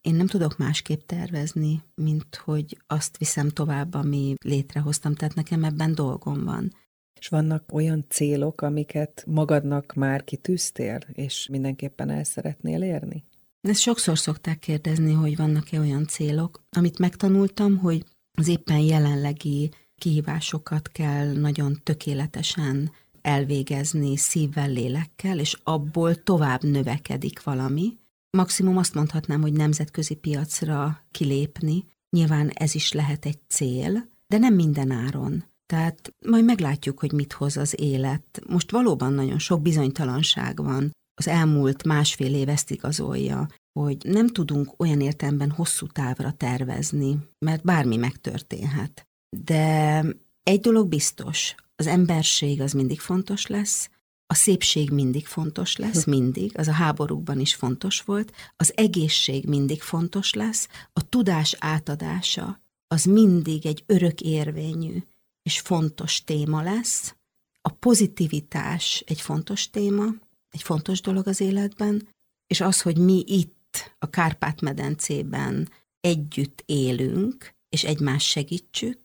én 0.00 0.14
nem 0.14 0.26
tudok 0.26 0.58
másképp 0.58 1.00
tervezni, 1.06 1.82
mint 1.94 2.36
hogy 2.36 2.78
azt 2.86 3.16
viszem 3.18 3.48
tovább, 3.48 3.94
ami 3.94 4.34
létrehoztam, 4.44 5.14
tehát 5.14 5.34
nekem 5.34 5.64
ebben 5.64 5.94
dolgom 5.94 6.44
van. 6.44 6.72
És 7.20 7.28
vannak 7.28 7.72
olyan 7.72 8.04
célok, 8.08 8.60
amiket 8.60 9.24
magadnak 9.26 9.94
már 9.94 10.24
kitűztél, 10.24 10.98
és 11.12 11.48
mindenképpen 11.50 12.10
el 12.10 12.24
szeretnél 12.24 12.82
érni? 12.82 13.24
Ezt 13.60 13.80
sokszor 13.80 14.18
szokták 14.18 14.58
kérdezni, 14.58 15.12
hogy 15.12 15.36
vannak-e 15.36 15.78
olyan 15.78 16.06
célok, 16.06 16.62
amit 16.70 16.98
megtanultam, 16.98 17.78
hogy 17.78 18.04
az 18.32 18.48
éppen 18.48 18.78
jelenlegi 18.78 19.70
kihívásokat 19.98 20.88
kell 20.88 21.32
nagyon 21.32 21.80
tökéletesen 21.82 22.90
elvégezni 23.22 24.16
szívvel, 24.16 24.70
lélekkel, 24.70 25.38
és 25.38 25.58
abból 25.62 26.22
tovább 26.22 26.62
növekedik 26.62 27.42
valami, 27.42 27.98
maximum 28.34 28.76
azt 28.76 28.94
mondhatnám, 28.94 29.40
hogy 29.40 29.52
nemzetközi 29.52 30.14
piacra 30.14 31.04
kilépni. 31.10 31.84
Nyilván 32.16 32.48
ez 32.48 32.74
is 32.74 32.92
lehet 32.92 33.24
egy 33.24 33.38
cél, 33.48 34.08
de 34.26 34.38
nem 34.38 34.54
minden 34.54 34.90
áron. 34.90 35.44
Tehát 35.66 36.14
majd 36.26 36.44
meglátjuk, 36.44 37.00
hogy 37.00 37.12
mit 37.12 37.32
hoz 37.32 37.56
az 37.56 37.80
élet. 37.80 38.40
Most 38.46 38.70
valóban 38.70 39.12
nagyon 39.12 39.38
sok 39.38 39.62
bizonytalanság 39.62 40.62
van. 40.62 40.90
Az 41.14 41.28
elmúlt 41.28 41.84
másfél 41.84 42.34
év 42.34 42.48
ezt 42.48 42.70
igazolja, 42.70 43.48
hogy 43.78 43.96
nem 44.04 44.26
tudunk 44.26 44.74
olyan 44.76 45.00
értelemben 45.00 45.50
hosszú 45.50 45.86
távra 45.86 46.32
tervezni, 46.32 47.18
mert 47.38 47.64
bármi 47.64 47.96
megtörténhet. 47.96 49.06
De 49.44 50.04
egy 50.42 50.60
dolog 50.60 50.88
biztos, 50.88 51.54
az 51.76 51.86
emberség 51.86 52.60
az 52.60 52.72
mindig 52.72 53.00
fontos 53.00 53.46
lesz, 53.46 53.90
a 54.26 54.34
szépség 54.34 54.90
mindig 54.90 55.26
fontos 55.26 55.76
lesz, 55.76 56.04
mindig, 56.04 56.58
az 56.58 56.68
a 56.68 56.72
háborúkban 56.72 57.40
is 57.40 57.54
fontos 57.54 58.00
volt, 58.00 58.32
az 58.56 58.72
egészség 58.76 59.46
mindig 59.46 59.82
fontos 59.82 60.32
lesz, 60.32 60.68
a 60.92 61.08
tudás 61.08 61.56
átadása 61.58 62.62
az 62.86 63.04
mindig 63.04 63.66
egy 63.66 63.82
örök 63.86 64.20
érvényű 64.20 65.02
és 65.42 65.60
fontos 65.60 66.24
téma 66.24 66.62
lesz, 66.62 67.16
a 67.60 67.68
pozitivitás 67.68 69.02
egy 69.06 69.20
fontos 69.20 69.70
téma, 69.70 70.04
egy 70.50 70.62
fontos 70.62 71.00
dolog 71.00 71.26
az 71.26 71.40
életben, 71.40 72.08
és 72.46 72.60
az, 72.60 72.80
hogy 72.82 72.98
mi 72.98 73.24
itt 73.26 73.94
a 73.98 74.10
Kárpát-medencében 74.10 75.70
együtt 76.00 76.62
élünk, 76.66 77.54
és 77.68 77.84
egymást 77.84 78.26
segítsük, 78.26 79.00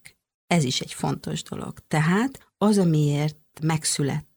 ez 0.48 0.64
is 0.64 0.82
egy 0.82 0.94
fontos 0.94 1.44
dolog. 1.44 1.80
Tehát 1.88 2.52
az, 2.58 2.78
amiért 2.78 3.60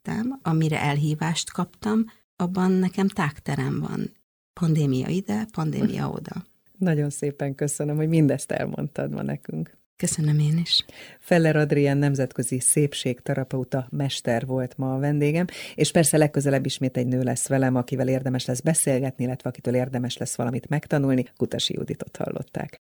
megszülettem, 0.04 0.38
amire 0.42 0.80
elhívást 0.80 1.52
kaptam, 1.52 2.04
abban 2.36 2.70
nekem 2.70 3.08
tágterem 3.08 3.80
van. 3.80 4.10
Pandémia 4.52 5.08
ide, 5.08 5.46
pandémia 5.52 6.08
oda. 6.08 6.44
Nagyon 6.78 7.10
szépen 7.10 7.54
köszönöm, 7.54 7.96
hogy 7.96 8.08
mindezt 8.08 8.50
elmondtad 8.50 9.10
ma 9.10 9.22
nekünk. 9.22 9.80
Köszönöm 9.96 10.38
én 10.38 10.58
is. 10.58 10.84
Feller 11.18 11.56
Adrián 11.56 11.96
nemzetközi 11.96 12.60
szépségterapeuta 12.60 13.86
mester 13.90 14.46
volt 14.46 14.76
ma 14.76 14.94
a 14.94 14.98
vendégem, 14.98 15.46
és 15.74 15.90
persze 15.90 16.16
legközelebb 16.16 16.66
ismét 16.66 16.96
egy 16.96 17.06
nő 17.06 17.22
lesz 17.22 17.48
velem, 17.48 17.76
akivel 17.76 18.08
érdemes 18.08 18.46
lesz 18.46 18.60
beszélgetni, 18.60 19.24
illetve 19.24 19.48
akitől 19.50 19.74
érdemes 19.74 20.16
lesz 20.16 20.36
valamit 20.36 20.68
megtanulni. 20.68 21.24
Kutasi 21.36 21.74
Juditot 21.74 22.16
hallották. 22.16 22.80